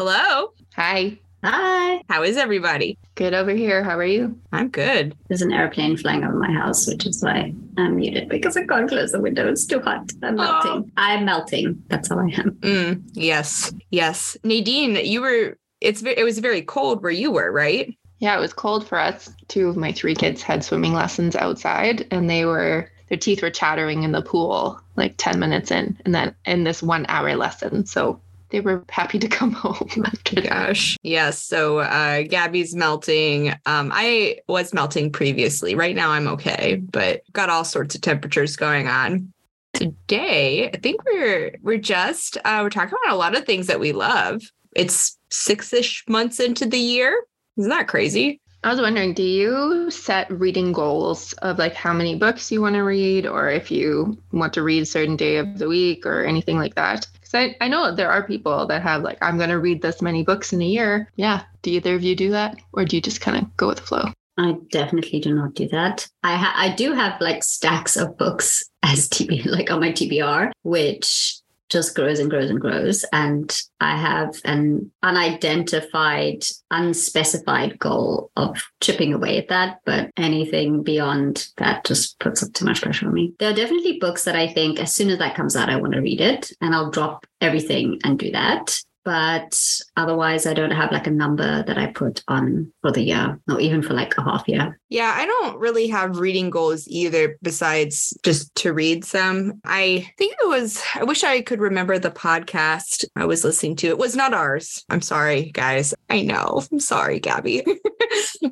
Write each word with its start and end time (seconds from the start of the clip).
Hello. 0.00 0.54
Hi. 0.76 1.18
Hi. 1.44 2.00
How 2.08 2.22
is 2.22 2.38
everybody? 2.38 2.96
Good 3.16 3.34
over 3.34 3.50
here. 3.50 3.84
How 3.84 3.98
are 3.98 4.06
you? 4.06 4.34
I'm 4.50 4.70
good. 4.70 5.14
There's 5.28 5.42
an 5.42 5.52
airplane 5.52 5.98
flying 5.98 6.24
over 6.24 6.38
my 6.38 6.50
house, 6.50 6.86
which 6.86 7.04
is 7.04 7.22
why 7.22 7.52
I'm 7.76 7.96
muted 7.96 8.30
because 8.30 8.56
I 8.56 8.64
can't 8.64 8.88
close 8.88 9.12
the 9.12 9.20
window. 9.20 9.46
It's 9.46 9.66
too 9.66 9.78
hot. 9.78 10.10
I'm 10.22 10.36
melting. 10.36 10.70
Oh. 10.70 10.90
I'm 10.96 11.26
melting. 11.26 11.82
That's 11.88 12.08
how 12.08 12.18
I 12.18 12.28
am. 12.28 12.52
Mm, 12.62 13.10
yes. 13.12 13.74
Yes. 13.90 14.38
Nadine, 14.42 14.96
you 15.04 15.20
were. 15.20 15.58
It's. 15.82 16.02
It 16.02 16.24
was 16.24 16.38
very 16.38 16.62
cold 16.62 17.02
where 17.02 17.12
you 17.12 17.30
were, 17.30 17.52
right? 17.52 17.94
Yeah, 18.20 18.34
it 18.38 18.40
was 18.40 18.54
cold 18.54 18.88
for 18.88 18.98
us. 18.98 19.30
Two 19.48 19.68
of 19.68 19.76
my 19.76 19.92
three 19.92 20.14
kids 20.14 20.40
had 20.40 20.64
swimming 20.64 20.94
lessons 20.94 21.36
outside, 21.36 22.06
and 22.10 22.30
they 22.30 22.46
were 22.46 22.90
their 23.10 23.18
teeth 23.18 23.42
were 23.42 23.50
chattering 23.50 24.04
in 24.04 24.12
the 24.12 24.22
pool 24.22 24.80
like 24.96 25.16
10 25.18 25.38
minutes 25.38 25.70
in, 25.70 25.98
and 26.06 26.14
then 26.14 26.34
in 26.46 26.64
this 26.64 26.82
one 26.82 27.04
hour 27.08 27.36
lesson. 27.36 27.84
So 27.84 28.22
they 28.50 28.60
were 28.60 28.84
happy 28.88 29.18
to 29.18 29.28
come 29.28 29.52
home 29.52 30.04
after 30.04 30.40
Gosh. 30.40 30.96
Yes. 31.02 31.42
So 31.42 31.78
uh, 31.78 32.22
Gabby's 32.22 32.74
melting. 32.74 33.50
Um, 33.66 33.90
I 33.94 34.38
was 34.48 34.74
melting 34.74 35.12
previously. 35.12 35.74
Right 35.74 35.96
now 35.96 36.10
I'm 36.10 36.28
okay, 36.28 36.76
but 36.76 37.22
got 37.32 37.50
all 37.50 37.64
sorts 37.64 37.94
of 37.94 38.00
temperatures 38.00 38.56
going 38.56 38.88
on. 38.88 39.32
Today, 39.72 40.68
I 40.68 40.76
think 40.78 41.04
we're 41.04 41.56
we're 41.62 41.78
just 41.78 42.36
uh, 42.44 42.60
we're 42.62 42.70
talking 42.70 42.98
about 43.04 43.14
a 43.14 43.18
lot 43.18 43.36
of 43.36 43.44
things 43.44 43.68
that 43.68 43.78
we 43.78 43.92
love. 43.92 44.42
It's 44.74 45.16
six-ish 45.30 46.04
months 46.08 46.40
into 46.40 46.66
the 46.66 46.78
year. 46.78 47.24
Isn't 47.56 47.70
that 47.70 47.86
crazy? 47.86 48.40
I 48.62 48.70
was 48.70 48.80
wondering, 48.80 49.14
do 49.14 49.22
you 49.22 49.90
set 49.90 50.30
reading 50.30 50.72
goals 50.72 51.32
of 51.34 51.58
like 51.58 51.74
how 51.74 51.94
many 51.94 52.16
books 52.16 52.52
you 52.52 52.60
want 52.60 52.74
to 52.74 52.82
read, 52.82 53.26
or 53.26 53.48
if 53.48 53.70
you 53.70 54.18
want 54.32 54.52
to 54.54 54.62
read 54.62 54.82
a 54.82 54.86
certain 54.86 55.16
day 55.16 55.36
of 55.36 55.58
the 55.58 55.68
week, 55.68 56.04
or 56.04 56.24
anything 56.24 56.58
like 56.58 56.74
that? 56.74 57.06
Because 57.30 57.54
I, 57.60 57.64
I 57.64 57.68
know 57.68 57.94
there 57.94 58.10
are 58.10 58.26
people 58.26 58.66
that 58.66 58.82
have 58.82 59.02
like, 59.02 59.18
I'm 59.22 59.36
going 59.36 59.50
to 59.50 59.58
read 59.58 59.82
this 59.82 60.02
many 60.02 60.22
books 60.22 60.52
in 60.52 60.62
a 60.62 60.66
year. 60.66 61.08
Yeah. 61.16 61.42
Do 61.62 61.70
either 61.70 61.94
of 61.94 62.02
you 62.02 62.16
do 62.16 62.30
that? 62.30 62.58
Or 62.72 62.84
do 62.84 62.96
you 62.96 63.02
just 63.02 63.20
kind 63.20 63.36
of 63.36 63.56
go 63.56 63.68
with 63.68 63.78
the 63.78 63.84
flow? 63.84 64.04
I 64.38 64.54
definitely 64.70 65.20
do 65.20 65.34
not 65.34 65.54
do 65.54 65.68
that. 65.68 66.08
I 66.22 66.34
ha- 66.34 66.54
I 66.56 66.74
do 66.74 66.92
have 66.94 67.20
like 67.20 67.44
stacks 67.44 67.96
of 67.96 68.16
books 68.16 68.64
as 68.82 69.08
TB 69.08 69.46
like 69.46 69.70
on 69.70 69.80
my 69.80 69.92
TBR, 69.92 70.50
which 70.62 71.36
just 71.70 71.94
grows 71.94 72.18
and 72.18 72.28
grows 72.28 72.50
and 72.50 72.60
grows. 72.60 73.04
And 73.12 73.56
I 73.80 73.96
have 73.96 74.40
an 74.44 74.90
unidentified, 75.02 76.44
unspecified 76.70 77.78
goal 77.78 78.30
of 78.36 78.62
chipping 78.80 79.14
away 79.14 79.38
at 79.38 79.48
that. 79.48 79.80
But 79.86 80.10
anything 80.16 80.82
beyond 80.82 81.48
that 81.56 81.84
just 81.84 82.18
puts 82.18 82.42
up 82.42 82.52
too 82.52 82.64
much 82.64 82.82
pressure 82.82 83.06
on 83.06 83.14
me. 83.14 83.34
There 83.38 83.50
are 83.50 83.56
definitely 83.56 83.98
books 83.98 84.24
that 84.24 84.36
I 84.36 84.52
think 84.52 84.80
as 84.80 84.92
soon 84.92 85.10
as 85.10 85.18
that 85.18 85.36
comes 85.36 85.56
out, 85.56 85.70
I 85.70 85.76
want 85.76 85.94
to 85.94 86.00
read 86.00 86.20
it 86.20 86.52
and 86.60 86.74
I'll 86.74 86.90
drop 86.90 87.24
everything 87.40 88.00
and 88.04 88.18
do 88.18 88.30
that 88.32 88.78
but 89.10 89.60
otherwise 89.96 90.46
i 90.46 90.54
don't 90.54 90.70
have 90.70 90.92
like 90.92 91.08
a 91.08 91.10
number 91.10 91.64
that 91.64 91.76
i 91.76 91.86
put 91.86 92.22
on 92.28 92.72
for 92.80 92.92
the 92.92 93.02
year 93.02 93.40
or 93.48 93.58
even 93.58 93.82
for 93.82 93.92
like 93.92 94.16
a 94.16 94.22
half 94.22 94.46
year. 94.46 94.78
Yeah 94.88 95.12
i 95.16 95.26
don't 95.26 95.58
really 95.58 95.88
have 95.88 96.20
reading 96.20 96.48
goals 96.48 96.86
either 96.86 97.36
besides 97.42 98.16
just 98.22 98.54
to 98.56 98.72
read 98.72 99.04
some. 99.04 99.60
I 99.64 100.08
think 100.16 100.36
it 100.40 100.48
was 100.48 100.80
i 100.94 101.02
wish 101.02 101.24
i 101.24 101.40
could 101.40 101.60
remember 101.60 101.98
the 101.98 102.12
podcast 102.12 103.04
i 103.16 103.24
was 103.24 103.42
listening 103.42 103.74
to. 103.76 103.88
It 103.88 103.98
was 103.98 104.14
not 104.14 104.32
ours. 104.32 104.84
I'm 104.88 105.02
sorry 105.02 105.50
guys. 105.50 105.92
I 106.08 106.22
know. 106.22 106.62
I'm 106.70 106.78
sorry 106.78 107.18
gabby. 107.18 107.64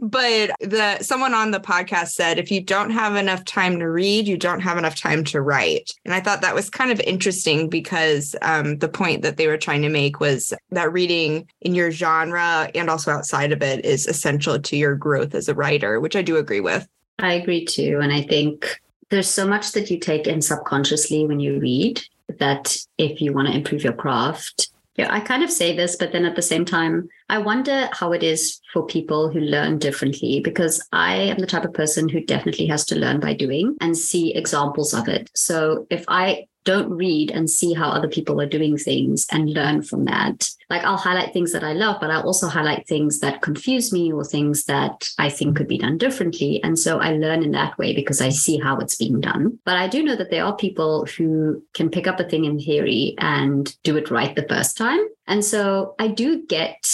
But 0.01 0.53
the 0.61 0.99
someone 1.03 1.35
on 1.35 1.51
the 1.51 1.61
podcast 1.61 2.09
said 2.09 2.39
if 2.39 2.51
you 2.51 2.61
don't 2.61 2.91
have 2.91 3.17
enough 3.17 3.45
time 3.45 3.79
to 3.79 3.89
read 3.89 4.27
you 4.27 4.37
don't 4.37 4.61
have 4.61 4.79
enough 4.79 4.97
time 4.97 5.23
to 5.25 5.41
write. 5.41 5.93
And 6.05 6.15
i 6.15 6.21
thought 6.21 6.41
that 6.41 6.55
was 6.55 6.69
kind 6.69 6.91
of 6.91 7.01
interesting 7.01 7.69
because 7.69 8.35
um, 8.43 8.79
the 8.79 8.89
point 8.89 9.23
that 9.23 9.37
they 9.37 9.47
were 9.47 9.57
trying 9.57 9.83
to 9.83 9.89
make 9.89 10.19
was 10.21 10.48
that 10.71 10.93
reading 10.93 11.49
in 11.61 11.75
your 11.75 11.91
genre 11.91 12.71
and 12.75 12.91
also 12.91 13.11
outside 13.11 13.53
of 13.53 13.63
it 13.63 13.85
is 13.85 14.07
essential 14.07 14.59
to 14.59 14.77
your 14.77 14.95
growth 14.95 15.35
as 15.35 15.49
a 15.49 15.55
writer, 15.55 16.01
which 16.01 16.17
I 16.17 16.23
do 16.23 16.37
agree 16.37 16.61
with. 16.61 16.89
I 17.19 17.35
agree 17.35 17.65
too. 17.65 17.99
And 18.03 18.13
I 18.13 18.23
think 18.23 18.81
there's 19.11 19.29
so 19.29 19.47
much 19.47 19.73
that 19.73 19.91
you 19.91 19.99
take 19.99 20.27
in 20.27 20.43
subconsciously 20.43 21.27
when 21.27 21.41
you 21.41 21.59
read 21.59 22.01
that 22.39 22.77
if 22.99 23.21
you 23.21 23.33
want 23.33 23.49
to 23.49 23.55
improve 23.55 23.83
your 23.83 23.93
craft, 23.93 24.71
yeah, 24.97 25.13
I 25.13 25.21
kind 25.21 25.43
of 25.43 25.51
say 25.51 25.77
this, 25.77 25.97
but 25.97 26.13
then 26.13 26.25
at 26.25 26.37
the 26.37 26.43
same 26.43 26.65
time, 26.65 27.09
I 27.29 27.39
wonder 27.39 27.89
how 27.93 28.13
it 28.13 28.23
is 28.23 28.61
for 28.73 28.87
people 28.87 29.31
who 29.31 29.41
learn 29.41 29.79
differently 29.79 30.41
because 30.41 30.87
I 30.93 31.15
am 31.15 31.39
the 31.39 31.47
type 31.47 31.65
of 31.65 31.75
person 31.75 32.09
who 32.09 32.21
definitely 32.21 32.67
has 32.67 32.85
to 32.87 32.99
learn 32.99 33.21
by 33.21 33.35
doing 33.35 33.77
and 33.81 33.97
see 33.97 34.35
examples 34.35 34.95
of 34.95 35.09
it. 35.09 35.31
So 35.35 35.87
if 35.91 36.05
I 36.09 36.47
don't 36.69 36.91
read 36.91 37.31
and 37.31 37.49
see 37.49 37.73
how 37.73 37.89
other 37.89 38.09
people 38.09 38.39
are 38.43 38.47
doing 38.47 38.77
things 38.77 39.27
and 39.33 39.49
learn 39.49 39.81
from 39.83 40.05
that. 40.05 40.51
Like 40.69 40.85
I'll 40.85 40.99
highlight 40.99 41.33
things 41.33 41.51
that 41.53 41.65
I 41.65 41.73
love, 41.73 41.97
but 41.99 42.11
I'll 42.11 42.27
also 42.27 42.47
highlight 42.47 42.87
things 42.87 43.21
that 43.21 43.41
confuse 43.41 43.91
me 43.91 44.13
or 44.13 44.23
things 44.23 44.65
that 44.65 45.09
I 45.19 45.31
think 45.31 45.57
could 45.57 45.67
be 45.67 45.79
done 45.79 45.97
differently. 45.97 46.63
And 46.63 46.79
so 46.79 46.99
I 46.99 47.13
learn 47.13 47.43
in 47.43 47.53
that 47.53 47.79
way 47.79 47.95
because 47.95 48.21
I 48.21 48.29
see 48.29 48.59
how 48.59 48.77
it's 48.81 48.97
being 48.97 49.19
done. 49.19 49.59
But 49.65 49.79
I 49.79 49.89
do 49.89 50.03
know 50.03 50.15
that 50.17 50.31
there 50.31 50.45
are 50.45 50.55
people 50.55 51.07
who 51.07 51.63
can 51.73 51.89
pick 51.89 52.07
up 52.07 52.21
a 52.21 52.29
thing 52.29 52.45
in 52.45 52.61
theory 52.61 53.15
and 53.17 53.75
do 53.83 53.97
it 53.97 54.11
right 54.11 54.37
the 54.37 54.47
first 54.47 54.77
time. 54.77 55.01
And 55.27 55.43
so 55.43 55.95
I 55.99 56.09
do 56.09 56.45
get 56.47 56.87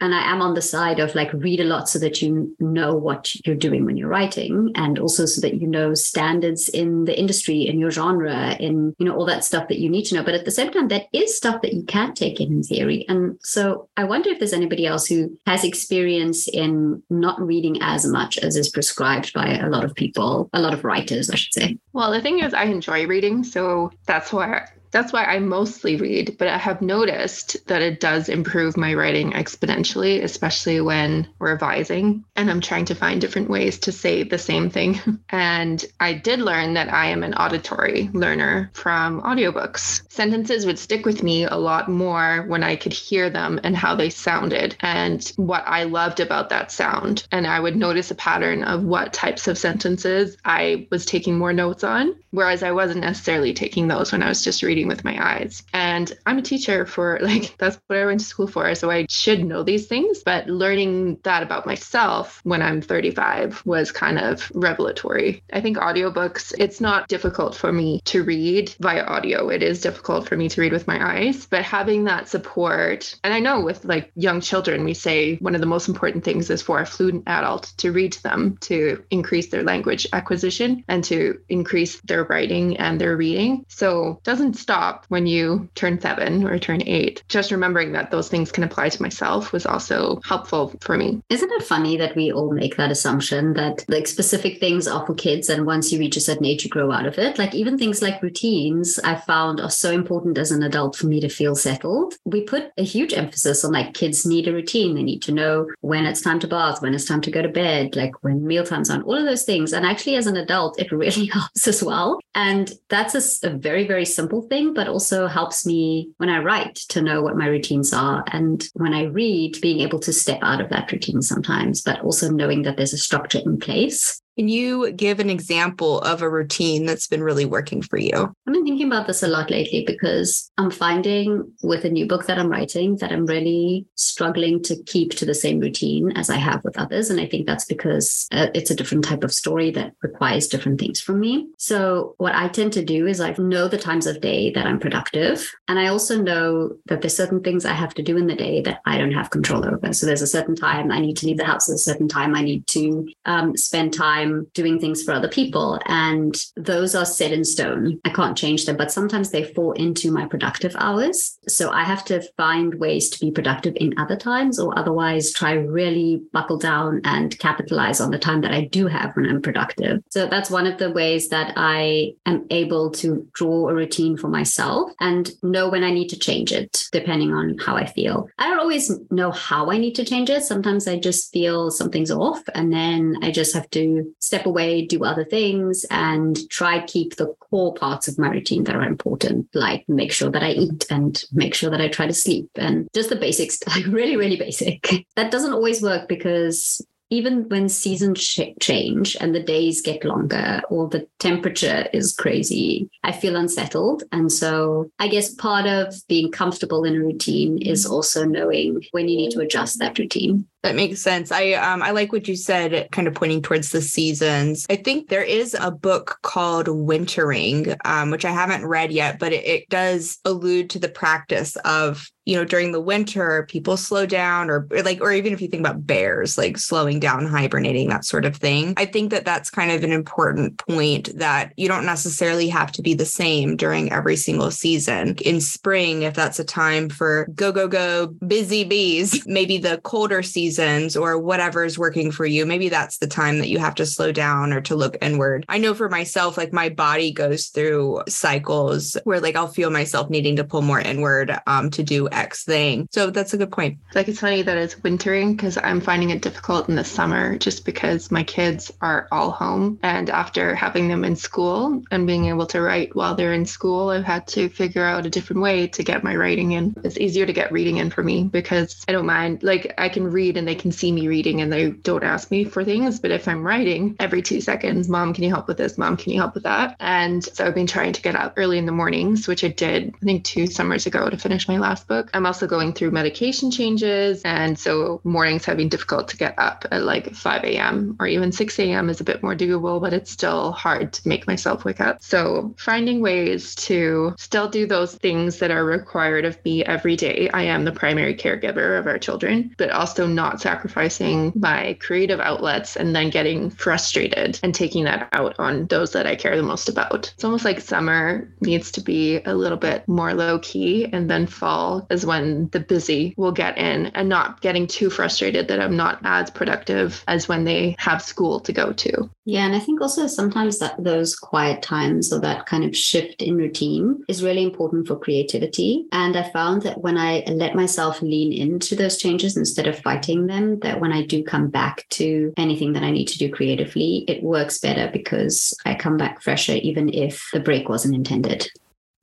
and 0.00 0.14
I 0.14 0.30
am 0.30 0.42
on 0.42 0.54
the 0.54 0.62
side 0.62 1.00
of 1.00 1.14
like 1.14 1.32
read 1.32 1.60
a 1.60 1.64
lot 1.64 1.88
so 1.88 1.98
that 1.98 2.20
you 2.22 2.54
know 2.60 2.94
what 2.94 3.34
you're 3.46 3.56
doing 3.56 3.84
when 3.84 3.96
you're 3.96 4.08
writing, 4.08 4.72
and 4.74 4.98
also 4.98 5.26
so 5.26 5.40
that 5.40 5.60
you 5.60 5.66
know 5.66 5.94
standards 5.94 6.68
in 6.68 7.04
the 7.04 7.18
industry, 7.18 7.66
in 7.66 7.78
your 7.78 7.90
genre, 7.90 8.56
in 8.60 8.94
you 8.98 9.06
know 9.06 9.14
all 9.14 9.26
that 9.26 9.44
stuff 9.44 9.68
that 9.68 9.78
you 9.78 9.88
need 9.88 10.04
to 10.04 10.14
know. 10.14 10.22
But 10.22 10.34
at 10.34 10.44
the 10.44 10.50
same 10.50 10.70
time, 10.70 10.88
that 10.88 11.06
is 11.12 11.36
stuff 11.36 11.62
that 11.62 11.72
you 11.72 11.82
can 11.84 12.14
take 12.14 12.40
in 12.40 12.50
in 12.50 12.62
theory. 12.62 13.04
And 13.08 13.38
so 13.42 13.88
I 13.96 14.04
wonder 14.04 14.30
if 14.30 14.38
there's 14.38 14.52
anybody 14.52 14.86
else 14.86 15.06
who 15.06 15.36
has 15.46 15.64
experience 15.64 16.48
in 16.48 17.02
not 17.10 17.40
reading 17.40 17.78
as 17.80 18.06
much 18.06 18.38
as 18.38 18.56
is 18.56 18.68
prescribed 18.68 19.32
by 19.32 19.54
a 19.54 19.68
lot 19.68 19.84
of 19.84 19.94
people, 19.94 20.50
a 20.52 20.60
lot 20.60 20.74
of 20.74 20.84
writers, 20.84 21.30
I 21.30 21.36
should 21.36 21.54
say. 21.54 21.78
Well, 21.92 22.10
the 22.10 22.20
thing 22.20 22.40
is, 22.40 22.54
I 22.54 22.64
enjoy 22.64 23.06
reading, 23.06 23.44
so 23.44 23.90
that's 24.06 24.32
why 24.32 24.66
that's 24.90 25.12
why 25.12 25.24
I 25.24 25.38
mostly 25.38 25.96
read, 25.96 26.36
but 26.38 26.48
I 26.48 26.58
have 26.58 26.82
noticed 26.82 27.56
that 27.66 27.82
it 27.82 28.00
does 28.00 28.28
improve 28.28 28.76
my 28.76 28.94
writing 28.94 29.32
exponentially, 29.32 30.22
especially 30.22 30.80
when 30.80 31.28
revising 31.38 32.24
and 32.36 32.50
I'm 32.50 32.60
trying 32.60 32.86
to 32.86 32.94
find 32.94 33.20
different 33.20 33.50
ways 33.50 33.78
to 33.80 33.92
say 33.92 34.22
the 34.22 34.38
same 34.38 34.70
thing. 34.70 35.00
And 35.32 35.84
I 36.00 36.14
did 36.14 36.40
learn 36.40 36.74
that 36.74 36.92
I 36.92 37.06
am 37.06 37.22
an 37.22 37.34
auditory 37.34 38.10
learner 38.12 38.70
from 38.74 39.22
audiobooks. 39.22 40.02
Sentences 40.10 40.66
would 40.66 40.78
stick 40.78 41.06
with 41.06 41.22
me 41.22 41.44
a 41.44 41.54
lot 41.54 41.88
more 41.88 42.44
when 42.48 42.64
I 42.64 42.74
could 42.76 42.92
hear 42.92 43.30
them 43.30 43.60
and 43.62 43.76
how 43.76 43.94
they 43.94 44.10
sounded 44.10 44.76
and 44.80 45.32
what 45.36 45.62
I 45.66 45.84
loved 45.84 46.18
about 46.20 46.48
that 46.48 46.72
sound. 46.72 47.26
And 47.30 47.46
I 47.46 47.60
would 47.60 47.76
notice 47.76 48.10
a 48.10 48.14
pattern 48.16 48.64
of 48.64 48.82
what 48.82 49.12
types 49.12 49.46
of 49.46 49.58
sentences 49.58 50.36
I 50.44 50.88
was 50.90 51.06
taking 51.06 51.38
more 51.38 51.52
notes 51.52 51.84
on, 51.84 52.16
whereas 52.30 52.62
I 52.62 52.72
wasn't 52.72 53.00
necessarily 53.02 53.52
taking 53.52 53.88
those 53.88 54.10
when 54.10 54.22
I 54.22 54.28
was 54.28 54.42
just 54.42 54.62
reading 54.62 54.79
reading 54.80 54.88
with 54.88 55.04
my 55.04 55.18
eyes. 55.22 55.62
And 55.74 56.10
I'm 56.24 56.38
a 56.38 56.42
teacher 56.42 56.86
for 56.86 57.18
like, 57.22 57.56
that's 57.58 57.78
what 57.86 57.98
I 57.98 58.06
went 58.06 58.20
to 58.20 58.26
school 58.26 58.46
for. 58.46 58.74
So 58.74 58.90
I 58.90 59.06
should 59.08 59.44
know 59.44 59.62
these 59.62 59.86
things. 59.86 60.22
But 60.24 60.48
learning 60.48 61.18
that 61.24 61.42
about 61.42 61.66
myself 61.66 62.40
when 62.44 62.62
I'm 62.62 62.80
35 62.80 63.62
was 63.66 63.92
kind 63.92 64.18
of 64.18 64.50
revelatory. 64.54 65.42
I 65.52 65.60
think 65.60 65.76
audiobooks, 65.76 66.54
it's 66.58 66.80
not 66.80 67.08
difficult 67.08 67.54
for 67.54 67.72
me 67.72 68.00
to 68.06 68.22
read 68.22 68.74
via 68.80 69.04
audio. 69.04 69.48
It 69.50 69.62
is 69.62 69.80
difficult 69.80 70.28
for 70.28 70.36
me 70.36 70.48
to 70.48 70.60
read 70.60 70.72
with 70.72 70.86
my 70.86 70.98
eyes, 71.18 71.46
but 71.46 71.62
having 71.62 72.04
that 72.04 72.28
support, 72.28 73.18
and 73.22 73.34
I 73.34 73.40
know 73.40 73.60
with 73.60 73.84
like 73.84 74.12
young 74.14 74.40
children, 74.40 74.84
we 74.84 74.94
say 74.94 75.36
one 75.36 75.54
of 75.54 75.60
the 75.60 75.66
most 75.66 75.88
important 75.88 76.24
things 76.24 76.50
is 76.50 76.62
for 76.62 76.80
a 76.80 76.86
fluent 76.86 77.24
adult 77.26 77.72
to 77.78 77.92
read 77.92 78.12
to 78.12 78.22
them 78.22 78.56
to 78.62 79.02
increase 79.10 79.48
their 79.50 79.62
language 79.62 80.06
acquisition 80.12 80.84
and 80.88 81.04
to 81.04 81.40
increase 81.48 82.00
their 82.02 82.24
writing 82.24 82.76
and 82.78 83.00
their 83.00 83.16
reading. 83.16 83.64
So 83.68 84.20
doesn't 84.22 84.56
stop 84.70 85.04
when 85.08 85.26
you 85.26 85.68
turn 85.74 86.00
seven 86.00 86.46
or 86.46 86.56
turn 86.56 86.80
eight. 86.86 87.24
Just 87.28 87.50
remembering 87.50 87.90
that 87.90 88.12
those 88.12 88.28
things 88.28 88.52
can 88.52 88.62
apply 88.62 88.88
to 88.88 89.02
myself 89.02 89.52
was 89.52 89.66
also 89.66 90.20
helpful 90.24 90.72
for 90.80 90.96
me. 90.96 91.20
Isn't 91.28 91.50
it 91.50 91.64
funny 91.64 91.96
that 91.96 92.14
we 92.14 92.30
all 92.30 92.52
make 92.52 92.76
that 92.76 92.92
assumption 92.92 93.54
that 93.54 93.84
like 93.88 94.06
specific 94.06 94.60
things 94.60 94.86
are 94.86 95.04
for 95.04 95.14
kids 95.14 95.48
and 95.48 95.66
once 95.66 95.90
you 95.90 95.98
reach 95.98 96.16
a 96.16 96.20
certain 96.20 96.46
age, 96.46 96.62
you 96.62 96.70
grow 96.70 96.92
out 96.92 97.06
of 97.06 97.18
it? 97.18 97.36
Like 97.36 97.52
even 97.52 97.78
things 97.78 98.00
like 98.00 98.22
routines, 98.22 99.00
I 99.00 99.16
found 99.16 99.60
are 99.60 99.72
so 99.72 99.90
important 99.90 100.38
as 100.38 100.52
an 100.52 100.62
adult 100.62 100.94
for 100.94 101.08
me 101.08 101.18
to 101.18 101.28
feel 101.28 101.56
settled. 101.56 102.14
We 102.24 102.42
put 102.42 102.70
a 102.78 102.84
huge 102.84 103.12
emphasis 103.12 103.64
on 103.64 103.72
like 103.72 103.94
kids 103.94 104.24
need 104.24 104.46
a 104.46 104.52
routine. 104.52 104.94
They 104.94 105.02
need 105.02 105.22
to 105.22 105.32
know 105.32 105.66
when 105.80 106.06
it's 106.06 106.20
time 106.20 106.38
to 106.40 106.46
bath, 106.46 106.80
when 106.80 106.94
it's 106.94 107.06
time 107.06 107.22
to 107.22 107.30
go 107.32 107.42
to 107.42 107.48
bed, 107.48 107.96
like 107.96 108.22
when 108.22 108.46
meal 108.46 108.62
times 108.62 108.88
on, 108.88 109.02
all 109.02 109.18
of 109.18 109.24
those 109.24 109.42
things. 109.42 109.72
And 109.72 109.84
actually, 109.84 110.14
as 110.14 110.28
an 110.28 110.36
adult, 110.36 110.78
it 110.78 110.92
really 110.92 111.26
helps 111.34 111.66
as 111.66 111.82
well. 111.82 112.20
And 112.36 112.72
that's 112.88 113.16
a, 113.16 113.48
a 113.48 113.50
very, 113.50 113.84
very 113.84 114.04
simple 114.04 114.42
thing 114.42 114.59
but 114.68 114.88
also 114.88 115.26
helps 115.26 115.66
me 115.66 116.10
when 116.18 116.28
I 116.28 116.38
write 116.38 116.76
to 116.90 117.02
know 117.02 117.22
what 117.22 117.36
my 117.36 117.46
routines 117.46 117.92
are. 117.92 118.24
And 118.32 118.62
when 118.74 118.94
I 118.94 119.04
read, 119.04 119.60
being 119.60 119.80
able 119.80 119.98
to 120.00 120.12
step 120.12 120.40
out 120.42 120.60
of 120.60 120.70
that 120.70 120.90
routine 120.92 121.22
sometimes, 121.22 121.82
but 121.82 122.00
also 122.00 122.30
knowing 122.30 122.62
that 122.62 122.76
there's 122.76 122.92
a 122.92 122.98
structure 122.98 123.40
in 123.44 123.58
place 123.58 124.20
Can 124.40 124.48
you 124.48 124.90
give 124.92 125.20
an 125.20 125.28
example 125.28 126.00
of 126.00 126.22
a 126.22 126.30
routine 126.30 126.86
that's 126.86 127.06
been 127.06 127.22
really 127.22 127.44
working 127.44 127.82
for 127.82 127.98
you? 127.98 128.34
I've 128.46 128.54
been 128.54 128.64
thinking 128.64 128.86
about 128.86 129.06
this 129.06 129.22
a 129.22 129.28
lot 129.28 129.50
lately 129.50 129.84
because 129.86 130.50
I'm 130.56 130.70
finding 130.70 131.52
with 131.62 131.84
a 131.84 131.90
new 131.90 132.06
book 132.06 132.24
that 132.24 132.38
I'm 132.38 132.48
writing 132.48 132.96
that 132.96 133.12
I'm 133.12 133.26
really 133.26 133.84
struggling 133.96 134.62
to 134.62 134.82
keep 134.84 135.10
to 135.16 135.26
the 135.26 135.34
same 135.34 135.60
routine 135.60 136.12
as 136.16 136.30
I 136.30 136.36
have 136.36 136.64
with 136.64 136.78
others. 136.78 137.10
And 137.10 137.20
I 137.20 137.26
think 137.26 137.46
that's 137.46 137.66
because 137.66 138.26
uh, 138.32 138.46
it's 138.54 138.70
a 138.70 138.74
different 138.74 139.04
type 139.04 139.24
of 139.24 139.34
story 139.34 139.70
that 139.72 139.92
requires 140.02 140.48
different 140.48 140.80
things 140.80 141.02
from 141.02 141.20
me. 141.20 141.46
So, 141.58 142.14
what 142.16 142.34
I 142.34 142.48
tend 142.48 142.72
to 142.72 142.82
do 142.82 143.06
is 143.06 143.20
I 143.20 143.34
know 143.36 143.68
the 143.68 143.76
times 143.76 144.06
of 144.06 144.22
day 144.22 144.50
that 144.52 144.64
I'm 144.64 144.80
productive. 144.80 145.46
And 145.68 145.78
I 145.78 145.88
also 145.88 146.18
know 146.18 146.76
that 146.86 147.02
there's 147.02 147.14
certain 147.14 147.42
things 147.42 147.66
I 147.66 147.74
have 147.74 147.92
to 147.92 148.02
do 148.02 148.16
in 148.16 148.26
the 148.26 148.36
day 148.36 148.62
that 148.62 148.80
I 148.86 148.96
don't 148.96 149.12
have 149.12 149.28
control 149.28 149.66
over. 149.66 149.92
So, 149.92 150.06
there's 150.06 150.22
a 150.22 150.26
certain 150.26 150.56
time 150.56 150.90
I 150.90 151.00
need 151.00 151.18
to 151.18 151.26
leave 151.26 151.36
the 151.36 151.44
house 151.44 151.68
at 151.68 151.74
a 151.74 151.78
certain 151.78 152.08
time. 152.08 152.34
I 152.34 152.40
need 152.40 152.66
to 152.68 153.06
um, 153.26 153.54
spend 153.54 153.92
time 153.92 154.29
doing 154.54 154.78
things 154.78 155.02
for 155.02 155.12
other 155.12 155.28
people. 155.28 155.80
And 155.86 156.34
those 156.56 156.94
are 156.94 157.04
set 157.04 157.32
in 157.32 157.44
stone. 157.44 158.00
I 158.04 158.10
can't 158.10 158.36
change 158.36 158.66
them, 158.66 158.76
but 158.76 158.92
sometimes 158.92 159.30
they 159.30 159.44
fall 159.44 159.72
into 159.72 160.10
my 160.10 160.26
productive 160.26 160.74
hours. 160.78 161.38
So 161.48 161.70
I 161.70 161.84
have 161.84 162.04
to 162.06 162.22
find 162.36 162.74
ways 162.74 163.10
to 163.10 163.20
be 163.20 163.30
productive 163.30 163.74
in 163.76 163.98
other 163.98 164.16
times 164.16 164.58
or 164.58 164.78
otherwise 164.78 165.32
try 165.32 165.52
really 165.52 166.22
buckle 166.32 166.58
down 166.58 167.00
and 167.04 167.38
capitalize 167.38 168.00
on 168.00 168.10
the 168.10 168.18
time 168.18 168.40
that 168.42 168.52
I 168.52 168.64
do 168.64 168.86
have 168.86 169.14
when 169.16 169.26
I'm 169.26 169.42
productive. 169.42 170.02
So 170.10 170.26
that's 170.26 170.50
one 170.50 170.66
of 170.66 170.78
the 170.78 170.90
ways 170.90 171.28
that 171.28 171.52
I 171.56 172.14
am 172.26 172.46
able 172.50 172.90
to 172.92 173.26
draw 173.32 173.68
a 173.68 173.74
routine 173.74 174.16
for 174.16 174.28
myself 174.28 174.92
and 175.00 175.30
know 175.42 175.68
when 175.68 175.84
I 175.84 175.90
need 175.90 176.08
to 176.08 176.18
change 176.18 176.52
it, 176.52 176.84
depending 176.92 177.32
on 177.32 177.56
how 177.58 177.76
I 177.76 177.86
feel. 177.86 178.28
I 178.38 178.48
don't 178.48 178.60
always 178.60 178.92
know 179.10 179.30
how 179.30 179.70
I 179.70 179.78
need 179.78 179.94
to 179.94 180.04
change 180.04 180.30
it. 180.30 180.42
Sometimes 180.42 180.86
I 180.86 180.98
just 180.98 181.32
feel 181.32 181.70
something's 181.70 182.10
off 182.10 182.42
and 182.54 182.72
then 182.72 183.16
I 183.22 183.30
just 183.30 183.54
have 183.54 183.68
to 183.70 184.14
step 184.20 184.46
away, 184.46 184.84
do 184.84 185.04
other 185.04 185.24
things 185.24 185.84
and 185.90 186.48
try 186.50 186.84
keep 186.86 187.16
the 187.16 187.34
core 187.40 187.74
parts 187.74 188.06
of 188.06 188.18
my 188.18 188.28
routine 188.28 188.64
that 188.64 188.76
are 188.76 188.84
important, 188.84 189.48
like 189.54 189.88
make 189.88 190.12
sure 190.12 190.30
that 190.30 190.42
I 190.42 190.54
mm-hmm. 190.54 190.74
eat 190.74 190.86
and 190.90 191.24
make 191.32 191.54
sure 191.54 191.70
that 191.70 191.80
I 191.80 191.88
try 191.88 192.06
to 192.06 192.14
sleep 192.14 192.50
and 192.54 192.88
just 192.94 193.08
the 193.10 193.16
basics, 193.16 193.58
like 193.66 193.86
really, 193.86 194.16
really 194.16 194.36
basic. 194.36 194.88
That 195.16 195.30
doesn't 195.30 195.52
always 195.52 195.82
work 195.82 196.08
because 196.08 196.80
even 197.10 197.48
when 197.48 197.68
seasons 197.68 198.20
change 198.60 199.16
and 199.20 199.34
the 199.34 199.42
days 199.42 199.82
get 199.82 200.04
longer 200.04 200.62
or 200.70 200.88
the 200.88 201.06
temperature 201.18 201.88
is 201.92 202.14
crazy, 202.14 202.88
I 203.02 203.10
feel 203.12 203.34
unsettled. 203.34 204.04
And 204.12 204.32
so 204.32 204.90
I 205.00 205.08
guess 205.08 205.34
part 205.34 205.66
of 205.66 205.94
being 206.06 206.30
comfortable 206.30 206.84
in 206.84 206.94
a 206.94 207.00
routine 207.00 207.58
is 207.60 207.84
mm-hmm. 207.84 207.94
also 207.94 208.24
knowing 208.24 208.84
when 208.92 209.08
you 209.08 209.16
need 209.16 209.32
to 209.32 209.40
adjust 209.40 209.80
that 209.80 209.98
routine. 209.98 210.46
That 210.62 210.76
makes 210.76 211.00
sense. 211.00 211.32
I 211.32 211.52
um 211.52 211.82
I 211.82 211.90
like 211.90 212.12
what 212.12 212.28
you 212.28 212.36
said, 212.36 212.88
kind 212.92 213.08
of 213.08 213.14
pointing 213.14 213.40
towards 213.40 213.70
the 213.70 213.80
seasons. 213.80 214.66
I 214.68 214.76
think 214.76 215.08
there 215.08 215.22
is 215.22 215.56
a 215.58 215.70
book 215.70 216.18
called 216.22 216.68
Wintering, 216.68 217.74
um, 217.86 218.10
which 218.10 218.26
I 218.26 218.30
haven't 218.30 218.66
read 218.66 218.92
yet, 218.92 219.18
but 219.18 219.32
it, 219.32 219.46
it 219.46 219.68
does 219.70 220.18
allude 220.24 220.68
to 220.70 220.78
the 220.78 220.88
practice 220.88 221.56
of 221.64 222.10
you 222.30 222.36
know 222.36 222.44
during 222.44 222.70
the 222.70 222.80
winter 222.80 223.44
people 223.48 223.76
slow 223.76 224.06
down 224.06 224.50
or, 224.50 224.68
or 224.70 224.82
like 224.82 225.00
or 225.00 225.12
even 225.12 225.32
if 225.32 225.40
you 225.40 225.48
think 225.48 225.60
about 225.60 225.84
bears 225.84 226.38
like 226.38 226.58
slowing 226.58 227.00
down 227.00 227.26
hibernating 227.26 227.88
that 227.88 228.04
sort 228.04 228.24
of 228.24 228.36
thing 228.36 228.72
i 228.76 228.84
think 228.84 229.10
that 229.10 229.24
that's 229.24 229.50
kind 229.50 229.72
of 229.72 229.82
an 229.82 229.90
important 229.90 230.56
point 230.58 231.10
that 231.18 231.52
you 231.56 231.66
don't 231.66 231.84
necessarily 231.84 232.48
have 232.48 232.70
to 232.70 232.82
be 232.82 232.94
the 232.94 233.04
same 233.04 233.56
during 233.56 233.90
every 233.90 234.14
single 234.14 234.50
season 234.50 235.16
in 235.24 235.40
spring 235.40 236.02
if 236.02 236.14
that's 236.14 236.38
a 236.38 236.44
time 236.44 236.88
for 236.88 237.26
go 237.34 237.50
go 237.50 237.66
go 237.66 238.06
busy 238.26 238.62
bees 238.62 239.22
maybe 239.26 239.58
the 239.58 239.80
colder 239.82 240.22
seasons 240.50 240.96
or 240.96 241.18
whatever 241.18 241.64
is 241.64 241.78
working 241.78 242.10
for 242.10 242.26
you 242.26 242.44
maybe 242.44 242.68
that's 242.68 242.98
the 242.98 243.06
time 243.06 243.38
that 243.38 243.48
you 243.48 243.58
have 243.58 243.74
to 243.74 243.86
slow 243.86 244.12
down 244.12 244.52
or 244.52 244.60
to 244.60 244.74
look 244.74 244.96
inward 245.00 245.44
i 245.48 245.58
know 245.58 245.74
for 245.74 245.88
myself 245.88 246.36
like 246.36 246.52
my 246.52 246.68
body 246.68 247.12
goes 247.12 247.46
through 247.46 248.02
cycles 248.08 248.96
where 249.04 249.20
like 249.20 249.36
i'll 249.36 249.48
feel 249.48 249.70
myself 249.70 250.10
needing 250.10 250.36
to 250.36 250.44
pull 250.44 250.62
more 250.62 250.80
inward 250.80 251.38
um, 251.46 251.70
to 251.70 251.82
do 251.82 252.08
X 252.10 252.44
thing. 252.44 252.88
So 252.90 253.10
that's 253.10 253.34
a 253.34 253.38
good 253.38 253.50
point. 253.50 253.78
Like 253.94 254.08
it's 254.08 254.20
funny 254.20 254.42
that 254.42 254.56
it's 254.56 254.82
wintering 254.82 255.34
because 255.34 255.58
I'm 255.58 255.80
finding 255.80 256.10
it 256.10 256.22
difficult 256.22 256.68
in 256.68 256.76
the 256.76 256.84
summer 256.84 257.36
just 257.38 257.64
because 257.64 258.10
my 258.10 258.22
kids 258.22 258.72
are 258.80 259.08
all 259.10 259.30
home. 259.30 259.78
And 259.82 260.10
after 260.10 260.54
having 260.54 260.88
them 260.88 261.04
in 261.04 261.16
school 261.16 261.82
and 261.90 262.06
being 262.06 262.26
able 262.26 262.46
to 262.46 262.60
write 262.60 262.94
while 262.94 263.14
they're 263.14 263.32
in 263.32 263.46
school, 263.46 263.90
I've 263.90 264.04
had 264.04 264.26
to 264.28 264.48
figure 264.48 264.84
out 264.84 265.06
a 265.06 265.10
different 265.10 265.42
way 265.42 265.66
to 265.68 265.82
get 265.82 266.04
my 266.04 266.16
writing 266.16 266.52
in. 266.52 266.74
It's 266.84 266.98
easier 266.98 267.26
to 267.26 267.32
get 267.32 267.52
reading 267.52 267.78
in 267.78 267.90
for 267.90 268.02
me 268.02 268.24
because 268.24 268.84
I 268.88 268.92
don't 268.92 269.06
mind. 269.06 269.42
Like 269.42 269.74
I 269.78 269.88
can 269.88 270.10
read 270.10 270.36
and 270.40 270.48
they 270.48 270.54
can 270.54 270.72
see 270.72 270.90
me 270.90 271.06
reading 271.06 271.42
and 271.42 271.52
they 271.52 271.70
don't 271.70 272.02
ask 272.02 272.30
me 272.30 272.44
for 272.44 272.64
things. 272.64 272.98
But 272.98 273.10
if 273.10 273.28
I'm 273.28 273.46
writing 273.46 273.94
every 274.00 274.22
two 274.22 274.40
seconds, 274.40 274.88
mom, 274.88 275.12
can 275.12 275.22
you 275.22 275.30
help 275.30 275.46
with 275.46 275.58
this? 275.58 275.76
Mom, 275.76 275.98
can 275.98 276.12
you 276.12 276.18
help 276.18 276.34
with 276.34 276.44
that? 276.44 276.76
And 276.80 277.22
so 277.22 277.44
I've 277.44 277.54
been 277.54 277.66
trying 277.66 277.92
to 277.92 278.02
get 278.02 278.16
up 278.16 278.34
early 278.36 278.56
in 278.56 278.64
the 278.64 278.72
mornings, 278.72 279.28
which 279.28 279.44
I 279.44 279.48
did, 279.48 279.94
I 280.02 280.04
think, 280.04 280.24
two 280.24 280.46
summers 280.46 280.86
ago 280.86 281.10
to 281.10 281.16
finish 281.18 281.46
my 281.46 281.58
last 281.58 281.86
book. 281.86 282.10
I'm 282.14 282.24
also 282.24 282.46
going 282.46 282.72
through 282.72 282.92
medication 282.92 283.50
changes. 283.50 284.22
And 284.22 284.58
so 284.58 285.00
mornings 285.04 285.44
have 285.44 285.58
been 285.58 285.68
difficult 285.68 286.08
to 286.08 286.16
get 286.16 286.34
up 286.38 286.64
at 286.70 286.82
like 286.82 287.14
5 287.14 287.44
a.m. 287.44 287.96
or 288.00 288.06
even 288.06 288.32
6 288.32 288.58
a.m. 288.58 288.88
is 288.88 289.00
a 289.00 289.04
bit 289.04 289.22
more 289.22 289.34
doable, 289.34 289.80
but 289.80 289.92
it's 289.92 290.10
still 290.10 290.52
hard 290.52 290.94
to 290.94 291.06
make 291.08 291.26
myself 291.26 291.66
wake 291.66 291.82
up. 291.82 292.02
So 292.02 292.54
finding 292.56 293.02
ways 293.02 293.54
to 293.56 294.14
still 294.16 294.48
do 294.48 294.66
those 294.66 294.94
things 294.94 295.38
that 295.40 295.50
are 295.50 295.64
required 295.64 296.24
of 296.24 296.42
me 296.46 296.64
every 296.64 296.96
day. 296.96 297.28
I 297.34 297.42
am 297.42 297.64
the 297.64 297.72
primary 297.72 298.14
caregiver 298.14 298.78
of 298.78 298.86
our 298.86 298.98
children, 298.98 299.54
but 299.58 299.70
also 299.70 300.06
not 300.06 300.29
sacrificing 300.38 301.32
my 301.34 301.78
creative 301.80 302.20
outlets 302.20 302.76
and 302.76 302.94
then 302.94 303.08
getting 303.08 303.48
frustrated 303.48 304.38
and 304.42 304.54
taking 304.54 304.84
that 304.84 305.08
out 305.12 305.34
on 305.38 305.66
those 305.68 305.92
that 305.92 306.06
I 306.06 306.14
care 306.14 306.36
the 306.36 306.42
most 306.42 306.68
about. 306.68 307.10
It's 307.14 307.24
almost 307.24 307.46
like 307.46 307.60
summer 307.60 308.30
needs 308.42 308.70
to 308.72 308.82
be 308.82 309.22
a 309.24 309.34
little 309.34 309.56
bit 309.56 309.88
more 309.88 310.12
low 310.12 310.38
key 310.40 310.86
and 310.92 311.10
then 311.10 311.26
fall 311.26 311.86
is 311.90 312.04
when 312.04 312.48
the 312.50 312.60
busy 312.60 313.14
will 313.16 313.32
get 313.32 313.56
in 313.56 313.86
and 313.86 314.08
not 314.08 314.42
getting 314.42 314.66
too 314.66 314.90
frustrated 314.90 315.48
that 315.48 315.60
I'm 315.60 315.76
not 315.76 316.00
as 316.04 316.30
productive 316.30 317.02
as 317.08 317.28
when 317.28 317.44
they 317.44 317.76
have 317.78 318.02
school 318.02 318.40
to 318.40 318.52
go 318.52 318.72
to. 318.72 319.10
Yeah, 319.24 319.46
and 319.46 319.54
I 319.54 319.60
think 319.60 319.80
also 319.80 320.06
sometimes 320.06 320.58
that 320.58 320.82
those 320.82 321.14
quiet 321.14 321.62
times 321.62 322.12
or 322.12 322.20
that 322.20 322.46
kind 322.46 322.64
of 322.64 322.76
shift 322.76 323.22
in 323.22 323.36
routine 323.36 324.04
is 324.08 324.22
really 324.22 324.42
important 324.42 324.88
for 324.88 324.96
creativity. 324.96 325.86
And 325.92 326.16
I 326.16 326.28
found 326.30 326.62
that 326.62 326.80
when 326.80 326.98
I 326.98 327.22
let 327.28 327.54
myself 327.54 328.02
lean 328.02 328.32
into 328.32 328.74
those 328.74 328.96
changes 328.96 329.36
instead 329.36 329.66
of 329.66 329.78
fighting 329.78 330.19
them, 330.26 330.60
that 330.60 330.80
when 330.80 330.92
I 330.92 331.04
do 331.04 331.22
come 331.22 331.48
back 331.48 331.86
to 331.90 332.32
anything 332.36 332.72
that 332.74 332.82
I 332.82 332.90
need 332.90 333.08
to 333.08 333.18
do 333.18 333.30
creatively, 333.30 334.04
it 334.08 334.22
works 334.22 334.58
better 334.58 334.90
because 334.92 335.56
I 335.64 335.74
come 335.74 335.96
back 335.96 336.22
fresher, 336.22 336.54
even 336.54 336.92
if 336.92 337.28
the 337.32 337.40
break 337.40 337.68
wasn't 337.68 337.94
intended. 337.94 338.48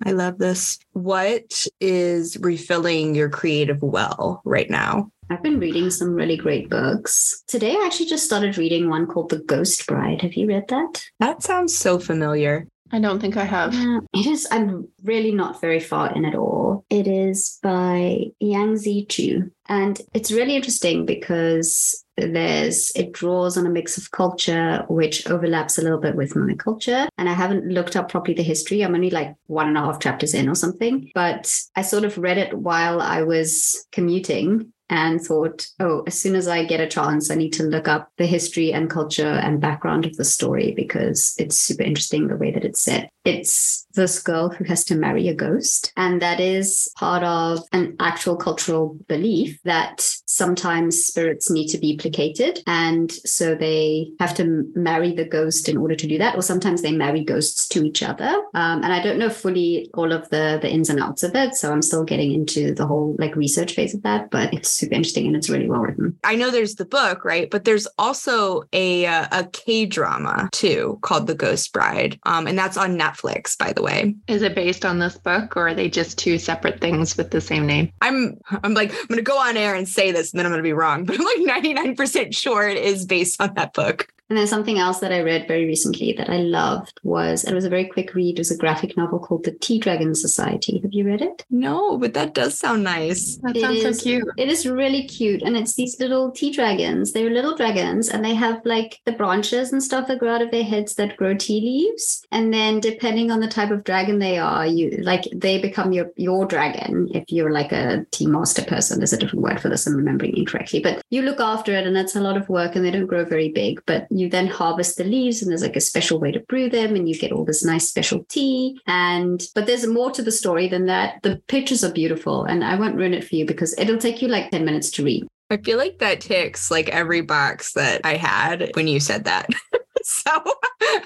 I 0.06 0.12
love 0.12 0.38
this. 0.38 0.78
What 0.94 1.66
is 1.82 2.38
refilling 2.38 3.16
your 3.16 3.30
creative 3.30 3.82
well 3.82 4.42
right 4.46 4.70
now? 4.70 5.12
I've 5.30 5.44
been 5.44 5.60
reading 5.60 5.90
some 5.90 6.14
really 6.14 6.38
great 6.38 6.70
books. 6.70 7.44
Today, 7.48 7.76
I 7.76 7.84
actually 7.86 8.06
just 8.06 8.24
started 8.24 8.58
reading 8.58 8.90
one 8.90 9.08
called 9.08 9.30
The 9.30 9.40
Ghost 9.40 9.86
Bride. 9.88 10.22
Have 10.22 10.36
you 10.36 10.48
read 10.48 10.68
that? 10.70 11.04
That 11.20 11.44
sounds 11.44 11.76
so 11.76 12.00
familiar. 12.00 12.68
I 12.92 13.00
don't 13.00 13.20
think 13.20 13.38
I 13.38 13.44
have. 13.44 13.74
Yeah, 13.74 14.00
it 14.14 14.26
is. 14.26 14.48
I'm 14.52 14.88
really 15.04 15.32
not 15.32 15.62
very 15.62 15.80
far 15.80 16.14
in 16.14 16.26
at 16.26 16.36
all. 16.36 16.86
It 16.90 17.08
is 17.08 17.60
by 17.62 18.26
Yangsze 18.42 19.10
Choo. 19.10 19.52
And 19.68 20.00
it's 20.14 20.32
really 20.32 20.56
interesting 20.56 21.06
because 21.06 22.06
there's 22.18 22.92
it 22.96 23.12
draws 23.12 23.58
on 23.58 23.68
a 23.68 23.70
mix 23.70 23.98
of 23.98 24.12
culture 24.12 24.84
which 24.90 25.28
overlaps 25.28 25.78
a 25.78 25.82
little 25.82 26.00
bit 26.00 26.16
with 26.16 26.36
my 26.36 26.56
culture 26.56 27.08
and 27.20 27.30
i 27.30 27.34
haven't 27.34 27.68
looked 27.68 27.96
up 27.96 28.10
properly 28.10 28.34
the 28.34 28.42
history 28.42 28.82
i'm 28.82 28.96
only 28.96 29.12
like 29.12 29.36
one 29.46 29.68
and 29.68 29.78
a 29.78 29.82
half 29.82 30.00
chapters 30.00 30.34
in 30.34 30.50
or 30.50 30.56
something 30.56 31.12
but 31.14 31.54
i 31.76 31.82
sort 31.84 32.04
of 32.04 32.18
read 32.18 32.40
it 32.40 32.58
while 32.58 33.02
i 33.02 33.22
was 33.22 33.86
commuting 33.92 34.74
and 34.90 35.22
thought, 35.22 35.68
oh, 35.80 36.04
as 36.08 36.20
soon 36.20 36.36
as 36.36 36.48
I 36.48 36.64
get 36.64 36.80
a 36.80 36.88
chance, 36.88 37.30
I 37.30 37.36
need 37.36 37.54
to 37.54 37.64
look 37.64 37.88
up 37.88 38.12
the 38.18 38.26
history 38.26 38.72
and 38.72 38.90
culture 38.90 39.26
and 39.28 39.60
background 39.60 40.06
of 40.06 40.16
the 40.16 40.26
story 40.26 40.74
because 40.76 41.36
it's 41.38 41.58
super 41.58 41.84
interesting 41.84 42.28
the 42.28 42.38
way 42.38 42.52
that 42.52 42.64
it's 42.64 42.82
set. 42.82 43.12
It's 43.26 43.86
this 43.94 44.22
girl 44.22 44.50
who 44.50 44.64
has 44.66 44.86
to 44.86 44.96
marry 44.96 45.28
a 45.28 45.34
ghost. 45.34 45.92
And 45.98 46.22
that 46.22 46.40
is 46.40 46.90
part 46.98 47.24
of 47.24 47.60
an 47.74 47.96
actual 48.00 48.38
cultural 48.38 48.98
belief 49.08 49.60
that 49.64 50.10
sometimes 50.28 51.04
spirits 51.04 51.50
need 51.50 51.68
to 51.70 51.80
be 51.80 51.98
placated. 51.98 52.62
And 52.68 53.12
so 53.12 53.56
they 53.56 54.12
have 54.20 54.36
to 54.36 54.72
marry 54.76 55.14
the 55.14 55.26
ghost 55.26 55.68
in 55.68 55.78
order 55.78 55.96
to 55.96 56.08
do 56.08 56.20
that. 56.20 56.36
Or 56.36 56.42
sometimes 56.42 56.82
they 56.82 56.92
marry 56.92 57.24
ghosts 57.24 57.68
to 57.70 57.84
each 57.84 58.04
other. 58.04 58.30
Um, 58.54 58.84
and 58.84 58.94
I 58.94 59.02
don't 59.02 59.18
know 59.18 59.30
fully 59.30 59.90
all 59.96 60.12
of 60.12 60.30
the, 60.30 60.60
the 60.62 60.70
ins 60.70 60.90
and 60.90 61.02
outs 61.02 61.24
of 61.24 61.36
it. 61.36 61.56
So 61.56 61.72
I'm 61.72 61.82
still 61.82 62.04
getting 62.04 62.32
into 62.32 62.74
the 62.74 62.86
whole 62.86 63.16
like 63.18 63.36
research 63.36 63.74
phase 63.74 63.96
of 63.96 64.04
that, 64.04 64.30
but 64.30 64.54
it's 64.54 64.70
super 64.70 64.94
interesting 64.94 65.26
and 65.26 65.36
it's 65.36 65.50
really 65.50 65.68
well 65.70 65.82
written. 65.82 66.18
I 66.24 66.36
know 66.36 66.52
there's 66.52 66.76
the 66.76 66.86
book, 66.86 67.26
right? 67.26 67.50
But 67.50 67.66
there's 67.66 67.88
also 67.98 68.64
a, 68.74 69.08
uh, 69.08 69.28
a 69.32 69.46
K 69.46 69.88
drama 69.88 70.50
too 70.52 71.00
called 71.02 71.26
The 71.26 71.36
Ghost 71.36 71.74
Bride. 71.74 72.20
Um, 72.24 72.46
and 72.46 72.58
that's 72.58 72.78
on 72.78 72.98
Netflix, 72.98 73.58
by 73.58 73.74
the 73.74 73.82
way 73.82 73.88
way. 73.88 74.16
Is 74.28 74.42
it 74.42 74.56
based 74.56 74.86
on 74.86 75.00
this 75.00 75.18
book 75.18 75.56
or 75.56 75.70
are 75.70 75.74
they 75.74 75.90
just 75.90 76.18
two 76.18 76.38
separate 76.38 76.82
things 76.82 77.18
with 77.18 77.32
the 77.32 77.42
same 77.42 77.66
name? 77.66 77.92
I'm 78.02 78.38
I'm 78.64 78.74
like 78.74 78.92
I'm 78.92 79.08
going 79.08 79.18
to 79.18 79.24
go 79.24 79.40
on 79.40 79.58
air 79.58 79.76
and 79.76 79.88
say 79.88 80.12
this 80.18 80.32
and 80.32 80.40
then 80.40 80.46
I'm 80.46 80.52
going 80.52 80.60
to 80.60 80.64
be 80.64 80.74
wrong, 80.74 81.06
but 81.06 81.18
I'm 81.20 81.26
like 81.26 81.64
99% 81.64 82.36
sure 82.36 82.68
it 82.68 82.78
is 82.78 83.06
based 83.06 83.42
on 83.42 83.54
that 83.54 83.74
book. 83.74 84.12
And 84.30 84.38
then 84.38 84.48
something 84.48 84.78
else 84.78 85.00
that 85.00 85.14
I 85.14 85.22
read 85.22 85.48
very 85.48 85.66
recently 85.66 86.14
that 86.14 86.30
I 86.30 86.38
loved 86.38 87.00
was 87.04 87.44
it 87.44 87.54
was 87.54 87.66
a 87.66 87.70
very 87.70 87.86
quick 87.86 88.14
read. 88.14 88.36
It 88.38 88.40
was 88.42 88.52
a 88.52 88.58
graphic 88.58 88.98
novel 88.98 89.20
called 89.20 89.46
The 89.46 89.52
Tea 89.52 89.80
Dragon 89.80 90.14
Society. 90.16 90.80
Have 90.82 90.94
you 90.94 91.06
read 91.06 91.22
it? 91.22 91.46
No, 91.50 91.98
but 91.98 92.14
that 92.14 92.34
does 92.34 92.58
sound 92.60 92.84
nice. 92.84 93.38
That 93.44 93.56
It 93.56 93.62
sounds 93.62 93.84
is- 93.84 93.98
so 94.00 94.04
cute. 94.04 94.28
It 94.38 94.50
is 94.50 94.68
really 94.68 95.04
cute. 95.08 95.42
And 95.44 95.56
it's 95.56 95.76
these 95.76 96.00
little 96.00 96.32
tea 96.32 96.52
dragons. 96.52 97.14
They're 97.14 97.30
little 97.30 97.56
dragons 97.56 98.10
and 98.10 98.24
they 98.24 98.34
have 98.34 98.62
like 98.66 99.00
the 99.06 99.12
branches 99.14 99.72
and 99.72 99.82
stuff 99.82 100.08
that 100.08 100.20
grow 100.20 100.36
out 100.36 100.42
of 100.42 100.52
their 100.52 100.64
heads 100.64 100.96
that 100.96 101.16
grow 101.18 101.34
tea 101.36 101.62
leaves. 101.62 102.26
And 102.32 102.54
then 102.54 102.80
depending 102.80 103.32
on 103.32 103.40
the 103.40 103.48
type 103.48 103.72
of 103.72 103.84
dragon 103.84 104.20
they 104.20 104.38
are, 104.38 104.66
you 104.68 104.90
like 105.04 105.24
they 105.34 105.58
become 105.62 105.94
your 105.94 106.12
your 106.18 106.46
dragon 106.46 107.10
if 107.14 107.32
you're 107.32 107.52
like 107.52 107.72
a 107.72 108.06
tea 108.12 108.28
master 108.28 108.64
person. 108.64 109.00
There's 109.00 109.14
a 109.14 109.18
different 109.18 109.44
word 109.44 109.62
for 109.62 109.70
this, 109.70 109.88
I'm 109.88 109.96
remembering 109.96 110.36
incorrectly. 110.36 110.82
But 110.82 111.02
you 111.10 111.22
look 111.22 111.40
after 111.40 111.72
it 111.74 111.88
and 111.88 111.96
that's 111.96 112.16
a 112.16 112.22
lot 112.22 112.36
of 112.38 112.50
work 112.50 112.76
and 112.76 112.84
they 112.84 112.92
don't 112.92 113.06
grow 113.06 113.24
very 113.24 113.50
big. 113.50 113.82
But 113.86 114.08
you 114.20 114.30
then 114.30 114.48
harvest 114.48 114.98
the 114.98 115.04
leaves 115.04 115.42
and 115.42 115.52
there's 115.52 115.62
like 115.62 115.76
a 115.76 115.82
special 115.82 116.20
way 116.20 116.32
to 116.32 116.40
brew 116.42 116.70
them 116.70 116.96
and 116.96 117.08
you 117.08 117.18
get 117.18 117.32
all 117.32 117.46
this 117.46 117.64
nice 117.64 117.88
special 117.88 118.26
tea. 118.30 118.80
And 118.88 119.44
but 119.56 119.66
there's 119.66 119.88
more 119.88 120.12
to 120.12 120.22
the 120.22 120.32
story 120.32 120.68
than 120.68 120.86
that. 120.88 121.22
The 121.24 121.42
pictures 121.48 121.84
are 121.84 121.92
beautiful 121.92 122.44
and 122.44 122.64
I 122.64 122.76
won't 122.76 122.96
ruin 122.96 123.14
it 123.14 123.24
for 123.24 123.36
you 123.36 123.46
because 123.46 123.78
it'll 123.78 123.98
take 123.98 124.22
you 124.22 124.28
like 124.28 124.52
10 124.52 124.66
minutes 124.66 124.92
to 124.92 125.04
read. 125.04 125.28
I 125.50 125.58
feel 125.58 125.78
like 125.78 126.00
that 126.00 126.22
ticks 126.22 126.70
like 126.70 126.90
every 126.90 127.22
box 127.22 127.74
that 127.74 128.02
I 128.04 128.16
had 128.16 128.72
when 128.74 128.88
you 128.88 129.00
said 129.00 129.24
that. 129.26 129.50
so 130.10 130.32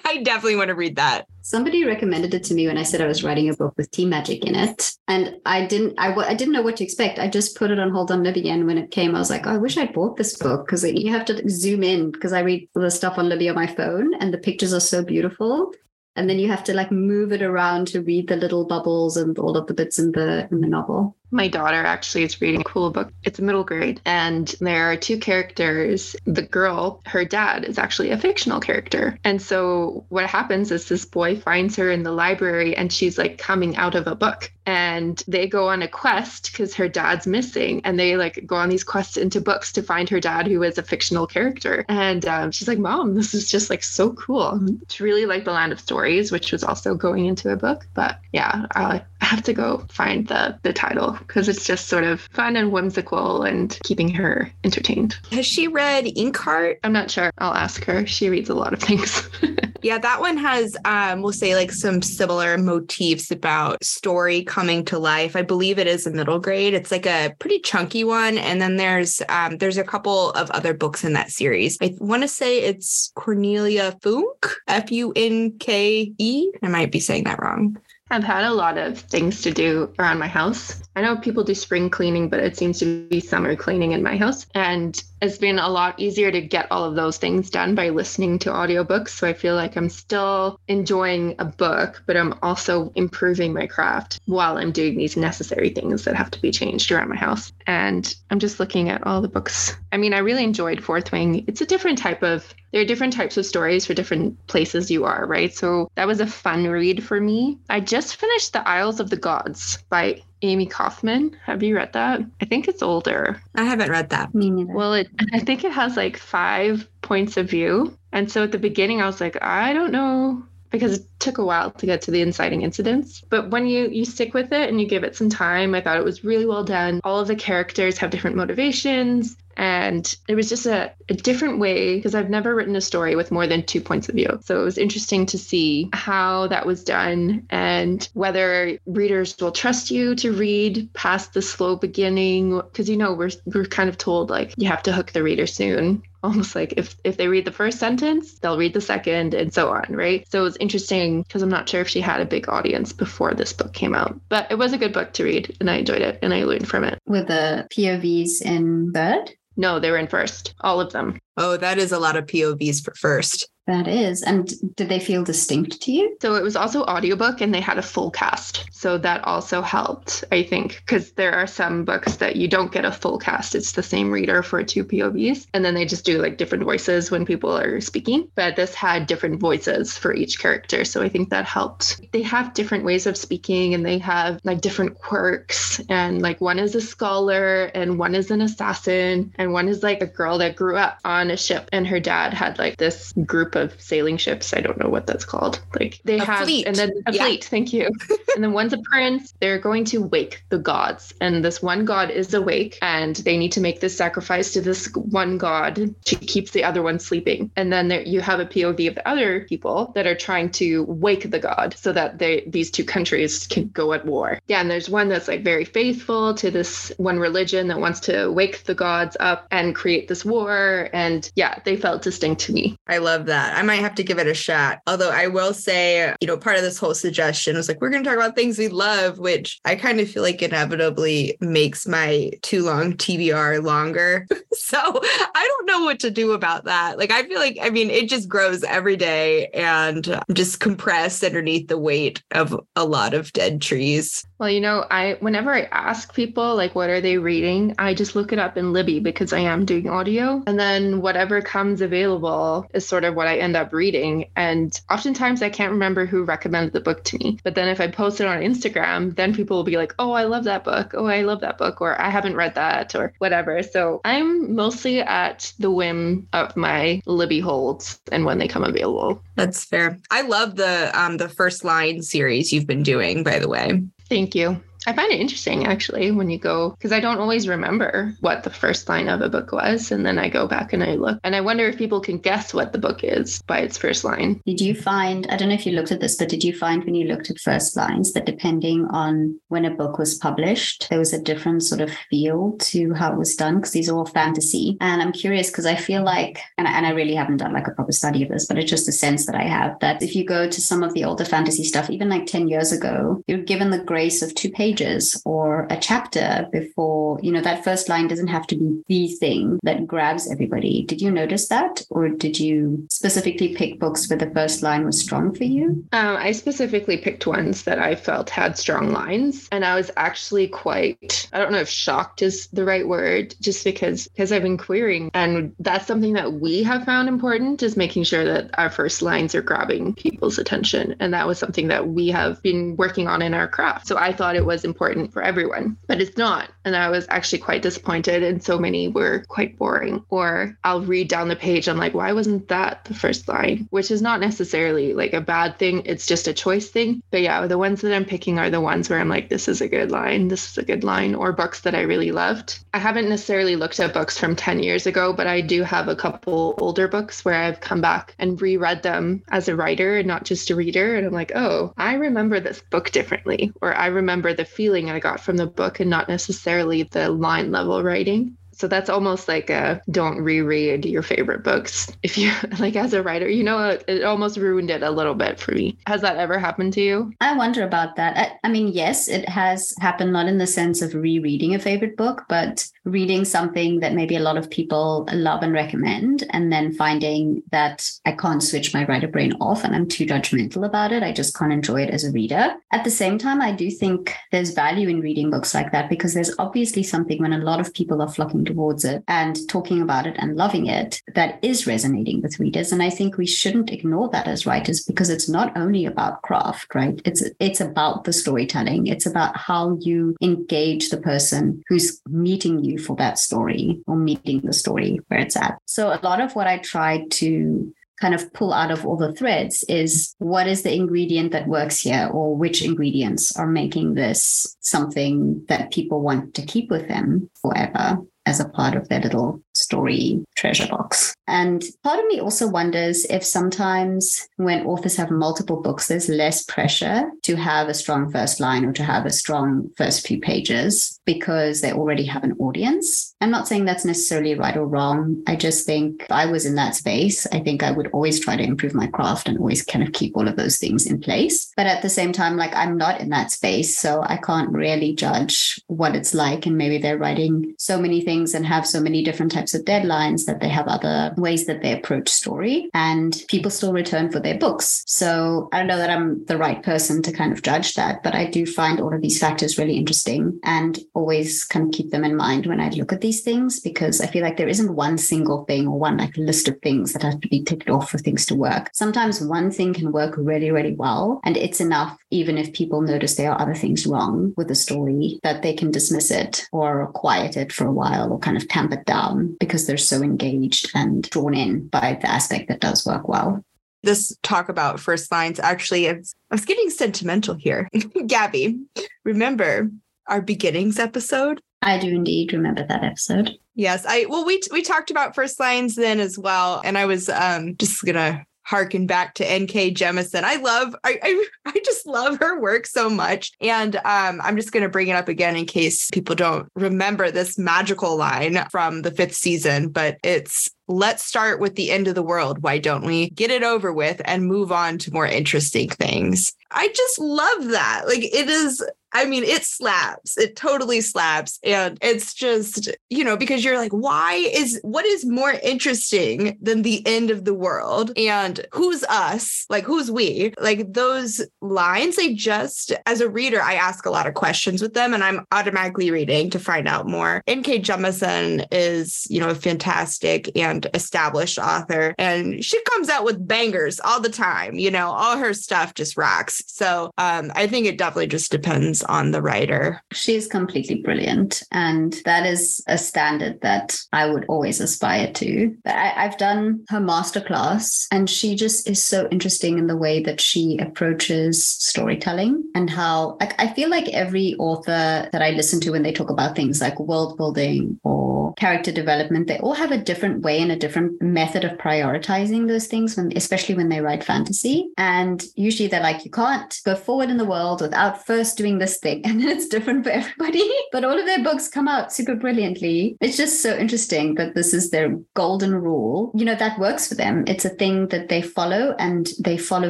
I 0.05 0.21
definitely 0.23 0.57
want 0.57 0.67
to 0.67 0.75
read 0.75 0.95
that. 0.97 1.25
Somebody 1.41 1.85
recommended 1.85 2.35
it 2.35 2.43
to 2.45 2.53
me 2.53 2.67
when 2.67 2.77
I 2.77 2.83
said 2.83 3.01
I 3.01 3.07
was 3.07 3.23
writing 3.23 3.49
a 3.49 3.55
book 3.55 3.73
with 3.75 3.89
tea 3.89 4.05
magic 4.05 4.45
in 4.45 4.53
it, 4.53 4.93
and 5.07 5.37
I 5.43 5.65
didn't. 5.65 5.95
I, 5.97 6.13
I 6.13 6.35
didn't 6.35 6.53
know 6.53 6.61
what 6.61 6.77
to 6.77 6.83
expect. 6.83 7.17
I 7.17 7.27
just 7.27 7.57
put 7.57 7.71
it 7.71 7.79
on 7.79 7.89
hold 7.89 8.11
on 8.11 8.21
Libby, 8.21 8.47
and 8.47 8.67
when 8.67 8.77
it 8.77 8.91
came, 8.91 9.15
I 9.15 9.19
was 9.19 9.31
like, 9.31 9.47
oh, 9.47 9.55
I 9.55 9.57
wish 9.57 9.75
I'd 9.75 9.93
bought 9.93 10.17
this 10.17 10.37
book 10.37 10.67
because 10.67 10.83
you 10.83 11.11
have 11.11 11.25
to 11.25 11.49
zoom 11.49 11.81
in 11.81 12.11
because 12.11 12.31
I 12.31 12.41
read 12.41 12.69
the 12.75 12.91
stuff 12.91 13.17
on 13.17 13.27
Libby 13.27 13.49
on 13.49 13.55
my 13.55 13.65
phone, 13.65 14.13
and 14.13 14.31
the 14.31 14.37
pictures 14.37 14.71
are 14.71 14.79
so 14.79 15.03
beautiful. 15.03 15.73
And 16.15 16.29
then 16.29 16.37
you 16.37 16.49
have 16.49 16.63
to 16.65 16.73
like 16.75 16.91
move 16.91 17.31
it 17.31 17.41
around 17.41 17.87
to 17.87 18.03
read 18.03 18.27
the 18.27 18.35
little 18.35 18.65
bubbles 18.65 19.17
and 19.17 19.39
all 19.39 19.57
of 19.57 19.65
the 19.65 19.73
bits 19.73 19.97
in 19.97 20.11
the 20.11 20.47
in 20.51 20.61
the 20.61 20.67
novel. 20.67 21.17
My 21.31 21.47
daughter 21.47 21.83
actually 21.83 22.23
is 22.23 22.41
reading 22.41 22.61
a 22.61 22.65
cool 22.65 22.91
book. 22.91 23.11
It's 23.23 23.39
a 23.39 23.41
middle 23.41 23.63
grade, 23.63 24.01
and 24.05 24.47
there 24.59 24.91
are 24.91 24.97
two 24.97 25.17
characters. 25.17 26.15
The 26.25 26.41
girl, 26.41 27.01
her 27.05 27.23
dad, 27.23 27.63
is 27.63 27.77
actually 27.77 28.11
a 28.11 28.17
fictional 28.17 28.59
character. 28.59 29.17
And 29.23 29.41
so 29.41 30.05
what 30.09 30.27
happens 30.27 30.71
is 30.71 30.87
this 30.87 31.05
boy 31.05 31.37
finds 31.37 31.77
her 31.77 31.89
in 31.89 32.03
the 32.03 32.11
library, 32.11 32.75
and 32.75 32.91
she's 32.91 33.17
like 33.17 33.37
coming 33.37 33.77
out 33.77 33.95
of 33.95 34.07
a 34.07 34.15
book. 34.15 34.51
And 34.63 35.21
they 35.27 35.47
go 35.47 35.69
on 35.69 35.81
a 35.81 35.87
quest 35.87 36.51
because 36.51 36.75
her 36.75 36.87
dad's 36.87 37.25
missing, 37.25 37.81
and 37.83 37.97
they 37.97 38.15
like 38.15 38.45
go 38.45 38.57
on 38.57 38.69
these 38.69 38.83
quests 38.83 39.17
into 39.17 39.41
books 39.41 39.71
to 39.73 39.81
find 39.81 40.07
her 40.09 40.19
dad, 40.19 40.47
who 40.47 40.61
is 40.63 40.77
a 40.77 40.83
fictional 40.83 41.25
character. 41.27 41.85
And 41.87 42.25
um, 42.25 42.51
she's 42.51 42.67
like, 42.67 42.77
"Mom, 42.77 43.15
this 43.15 43.33
is 43.33 43.49
just 43.49 43.69
like 43.69 43.83
so 43.83 44.13
cool." 44.13 44.59
It's 44.83 44.99
really 44.99 45.25
like 45.25 45.45
the 45.45 45.51
Land 45.51 45.71
of 45.71 45.79
Stories, 45.79 46.31
which 46.31 46.51
was 46.51 46.63
also 46.63 46.93
going 46.93 47.25
into 47.25 47.51
a 47.51 47.55
book. 47.55 47.87
But 47.93 48.19
yeah, 48.31 48.65
I 48.75 49.01
I 49.21 49.25
have 49.25 49.43
to 49.43 49.53
go 49.53 49.85
find 49.89 50.27
the 50.27 50.59
the 50.63 50.73
title 50.73 51.17
because 51.27 51.49
it's 51.49 51.65
just 51.65 51.87
sort 51.87 52.03
of 52.03 52.21
fun 52.21 52.55
and 52.55 52.71
whimsical 52.71 53.43
and 53.43 53.77
keeping 53.83 54.09
her 54.09 54.51
entertained. 54.63 55.15
Has 55.31 55.45
she 55.45 55.67
read 55.67 56.05
Inkheart? 56.05 56.77
I'm 56.83 56.93
not 56.93 57.09
sure. 57.11 57.31
I'll 57.37 57.53
ask 57.53 57.83
her. 57.85 58.05
She 58.05 58.29
reads 58.29 58.49
a 58.49 58.55
lot 58.55 58.73
of 58.73 58.79
things. 58.79 59.29
Yeah, 59.83 59.97
that 59.97 60.19
one 60.19 60.37
has, 60.37 60.77
um, 60.85 61.21
we'll 61.21 61.33
say, 61.33 61.55
like 61.55 61.71
some 61.71 62.01
similar 62.01 62.57
motifs 62.57 63.31
about 63.31 63.83
story 63.83 64.43
coming 64.43 64.85
to 64.85 64.99
life. 64.99 65.35
I 65.35 65.41
believe 65.41 65.79
it 65.79 65.87
is 65.87 66.05
a 66.05 66.11
middle 66.11 66.39
grade. 66.39 66.75
It's 66.75 66.91
like 66.91 67.07
a 67.07 67.33
pretty 67.39 67.59
chunky 67.59 68.03
one, 68.03 68.37
and 68.37 68.61
then 68.61 68.77
there's 68.77 69.21
um, 69.29 69.57
there's 69.57 69.77
a 69.77 69.83
couple 69.83 70.31
of 70.31 70.51
other 70.51 70.73
books 70.73 71.03
in 71.03 71.13
that 71.13 71.31
series. 71.31 71.77
I 71.81 71.95
want 71.99 72.21
to 72.21 72.27
say 72.27 72.59
it's 72.61 73.11
Cornelia 73.15 73.97
Funke, 74.01 74.53
F 74.67 74.91
U 74.91 75.13
N 75.15 75.57
K 75.57 76.13
E. 76.17 76.51
I 76.61 76.67
might 76.67 76.91
be 76.91 76.99
saying 76.99 77.23
that 77.23 77.41
wrong. 77.41 77.77
I've 78.11 78.25
had 78.25 78.43
a 78.43 78.53
lot 78.53 78.77
of 78.77 78.99
things 78.99 79.41
to 79.43 79.51
do 79.51 79.93
around 79.97 80.19
my 80.19 80.27
house. 80.27 80.83
I 80.97 81.01
know 81.01 81.15
people 81.15 81.45
do 81.45 81.55
spring 81.55 81.89
cleaning, 81.89 82.27
but 82.27 82.41
it 82.41 82.57
seems 82.57 82.79
to 82.79 83.07
be 83.07 83.21
summer 83.21 83.55
cleaning 83.55 83.93
in 83.93 84.03
my 84.03 84.17
house. 84.17 84.45
And 84.53 85.01
it's 85.21 85.37
been 85.37 85.59
a 85.59 85.69
lot 85.69 85.97
easier 85.97 86.29
to 86.29 86.41
get 86.41 86.69
all 86.71 86.83
of 86.83 86.95
those 86.95 87.17
things 87.17 87.49
done 87.49 87.73
by 87.73 87.87
listening 87.87 88.37
to 88.39 88.49
audiobooks. 88.49 89.09
So 89.09 89.29
I 89.29 89.33
feel 89.33 89.55
like 89.55 89.77
I'm 89.77 89.87
still 89.87 90.59
enjoying 90.67 91.35
a 91.39 91.45
book, 91.45 92.03
but 92.05 92.17
I'm 92.17 92.37
also 92.41 92.91
improving 92.95 93.53
my 93.53 93.65
craft 93.65 94.19
while 94.25 94.57
I'm 94.57 94.73
doing 94.73 94.97
these 94.97 95.15
necessary 95.15 95.69
things 95.69 96.03
that 96.03 96.15
have 96.15 96.31
to 96.31 96.41
be 96.41 96.51
changed 96.51 96.91
around 96.91 97.07
my 97.07 97.15
house. 97.15 97.53
And 97.65 98.13
I'm 98.29 98.39
just 98.39 98.59
looking 98.59 98.89
at 98.89 99.07
all 99.07 99.21
the 99.21 99.29
books. 99.29 99.77
I 99.93 99.95
mean, 99.95 100.13
I 100.13 100.17
really 100.17 100.43
enjoyed 100.43 100.83
Fourth 100.83 101.13
Wing. 101.13 101.45
It's 101.47 101.61
a 101.61 101.65
different 101.65 101.97
type 101.97 102.23
of 102.23 102.53
there 102.71 102.81
are 102.81 102.85
different 102.85 103.13
types 103.13 103.37
of 103.37 103.45
stories 103.45 103.85
for 103.85 103.93
different 103.93 104.47
places 104.47 104.89
you 104.89 105.05
are, 105.05 105.25
right? 105.25 105.53
So 105.53 105.89
that 105.95 106.07
was 106.07 106.19
a 106.19 106.27
fun 106.27 106.67
read 106.67 107.03
for 107.03 107.19
me. 107.19 107.59
I 107.69 107.79
just 107.79 108.15
finished 108.15 108.53
The 108.53 108.67
Isles 108.67 108.99
of 108.99 109.09
the 109.09 109.17
Gods 109.17 109.79
by 109.89 110.21
Amie 110.43 110.65
Kaufman. 110.65 111.37
Have 111.43 111.61
you 111.63 111.75
read 111.75 111.93
that? 111.93 112.21
I 112.41 112.45
think 112.45 112.67
it's 112.67 112.81
older. 112.81 113.41
I 113.55 113.63
haven't 113.63 113.91
read 113.91 114.09
that. 114.09 114.33
Me 114.33 114.49
neither. 114.49 114.73
Well, 114.73 114.93
it 114.93 115.09
I 115.33 115.39
think 115.39 115.63
it 115.63 115.71
has 115.71 115.97
like 115.97 116.17
five 116.17 116.87
points 117.01 117.37
of 117.37 117.49
view. 117.49 117.97
And 118.11 118.31
so 118.31 118.43
at 118.43 118.51
the 118.51 118.57
beginning 118.57 119.01
I 119.01 119.05
was 119.05 119.21
like, 119.21 119.41
I 119.41 119.73
don't 119.73 119.91
know 119.91 120.43
because 120.71 120.99
it 120.99 121.05
took 121.19 121.37
a 121.37 121.45
while 121.45 121.69
to 121.69 121.85
get 121.85 122.01
to 122.03 122.11
the 122.11 122.21
inciting 122.21 122.61
incidents. 122.61 123.21
But 123.29 123.49
when 123.49 123.67
you 123.67 123.89
you 123.89 124.05
stick 124.05 124.33
with 124.33 124.51
it 124.51 124.69
and 124.69 124.79
you 124.79 124.87
give 124.87 125.03
it 125.03 125.15
some 125.15 125.29
time, 125.29 125.75
I 125.75 125.81
thought 125.81 125.97
it 125.97 126.05
was 126.05 126.23
really 126.23 126.45
well 126.45 126.63
done. 126.63 127.01
All 127.03 127.19
of 127.19 127.27
the 127.27 127.35
characters 127.35 127.97
have 127.99 128.09
different 128.09 128.37
motivations. 128.37 129.35
And 129.57 130.13
it 130.27 130.35
was 130.35 130.49
just 130.49 130.65
a, 130.65 130.91
a 131.09 131.13
different 131.13 131.59
way 131.59 131.95
because 131.95 132.15
I've 132.15 132.29
never 132.29 132.55
written 132.55 132.75
a 132.75 132.81
story 132.81 133.15
with 133.15 133.31
more 133.31 133.47
than 133.47 133.63
two 133.63 133.81
points 133.81 134.09
of 134.09 134.15
view. 134.15 134.39
So 134.43 134.61
it 134.61 134.63
was 134.63 134.77
interesting 134.77 135.25
to 135.27 135.37
see 135.37 135.89
how 135.93 136.47
that 136.47 136.65
was 136.65 136.83
done 136.83 137.45
and 137.49 138.07
whether 138.13 138.77
readers 138.85 139.35
will 139.39 139.51
trust 139.51 139.91
you 139.91 140.15
to 140.15 140.31
read 140.31 140.93
past 140.93 141.33
the 141.33 141.41
slow 141.41 141.75
beginning. 141.75 142.57
Because, 142.57 142.89
you 142.89 142.97
know, 142.97 143.13
we're, 143.13 143.31
we're 143.45 143.65
kind 143.65 143.89
of 143.89 143.97
told 143.97 144.29
like 144.29 144.53
you 144.57 144.67
have 144.67 144.83
to 144.83 144.93
hook 144.93 145.11
the 145.11 145.23
reader 145.23 145.47
soon 145.47 146.03
almost 146.23 146.55
like 146.55 146.73
if 146.77 146.95
if 147.03 147.17
they 147.17 147.27
read 147.27 147.45
the 147.45 147.51
first 147.51 147.79
sentence 147.79 148.37
they'll 148.39 148.57
read 148.57 148.73
the 148.73 148.81
second 148.81 149.33
and 149.33 149.51
so 149.53 149.69
on 149.69 149.85
right 149.89 150.29
so 150.31 150.41
it 150.41 150.43
was 150.43 150.57
interesting 150.57 151.23
because 151.23 151.41
i'm 151.41 151.49
not 151.49 151.67
sure 151.67 151.81
if 151.81 151.89
she 151.89 151.99
had 151.99 152.21
a 152.21 152.25
big 152.25 152.47
audience 152.47 152.93
before 152.93 153.33
this 153.33 153.53
book 153.53 153.73
came 153.73 153.95
out 153.95 154.19
but 154.29 154.51
it 154.51 154.55
was 154.55 154.71
a 154.71 154.77
good 154.77 154.93
book 154.93 155.11
to 155.13 155.23
read 155.23 155.55
and 155.59 155.69
i 155.69 155.77
enjoyed 155.77 156.01
it 156.01 156.19
and 156.21 156.33
i 156.33 156.43
learned 156.43 156.67
from 156.67 156.83
it 156.83 156.99
With 157.07 157.27
the 157.27 157.67
POVs 157.71 158.41
in 158.41 158.91
Bird. 158.91 159.33
No 159.61 159.79
they 159.79 159.91
were 159.91 159.97
in 159.97 160.07
first 160.07 160.53
all 160.61 160.81
of 160.81 160.91
them 160.91 161.17
Oh, 161.37 161.57
that 161.57 161.77
is 161.77 161.91
a 161.91 161.99
lot 161.99 162.17
of 162.17 162.25
POVs 162.25 162.83
for 162.83 162.93
first. 162.93 163.49
That 163.67 163.87
is. 163.87 164.23
And 164.23 164.51
did 164.75 164.89
they 164.89 164.99
feel 164.99 165.23
distinct 165.23 165.81
to 165.81 165.91
you? 165.91 166.17
So 166.21 166.35
it 166.35 166.43
was 166.43 166.55
also 166.55 166.83
audiobook 166.83 167.41
and 167.41 167.53
they 167.53 167.61
had 167.61 167.77
a 167.77 167.83
full 167.83 168.09
cast. 168.09 168.67
So 168.71 168.97
that 168.97 169.23
also 169.25 169.61
helped, 169.61 170.23
I 170.31 170.41
think, 170.43 170.81
because 170.83 171.11
there 171.11 171.33
are 171.33 171.45
some 171.45 171.85
books 171.85 172.15
that 172.17 172.35
you 172.35 172.47
don't 172.47 172.71
get 172.71 172.85
a 172.85 172.91
full 172.91 173.19
cast. 173.19 173.53
It's 173.53 173.73
the 173.73 173.83
same 173.83 174.09
reader 174.09 174.41
for 174.41 174.63
two 174.63 174.83
POVs. 174.83 175.45
And 175.53 175.63
then 175.63 175.75
they 175.75 175.85
just 175.85 176.05
do 176.05 176.19
like 176.19 176.37
different 176.37 176.63
voices 176.63 177.11
when 177.11 177.25
people 177.25 177.55
are 177.55 177.79
speaking. 177.81 178.29
But 178.33 178.55
this 178.55 178.73
had 178.73 179.05
different 179.05 179.39
voices 179.39 179.95
for 179.95 180.11
each 180.13 180.39
character. 180.39 180.83
So 180.83 181.03
I 181.03 181.09
think 181.09 181.29
that 181.29 181.45
helped. 181.45 182.01
They 182.11 182.23
have 182.23 182.55
different 182.55 182.83
ways 182.83 183.05
of 183.05 183.15
speaking 183.15 183.75
and 183.75 183.85
they 183.85 183.99
have 183.99 184.41
like 184.43 184.61
different 184.61 184.97
quirks. 184.97 185.79
And 185.87 186.21
like 186.21 186.41
one 186.41 186.57
is 186.57 186.73
a 186.73 186.81
scholar 186.81 187.65
and 187.65 187.99
one 187.99 188.15
is 188.15 188.31
an 188.31 188.41
assassin 188.41 189.33
and 189.35 189.53
one 189.53 189.67
is 189.67 189.83
like 189.83 190.01
a 190.01 190.07
girl 190.07 190.39
that 190.39 190.55
grew 190.55 190.77
up 190.77 190.97
on 191.05 191.29
a 191.29 191.37
ship 191.37 191.69
and 191.71 191.85
her 191.85 191.99
dad 191.99 192.33
had 192.33 192.57
like 192.57 192.77
this 192.77 193.13
group 193.25 193.50
of 193.55 193.79
sailing 193.81 194.17
ships. 194.17 194.53
I 194.53 194.61
don't 194.61 194.77
know 194.81 194.89
what 194.89 195.07
that's 195.07 195.25
called. 195.25 195.59
Like 195.79 195.99
they 196.03 196.19
A 196.19 196.25
have 196.25 196.43
fleet. 196.45 196.67
and 196.67 196.75
then 196.75 196.91
a 197.05 197.13
Yeah. 197.13 197.23
fleet, 197.25 197.43
thank 197.45 197.73
you. 197.73 197.85
and 198.35 198.43
then 198.43 198.53
one's 198.53 198.73
a 198.73 198.79
prince. 198.79 199.33
They're 199.39 199.59
going 199.59 199.85
to 199.85 200.03
wake 200.03 200.43
the 200.49 200.57
gods. 200.57 201.13
And 201.21 201.43
this 201.43 201.61
one 201.61 201.85
god 201.85 202.09
is 202.11 202.33
awake 202.33 202.77
and 202.81 203.15
they 203.17 203.37
need 203.37 203.51
to 203.53 203.61
make 203.61 203.79
this 203.79 203.95
sacrifice 203.97 204.53
to 204.53 204.61
this 204.61 204.87
one 204.95 205.37
god. 205.37 205.93
She 206.05 206.15
keeps 206.15 206.51
the 206.51 206.63
other 206.63 206.81
one 206.81 206.99
sleeping. 206.99 207.51
And 207.55 207.71
then 207.71 207.87
there, 207.87 208.01
you 208.01 208.21
have 208.21 208.39
a 208.39 208.45
POV 208.45 208.87
of 208.89 208.95
the 208.95 209.07
other 209.07 209.41
people 209.41 209.91
that 209.95 210.07
are 210.07 210.15
trying 210.15 210.49
to 210.51 210.83
wake 210.83 211.29
the 211.29 211.39
god 211.39 211.75
so 211.77 211.91
that 211.91 212.17
they 212.19 212.43
these 212.47 212.71
two 212.71 212.83
countries 212.83 213.47
can 213.47 213.67
go 213.69 213.93
at 213.93 214.05
war. 214.05 214.39
Yeah, 214.47 214.61
and 214.61 214.69
there's 214.69 214.89
one 214.89 215.09
that's 215.09 215.27
like 215.27 215.43
very 215.43 215.65
faithful 215.65 216.33
to 216.35 216.51
this 216.51 216.91
one 216.97 217.19
religion 217.19 217.67
that 217.67 217.79
wants 217.79 217.99
to 218.01 218.31
wake 218.31 218.63
the 218.63 218.75
gods 218.75 219.17
up 219.19 219.47
and 219.51 219.75
create 219.75 220.07
this 220.07 220.23
war. 220.25 220.89
And 220.93 221.29
yeah, 221.35 221.59
they 221.65 221.75
felt 221.77 222.01
distinct 222.01 222.41
to 222.41 222.53
me. 222.53 222.77
I 222.87 222.97
love 222.99 223.25
that. 223.27 223.40
That. 223.41 223.57
I 223.57 223.61
might 223.61 223.75
have 223.77 223.95
to 223.95 224.03
give 224.03 224.19
it 224.19 224.27
a 224.27 224.33
shot. 224.33 224.79
Although 224.87 225.11
I 225.11 225.27
will 225.27 225.53
say, 225.53 226.13
you 226.21 226.27
know, 226.27 226.37
part 226.37 226.57
of 226.57 226.63
this 226.63 226.77
whole 226.77 226.93
suggestion 226.93 227.55
was 227.55 227.67
like, 227.67 227.81
we're 227.81 227.89
going 227.89 228.03
to 228.03 228.09
talk 228.09 228.17
about 228.17 228.35
things 228.35 228.57
we 228.57 228.67
love, 228.67 229.19
which 229.19 229.59
I 229.65 229.75
kind 229.75 229.99
of 229.99 230.09
feel 230.09 230.23
like 230.23 230.41
inevitably 230.41 231.37
makes 231.39 231.87
my 231.87 232.31
too 232.41 232.63
long 232.63 232.93
TBR 232.93 233.63
longer. 233.63 234.27
so 234.53 234.77
I 234.79 235.47
don't 235.47 235.65
know 235.65 235.85
what 235.85 235.99
to 236.01 236.11
do 236.11 236.31
about 236.31 236.65
that. 236.65 236.97
Like, 236.97 237.11
I 237.11 237.23
feel 237.23 237.39
like, 237.39 237.57
I 237.61 237.69
mean, 237.69 237.89
it 237.89 238.09
just 238.09 238.29
grows 238.29 238.63
every 238.63 238.95
day 238.95 239.47
and 239.47 240.07
I'm 240.07 240.35
just 240.35 240.59
compressed 240.59 241.23
underneath 241.23 241.67
the 241.67 241.77
weight 241.77 242.21
of 242.31 242.59
a 242.75 242.85
lot 242.85 243.13
of 243.13 243.33
dead 243.33 243.61
trees. 243.61 244.25
Well, 244.41 244.49
you 244.49 244.59
know, 244.59 244.87
I 244.89 245.17
whenever 245.19 245.53
I 245.53 245.67
ask 245.71 246.15
people 246.15 246.55
like 246.55 246.73
what 246.73 246.89
are 246.89 246.99
they 246.99 247.19
reading, 247.19 247.75
I 247.77 247.93
just 247.93 248.15
look 248.15 248.33
it 248.33 248.39
up 248.39 248.57
in 248.57 248.73
Libby 248.73 248.99
because 248.99 249.33
I 249.33 249.39
am 249.41 249.65
doing 249.65 249.87
audio. 249.87 250.41
And 250.47 250.59
then 250.59 250.99
whatever 250.99 251.43
comes 251.43 251.79
available 251.79 252.65
is 252.73 252.87
sort 252.87 253.03
of 253.03 253.13
what 253.13 253.27
end 253.37 253.55
up 253.55 253.73
reading. 253.73 254.29
And 254.35 254.79
oftentimes 254.89 255.41
I 255.41 255.49
can't 255.49 255.71
remember 255.71 256.05
who 256.05 256.23
recommended 256.23 256.73
the 256.73 256.81
book 256.81 257.03
to 257.05 257.17
me. 257.17 257.39
But 257.43 257.55
then 257.55 257.67
if 257.67 257.79
I 257.79 257.87
post 257.87 258.21
it 258.21 258.27
on 258.27 258.41
Instagram, 258.41 259.15
then 259.15 259.33
people 259.33 259.57
will 259.57 259.63
be 259.63 259.77
like, 259.77 259.93
oh, 259.99 260.11
I 260.11 260.23
love 260.23 260.43
that 260.45 260.63
book. 260.63 260.93
Oh, 260.93 261.05
I 261.05 261.21
love 261.21 261.41
that 261.41 261.57
book. 261.57 261.81
Or 261.81 261.99
I 261.99 262.09
haven't 262.09 262.35
read 262.35 262.55
that 262.55 262.95
or 262.95 263.13
whatever. 263.19 263.63
So 263.63 264.01
I'm 264.05 264.55
mostly 264.55 265.01
at 265.01 265.53
the 265.59 265.71
whim 265.71 266.27
of 266.33 266.55
my 266.55 267.01
Libby 267.05 267.39
holds 267.39 267.99
and 268.11 268.25
when 268.25 268.37
they 268.37 268.47
come 268.47 268.63
available. 268.63 269.21
That's 269.35 269.63
fair. 269.63 269.97
I 270.09 270.21
love 270.21 270.55
the 270.55 270.91
um 270.93 271.17
the 271.17 271.29
first 271.29 271.63
line 271.63 272.01
series 272.01 272.51
you've 272.51 272.67
been 272.67 272.83
doing, 272.83 273.23
by 273.23 273.39
the 273.39 273.49
way. 273.49 273.81
Thank 274.09 274.35
you. 274.35 274.61
I 274.87 274.93
find 274.93 275.11
it 275.11 275.19
interesting 275.19 275.67
actually 275.67 276.09
when 276.11 276.29
you 276.29 276.39
go 276.39 276.71
because 276.71 276.91
I 276.91 276.99
don't 276.99 277.19
always 277.19 277.47
remember 277.47 278.15
what 278.19 278.43
the 278.43 278.49
first 278.49 278.89
line 278.89 279.09
of 279.09 279.21
a 279.21 279.29
book 279.29 279.51
was, 279.51 279.91
and 279.91 280.05
then 280.05 280.17
I 280.17 280.27
go 280.27 280.47
back 280.47 280.73
and 280.73 280.83
I 280.83 280.95
look, 280.95 281.19
and 281.23 281.35
I 281.35 281.41
wonder 281.41 281.67
if 281.67 281.77
people 281.77 282.01
can 282.01 282.17
guess 282.17 282.53
what 282.53 282.73
the 282.73 282.79
book 282.79 283.03
is 283.03 283.41
by 283.43 283.59
its 283.59 283.77
first 283.77 284.03
line. 284.03 284.41
Did 284.45 284.59
you 284.59 284.73
find? 284.73 285.27
I 285.27 285.37
don't 285.37 285.49
know 285.49 285.55
if 285.55 285.67
you 285.67 285.73
looked 285.73 285.91
at 285.91 285.99
this, 285.99 286.15
but 286.15 286.29
did 286.29 286.43
you 286.43 286.57
find 286.57 286.83
when 286.83 286.95
you 286.95 287.07
looked 287.07 287.29
at 287.29 287.39
first 287.39 287.77
lines 287.77 288.13
that 288.13 288.25
depending 288.25 288.85
on 288.85 289.39
when 289.49 289.65
a 289.65 289.71
book 289.71 289.99
was 289.99 290.17
published, 290.17 290.87
there 290.89 290.99
was 290.99 291.13
a 291.13 291.21
different 291.21 291.61
sort 291.63 291.81
of 291.81 291.91
feel 292.09 292.55
to 292.59 292.93
how 292.93 293.13
it 293.13 293.19
was 293.19 293.35
done? 293.35 293.57
Because 293.57 293.73
these 293.73 293.89
are 293.89 293.95
all 293.95 294.07
fantasy, 294.07 294.77
and 294.81 295.01
I'm 295.01 295.11
curious 295.11 295.51
because 295.51 295.67
I 295.67 295.75
feel 295.75 296.03
like, 296.03 296.39
and 296.57 296.67
I, 296.67 296.71
and 296.71 296.87
I 296.87 296.91
really 296.91 297.15
haven't 297.15 297.37
done 297.37 297.53
like 297.53 297.67
a 297.67 297.71
proper 297.71 297.91
study 297.91 298.23
of 298.23 298.29
this, 298.29 298.47
but 298.47 298.57
it's 298.57 298.71
just 298.71 298.89
a 298.89 298.91
sense 298.91 299.27
that 299.27 299.35
I 299.35 299.43
have 299.43 299.79
that 299.81 300.01
if 300.01 300.15
you 300.15 300.25
go 300.25 300.49
to 300.49 300.61
some 300.61 300.81
of 300.81 300.95
the 300.95 301.03
older 301.03 301.25
fantasy 301.25 301.63
stuff, 301.63 301.91
even 301.91 302.09
like 302.09 302.25
ten 302.25 302.47
years 302.47 302.71
ago, 302.71 303.23
you're 303.27 303.37
given 303.37 303.69
the 303.69 303.83
grace 303.83 304.23
of 304.23 304.33
two 304.33 304.49
pages 304.49 304.70
pages 304.71 305.21
or 305.25 305.67
a 305.69 305.77
chapter 305.77 306.47
before, 306.51 307.19
you 307.21 307.31
know, 307.31 307.41
that 307.41 307.63
first 307.63 307.89
line 307.89 308.07
doesn't 308.07 308.27
have 308.27 308.47
to 308.47 308.55
be 308.55 308.83
the 308.87 309.07
thing 309.15 309.59
that 309.63 309.87
grabs 309.87 310.31
everybody. 310.31 310.83
Did 310.83 311.01
you 311.01 311.11
notice 311.11 311.47
that? 311.49 311.85
Or 311.89 312.09
did 312.09 312.39
you 312.39 312.87
specifically 312.89 313.55
pick 313.55 313.79
books 313.79 314.09
where 314.09 314.19
the 314.19 314.29
first 314.31 314.63
line 314.63 314.85
was 314.85 315.01
strong 315.01 315.33
for 315.33 315.43
you? 315.43 315.83
Um, 315.91 316.15
I 316.15 316.31
specifically 316.31 316.97
picked 316.97 317.27
ones 317.27 317.63
that 317.63 317.79
I 317.79 317.95
felt 317.95 318.29
had 318.29 318.57
strong 318.57 318.91
lines. 318.91 319.47
And 319.51 319.65
I 319.65 319.75
was 319.75 319.91
actually 319.97 320.47
quite, 320.47 321.29
I 321.33 321.39
don't 321.39 321.51
know 321.51 321.59
if 321.59 321.69
shocked 321.69 322.21
is 322.21 322.47
the 322.47 322.65
right 322.65 322.87
word, 322.87 323.35
just 323.41 323.63
because 323.63 324.07
because 324.07 324.31
I've 324.31 324.43
been 324.43 324.57
querying. 324.57 325.11
And 325.13 325.55
that's 325.59 325.87
something 325.87 326.13
that 326.13 326.33
we 326.33 326.63
have 326.63 326.85
found 326.85 327.09
important 327.09 327.63
is 327.63 327.75
making 327.75 328.03
sure 328.03 328.25
that 328.25 328.51
our 328.57 328.69
first 328.69 329.01
lines 329.01 329.35
are 329.35 329.41
grabbing 329.41 329.93
people's 329.95 330.37
attention. 330.37 330.95
And 330.99 331.13
that 331.13 331.27
was 331.27 331.39
something 331.39 331.67
that 331.67 331.87
we 331.87 332.09
have 332.09 332.41
been 332.41 332.75
working 332.77 333.07
on 333.07 333.21
in 333.21 333.33
our 333.33 333.47
craft. 333.47 333.87
So 333.87 333.97
I 333.97 334.13
thought 334.13 334.35
it 334.35 334.45
was 334.61 334.65
important 334.65 335.11
for 335.11 335.23
everyone, 335.23 335.77
but 335.87 335.99
it's 335.99 336.17
not. 336.17 336.49
And 336.65 336.75
I 336.75 336.89
was 336.89 337.07
actually 337.09 337.39
quite 337.39 337.61
disappointed. 337.61 338.23
And 338.23 338.43
so 338.43 338.59
many 338.59 338.87
were 338.87 339.25
quite 339.27 339.57
boring. 339.57 340.03
Or 340.09 340.57
I'll 340.63 340.81
read 340.81 341.07
down 341.07 341.27
the 341.27 341.35
page. 341.35 341.67
I'm 341.67 341.77
like, 341.77 341.93
why 341.93 342.13
wasn't 342.13 342.47
that 342.49 342.85
the 342.85 342.93
first 342.93 343.27
line? 343.27 343.67
Which 343.71 343.89
is 343.89 344.01
not 344.01 344.19
necessarily 344.19 344.93
like 344.93 345.13
a 345.13 345.21
bad 345.21 345.57
thing. 345.57 345.81
It's 345.85 346.05
just 346.05 346.27
a 346.27 346.33
choice 346.33 346.69
thing. 346.69 347.01
But 347.09 347.21
yeah, 347.21 347.47
the 347.47 347.57
ones 347.57 347.81
that 347.81 347.95
I'm 347.95 348.05
picking 348.05 348.37
are 348.37 348.49
the 348.49 348.61
ones 348.61 348.89
where 348.89 348.99
I'm 348.99 349.09
like, 349.09 349.29
this 349.29 349.47
is 349.47 349.61
a 349.61 349.67
good 349.67 349.91
line. 349.91 350.27
This 350.27 350.51
is 350.51 350.57
a 350.57 350.65
good 350.65 350.83
line. 350.83 351.15
Or 351.15 351.31
books 351.31 351.61
that 351.61 351.75
I 351.75 351.81
really 351.81 352.11
loved. 352.11 352.59
I 352.73 352.77
haven't 352.77 353.09
necessarily 353.09 353.55
looked 353.55 353.79
at 353.79 353.93
books 353.93 354.17
from 354.17 354.35
10 354.35 354.61
years 354.61 354.85
ago, 354.85 355.13
but 355.13 355.27
I 355.27 355.41
do 355.41 355.63
have 355.63 355.87
a 355.87 355.95
couple 355.95 356.55
older 356.59 356.87
books 356.87 357.25
where 357.25 357.35
I've 357.35 357.59
come 357.59 357.81
back 357.81 358.15
and 358.19 358.41
reread 358.41 358.83
them 358.83 359.23
as 359.29 359.47
a 359.47 359.55
writer 359.55 359.97
and 359.97 360.07
not 360.07 360.25
just 360.25 360.49
a 360.49 360.55
reader. 360.55 360.95
And 360.95 361.07
I'm 361.07 361.13
like, 361.13 361.31
oh, 361.33 361.73
I 361.77 361.95
remember 361.95 362.39
this 362.39 362.61
book 362.69 362.91
differently. 362.91 363.51
Or 363.61 363.73
I 363.73 363.87
remember 363.87 364.33
the 364.33 364.45
feeling 364.51 364.89
I 364.89 364.99
got 364.99 365.19
from 365.19 365.37
the 365.37 365.47
book 365.47 365.79
and 365.79 365.89
not 365.89 366.09
necessarily 366.09 366.83
the 366.83 367.09
line 367.09 367.51
level 367.51 367.81
writing. 367.83 368.37
So 368.53 368.67
that's 368.67 368.89
almost 368.89 369.27
like 369.27 369.49
a 369.49 369.81
don't 369.89 370.19
reread 370.19 370.85
your 370.85 371.03
favorite 371.03 371.43
books. 371.43 371.91
If 372.03 372.17
you 372.17 372.31
like 372.59 372.75
as 372.75 372.93
a 372.93 373.03
writer, 373.03 373.29
you 373.29 373.43
know, 373.43 373.79
it, 373.87 374.03
almost 374.03 374.37
ruined 374.37 374.69
it 374.69 374.83
a 374.83 374.91
little 374.91 375.15
bit 375.15 375.39
for 375.39 375.51
me. 375.53 375.77
Has 375.87 376.01
that 376.01 376.17
ever 376.17 376.37
happened 376.37 376.73
to 376.73 376.81
you? 376.81 377.13
I 377.21 377.35
wonder 377.35 377.63
about 377.63 377.95
that. 377.95 378.17
I, 378.17 378.47
I 378.47 378.51
mean, 378.51 378.69
yes, 378.69 379.07
it 379.07 379.27
has 379.29 379.73
happened, 379.79 380.11
not 380.11 380.27
in 380.27 380.37
the 380.37 380.47
sense 380.47 380.81
of 380.81 380.93
rereading 380.93 381.55
a 381.55 381.59
favorite 381.59 381.97
book, 381.97 382.25
but 382.27 382.67
reading 382.83 383.25
something 383.25 383.79
that 383.79 383.93
maybe 383.93 384.15
a 384.15 384.21
lot 384.21 384.37
of 384.37 384.49
people 384.49 385.07
love 385.13 385.43
and 385.43 385.53
recommend, 385.53 386.23
and 386.31 386.51
then 386.51 386.73
finding 386.73 387.43
that 387.51 387.89
I 388.05 388.13
can't 388.13 388.43
switch 388.43 388.73
my 388.73 388.85
writer 388.85 389.07
brain 389.07 389.33
off 389.39 389.63
and 389.63 389.75
I'm 389.75 389.87
too 389.87 390.05
judgmental 390.05 390.65
about 390.65 390.91
it. 390.91 391.03
I 391.03 391.11
just 391.11 391.35
can't 391.35 391.53
enjoy 391.53 391.83
it 391.83 391.89
as 391.91 392.03
a 392.03 392.11
reader. 392.11 392.55
At 392.71 392.83
the 392.83 392.89
same 392.89 393.17
time, 393.17 393.41
I 393.41 393.51
do 393.51 393.69
think 393.69 394.15
there's 394.31 394.51
value 394.51 394.89
in 394.89 395.01
reading 395.01 395.29
books 395.29 395.53
like 395.53 395.71
that 395.71 395.89
because 395.89 396.13
there's 396.13 396.33
obviously 396.39 396.83
something 396.83 397.21
when 397.21 397.33
a 397.33 397.39
lot 397.39 397.59
of 397.59 397.73
people 397.73 398.01
are 398.01 398.09
flocking 398.09 398.40
towards 398.45 398.85
it 398.85 399.03
and 399.07 399.37
talking 399.47 399.81
about 399.81 400.07
it 400.07 400.15
and 400.19 400.35
loving 400.35 400.67
it 400.67 401.01
that 401.15 401.39
is 401.43 401.67
resonating 401.67 402.21
with 402.21 402.39
readers. 402.39 402.71
And 402.71 402.81
I 402.81 402.89
think 402.89 403.17
we 403.17 403.25
shouldn't 403.25 403.71
ignore 403.71 404.09
that 404.09 404.27
as 404.27 404.45
writers 404.45 404.83
because 404.83 405.09
it's 405.09 405.29
not 405.29 405.55
only 405.57 405.85
about 405.85 406.21
craft, 406.21 406.73
right? 406.75 407.01
It's 407.05 407.23
it's 407.39 407.61
about 407.61 408.03
the 408.03 408.13
storytelling. 408.13 408.87
It's 408.87 409.05
about 409.05 409.37
how 409.37 409.77
you 409.81 410.15
engage 410.21 410.89
the 410.89 410.97
person 410.97 411.63
who's 411.67 412.01
meeting 412.07 412.63
you 412.63 412.77
for 412.77 412.95
that 412.97 413.17
story 413.17 413.81
or 413.87 413.95
meeting 413.95 414.41
the 414.41 414.53
story 414.53 414.99
where 415.07 415.19
it's 415.19 415.35
at. 415.35 415.57
So 415.65 415.89
a 415.89 415.99
lot 416.03 416.21
of 416.21 416.35
what 416.35 416.47
I 416.47 416.57
try 416.57 417.05
to 417.11 417.73
kind 418.01 418.15
of 418.15 418.33
pull 418.33 418.51
out 418.51 418.71
of 418.71 418.85
all 418.85 418.97
the 418.97 419.13
threads 419.13 419.63
is 419.69 420.15
what 420.17 420.47
is 420.47 420.63
the 420.63 420.73
ingredient 420.73 421.31
that 421.31 421.47
works 421.47 421.79
here 421.79 422.09
or 422.11 422.35
which 422.35 422.63
ingredients 422.63 423.37
are 423.37 423.47
making 423.47 423.93
this 423.93 424.57
something 424.59 425.45
that 425.47 425.71
people 425.71 426.01
want 426.01 426.33
to 426.33 426.41
keep 426.41 426.69
with 426.71 426.87
them 426.87 427.29
forever 427.39 427.99
as 428.31 428.39
a 428.39 428.47
part 428.47 428.75
of 428.77 428.87
their 428.87 429.01
little 429.01 429.41
story 429.53 430.23
treasure 430.35 430.67
box. 430.67 431.13
And 431.27 431.63
part 431.83 431.99
of 431.99 432.05
me 432.07 432.19
also 432.19 432.47
wonders 432.47 433.05
if 433.05 433.23
sometimes 433.23 434.27
when 434.37 434.65
authors 434.65 434.97
have 434.97 435.11
multiple 435.11 435.61
books, 435.61 435.87
there's 435.87 436.09
less 436.09 436.43
pressure 436.43 437.09
to 437.23 437.35
have 437.35 437.69
a 437.69 437.73
strong 437.73 438.11
first 438.11 438.39
line 438.39 438.65
or 438.65 438.73
to 438.73 438.83
have 438.83 439.05
a 439.05 439.11
strong 439.11 439.69
first 439.77 440.05
few 440.05 440.19
pages 440.19 440.99
because 441.05 441.61
they 441.61 441.71
already 441.71 442.05
have 442.05 442.23
an 442.23 442.35
audience. 442.39 443.15
I'm 443.21 443.31
not 443.31 443.47
saying 443.47 443.65
that's 443.65 443.85
necessarily 443.85 444.35
right 444.35 444.57
or 444.57 444.65
wrong. 444.65 445.23
I 445.27 445.35
just 445.35 445.65
think 445.65 446.03
if 446.03 446.11
I 446.11 446.25
was 446.25 446.45
in 446.45 446.55
that 446.55 446.75
space, 446.75 447.27
I 447.27 447.39
think 447.39 447.63
I 447.63 447.71
would 447.71 447.87
always 447.93 448.19
try 448.19 448.35
to 448.35 448.43
improve 448.43 448.73
my 448.73 448.87
craft 448.87 449.27
and 449.27 449.37
always 449.37 449.63
kind 449.63 449.85
of 449.85 449.93
keep 449.93 450.17
all 450.17 450.27
of 450.27 450.35
those 450.35 450.57
things 450.57 450.85
in 450.85 450.99
place. 450.99 451.51
But 451.55 451.67
at 451.67 451.81
the 451.81 451.89
same 451.89 452.11
time, 452.11 452.35
like 452.35 452.55
I'm 452.55 452.77
not 452.77 452.99
in 452.99 453.09
that 453.09 453.31
space, 453.31 453.77
so 453.77 454.01
I 454.03 454.17
can't 454.17 454.51
really 454.51 454.93
judge 454.95 455.61
what 455.67 455.95
it's 455.95 456.13
like. 456.13 456.45
And 456.45 456.57
maybe 456.57 456.77
they're 456.77 456.97
writing 456.97 457.53
so 457.57 457.79
many 457.79 458.01
things 458.01 458.33
and 458.33 458.45
have 458.45 458.67
so 458.67 458.81
many 458.81 459.03
different 459.03 459.31
types 459.31 459.40
of 459.53 459.65
deadlines 459.65 460.25
that 460.25 460.39
they 460.39 460.49
have 460.49 460.67
other 460.67 461.13
ways 461.17 461.45
that 461.45 461.61
they 461.61 461.73
approach 461.73 462.09
story 462.09 462.69
and 462.73 463.23
people 463.27 463.51
still 463.51 463.73
return 463.73 464.11
for 464.11 464.19
their 464.19 464.37
books. 464.37 464.83
So 464.85 465.49
I 465.51 465.57
don't 465.57 465.67
know 465.67 465.77
that 465.77 465.89
I'm 465.89 466.23
the 466.25 466.37
right 466.37 466.61
person 466.61 467.01
to 467.03 467.11
kind 467.11 467.31
of 467.31 467.41
judge 467.41 467.75
that, 467.75 468.03
but 468.03 468.15
I 468.15 468.25
do 468.25 468.45
find 468.45 468.79
all 468.79 468.93
of 468.93 469.01
these 469.01 469.19
factors 469.19 469.57
really 469.57 469.77
interesting 469.77 470.39
and 470.43 470.79
always 470.93 471.43
kind 471.43 471.65
of 471.65 471.71
keep 471.71 471.91
them 471.91 472.03
in 472.03 472.15
mind 472.15 472.45
when 472.45 472.59
I 472.59 472.69
look 472.69 472.93
at 472.93 473.01
these 473.01 473.21
things 473.21 473.59
because 473.59 474.01
I 474.01 474.07
feel 474.07 474.23
like 474.23 474.37
there 474.37 474.47
isn't 474.47 474.75
one 474.75 474.97
single 474.97 475.45
thing 475.45 475.67
or 475.67 475.77
one 475.77 475.97
like 475.97 476.15
list 476.17 476.47
of 476.47 476.59
things 476.61 476.93
that 476.93 477.03
have 477.03 477.19
to 477.21 477.27
be 477.27 477.43
ticked 477.43 477.69
off 477.69 477.89
for 477.89 477.97
things 477.97 478.25
to 478.27 478.35
work. 478.35 478.69
Sometimes 478.73 479.21
one 479.21 479.51
thing 479.51 479.73
can 479.73 479.91
work 479.91 480.15
really, 480.17 480.51
really 480.51 480.75
well 480.75 481.19
and 481.23 481.37
it's 481.37 481.61
enough 481.61 481.97
even 482.09 482.37
if 482.37 482.53
people 482.53 482.81
notice 482.81 483.15
there 483.15 483.31
are 483.31 483.41
other 483.41 483.55
things 483.55 483.87
wrong 483.87 484.33
with 484.37 484.47
the 484.47 484.55
story 484.55 485.19
that 485.23 485.41
they 485.41 485.53
can 485.53 485.71
dismiss 485.71 486.11
it 486.11 486.47
or 486.51 486.87
quiet 486.93 487.37
it 487.37 487.51
for 487.51 487.65
a 487.65 487.71
while 487.71 488.11
or 488.11 488.19
kind 488.19 488.37
of 488.37 488.47
tamp 488.47 488.73
it 488.73 488.85
down 488.85 489.30
because 489.39 489.67
they're 489.67 489.77
so 489.77 490.01
engaged 490.01 490.71
and 490.75 491.09
drawn 491.09 491.33
in 491.33 491.67
by 491.67 491.97
the 492.01 492.09
aspect 492.09 492.47
that 492.49 492.61
does 492.61 492.85
work 492.85 493.07
well. 493.07 493.43
This 493.83 494.15
talk 494.21 494.49
about 494.49 494.79
first 494.79 495.11
lines 495.11 495.39
actually, 495.39 495.89
I 495.89 496.01
was 496.29 496.45
getting 496.45 496.69
sentimental 496.69 497.35
here. 497.35 497.67
Gabby, 498.07 498.59
remember 499.03 499.71
our 500.07 500.21
beginnings 500.21 500.77
episode? 500.77 501.41
I 501.63 501.77
do 501.79 501.89
indeed 501.89 502.33
remember 502.33 502.65
that 502.65 502.83
episode. 502.83 503.31
Yes, 503.55 503.85
I 503.87 504.05
well 504.09 504.25
we 504.25 504.41
we 504.51 504.61
talked 504.61 504.91
about 504.91 505.15
first 505.15 505.39
lines 505.39 505.75
then 505.75 505.99
as 505.99 506.17
well, 506.17 506.61
and 506.63 506.77
I 506.77 506.85
was 506.85 507.09
um 507.09 507.55
just 507.57 507.83
gonna 507.83 508.25
harken 508.51 508.85
back 508.85 509.13
to 509.13 509.25
N.K. 509.25 509.73
Jemisin. 509.73 510.23
I 510.23 510.35
love, 510.35 510.75
I, 510.83 510.99
I, 511.01 511.25
I 511.45 511.61
just 511.63 511.87
love 511.87 512.19
her 512.19 512.39
work 512.39 512.67
so 512.67 512.89
much. 512.89 513.31
And 513.39 513.77
um, 513.77 514.19
I'm 514.21 514.35
just 514.35 514.51
going 514.51 514.63
to 514.63 514.69
bring 514.69 514.89
it 514.89 514.93
up 514.93 515.07
again 515.07 515.37
in 515.37 515.45
case 515.45 515.89
people 515.91 516.15
don't 516.15 516.49
remember 516.55 517.09
this 517.09 517.39
magical 517.39 517.95
line 517.95 518.45
from 518.51 518.81
the 518.81 518.91
fifth 518.91 519.15
season, 519.15 519.69
but 519.69 519.97
it's 520.03 520.49
let's 520.67 521.03
start 521.03 521.39
with 521.39 521.55
the 521.55 521.71
end 521.71 521.87
of 521.87 521.95
the 521.95 522.03
world. 522.03 522.43
Why 522.43 522.57
don't 522.57 522.85
we 522.85 523.09
get 523.11 523.31
it 523.31 523.43
over 523.43 523.71
with 523.71 524.01
and 524.03 524.25
move 524.25 524.51
on 524.51 524.77
to 524.79 524.93
more 524.93 525.07
interesting 525.07 525.69
things? 525.69 526.33
I 526.51 526.67
just 526.67 526.99
love 526.99 527.47
that. 527.49 527.83
Like 527.87 528.03
it 528.03 528.29
is 528.29 528.61
I 528.93 529.05
mean, 529.05 529.23
it 529.23 529.43
slaps. 529.43 530.17
It 530.17 530.35
totally 530.35 530.81
slaps. 530.81 531.39
And 531.43 531.77
it's 531.81 532.13
just, 532.13 532.69
you 532.89 533.03
know, 533.03 533.15
because 533.15 533.43
you're 533.43 533.57
like, 533.57 533.71
why 533.71 534.13
is 534.13 534.59
what 534.63 534.85
is 534.85 535.05
more 535.05 535.31
interesting 535.43 536.37
than 536.41 536.61
the 536.61 536.85
end 536.85 537.09
of 537.09 537.25
the 537.25 537.33
world? 537.33 537.91
And 537.97 538.45
who's 538.51 538.83
us? 538.85 539.45
Like, 539.49 539.63
who's 539.63 539.89
we? 539.89 540.33
Like, 540.39 540.73
those 540.73 541.21
lines, 541.41 541.95
they 541.95 542.13
just, 542.13 542.73
as 542.85 543.01
a 543.01 543.09
reader, 543.09 543.41
I 543.41 543.53
ask 543.53 543.85
a 543.85 543.91
lot 543.91 544.07
of 544.07 544.13
questions 544.13 544.61
with 544.61 544.73
them 544.73 544.93
and 544.93 545.03
I'm 545.03 545.25
automatically 545.31 545.91
reading 545.91 546.29
to 546.31 546.39
find 546.39 546.67
out 546.67 546.87
more. 546.87 547.23
N.K. 547.27 547.61
Jemisin 547.61 548.45
is, 548.51 549.07
you 549.09 549.19
know, 549.19 549.29
a 549.29 549.35
fantastic 549.35 550.35
and 550.35 550.67
established 550.73 551.39
author. 551.39 551.95
And 551.97 552.43
she 552.43 552.61
comes 552.63 552.89
out 552.89 553.05
with 553.05 553.27
bangers 553.27 553.79
all 553.79 553.99
the 553.99 554.09
time. 554.09 554.55
You 554.55 554.71
know, 554.71 554.89
all 554.89 555.17
her 555.17 555.33
stuff 555.33 555.73
just 555.73 555.97
rocks. 555.97 556.43
So 556.47 556.91
um, 556.97 557.31
I 557.35 557.47
think 557.47 557.65
it 557.65 557.77
definitely 557.77 558.07
just 558.07 558.31
depends 558.31 558.80
on 558.83 559.11
the 559.11 559.21
writer. 559.21 559.81
She's 559.91 560.27
completely 560.27 560.81
brilliant. 560.81 561.43
And 561.51 561.93
that 562.05 562.25
is 562.25 562.63
a 562.67 562.77
standard 562.77 563.41
that 563.41 563.79
I 563.93 564.05
would 564.07 564.25
always 564.27 564.59
aspire 564.59 565.11
to. 565.13 565.55
I, 565.65 565.93
I've 565.95 566.17
done 566.17 566.65
her 566.69 566.79
masterclass, 566.79 567.87
and 567.91 568.09
she 568.09 568.35
just 568.35 568.69
is 568.69 568.83
so 568.83 569.07
interesting 569.09 569.57
in 569.57 569.67
the 569.67 569.77
way 569.77 570.01
that 570.03 570.21
she 570.21 570.57
approaches 570.59 571.45
storytelling 571.45 572.43
and 572.55 572.69
how, 572.69 573.17
like, 573.19 573.39
I 573.39 573.53
feel 573.53 573.69
like 573.69 573.89
every 573.89 574.35
author 574.39 575.09
that 575.11 575.21
I 575.21 575.31
listen 575.31 575.59
to 575.61 575.71
when 575.71 575.83
they 575.83 575.93
talk 575.93 576.09
about 576.09 576.35
things 576.35 576.61
like 576.61 576.79
world 576.79 577.17
building 577.17 577.79
or 577.83 578.33
character 578.37 578.71
development, 578.71 579.27
they 579.27 579.37
all 579.39 579.53
have 579.53 579.71
a 579.71 579.77
different 579.77 580.21
way 580.21 580.41
and 580.41 580.51
a 580.51 580.55
different 580.55 581.01
method 581.01 581.43
of 581.43 581.57
prioritizing 581.57 582.47
those 582.47 582.67
things, 582.67 582.95
when, 582.95 583.11
especially 583.15 583.55
when 583.55 583.69
they 583.69 583.81
write 583.81 584.03
fantasy. 584.03 584.69
And 584.77 585.23
usually 585.35 585.67
they're 585.67 585.81
like, 585.81 586.05
you 586.05 586.11
can't 586.11 586.59
go 586.65 586.75
forward 586.75 587.09
in 587.09 587.17
the 587.17 587.25
world 587.25 587.61
without 587.61 588.05
first 588.05 588.37
doing 588.37 588.57
this 588.57 588.70
thing. 588.77 589.01
And 589.11 589.19
then 589.19 589.29
it's 589.29 589.47
different 589.47 589.83
for 589.83 589.89
everybody. 589.89 590.49
But 590.71 590.85
all 590.85 590.97
of 590.97 591.05
their 591.05 591.21
books 591.21 591.49
come 591.49 591.67
out 591.67 591.91
super 591.91 592.15
brilliantly. 592.15 592.95
It's 593.01 593.17
just 593.17 593.41
so 593.41 593.57
interesting 593.57 594.15
that 594.15 594.35
this 594.35 594.53
is 594.53 594.69
their 594.69 594.97
golden 595.15 595.53
rule. 595.53 596.11
You 596.15 596.23
know, 596.23 596.35
that 596.35 596.59
works 596.59 596.87
for 596.87 596.95
them. 596.95 597.25
It's 597.27 597.43
a 597.43 597.49
thing 597.49 597.89
that 597.89 598.07
they 598.07 598.21
follow 598.21 598.73
and 598.79 599.09
they 599.19 599.37
follow 599.37 599.69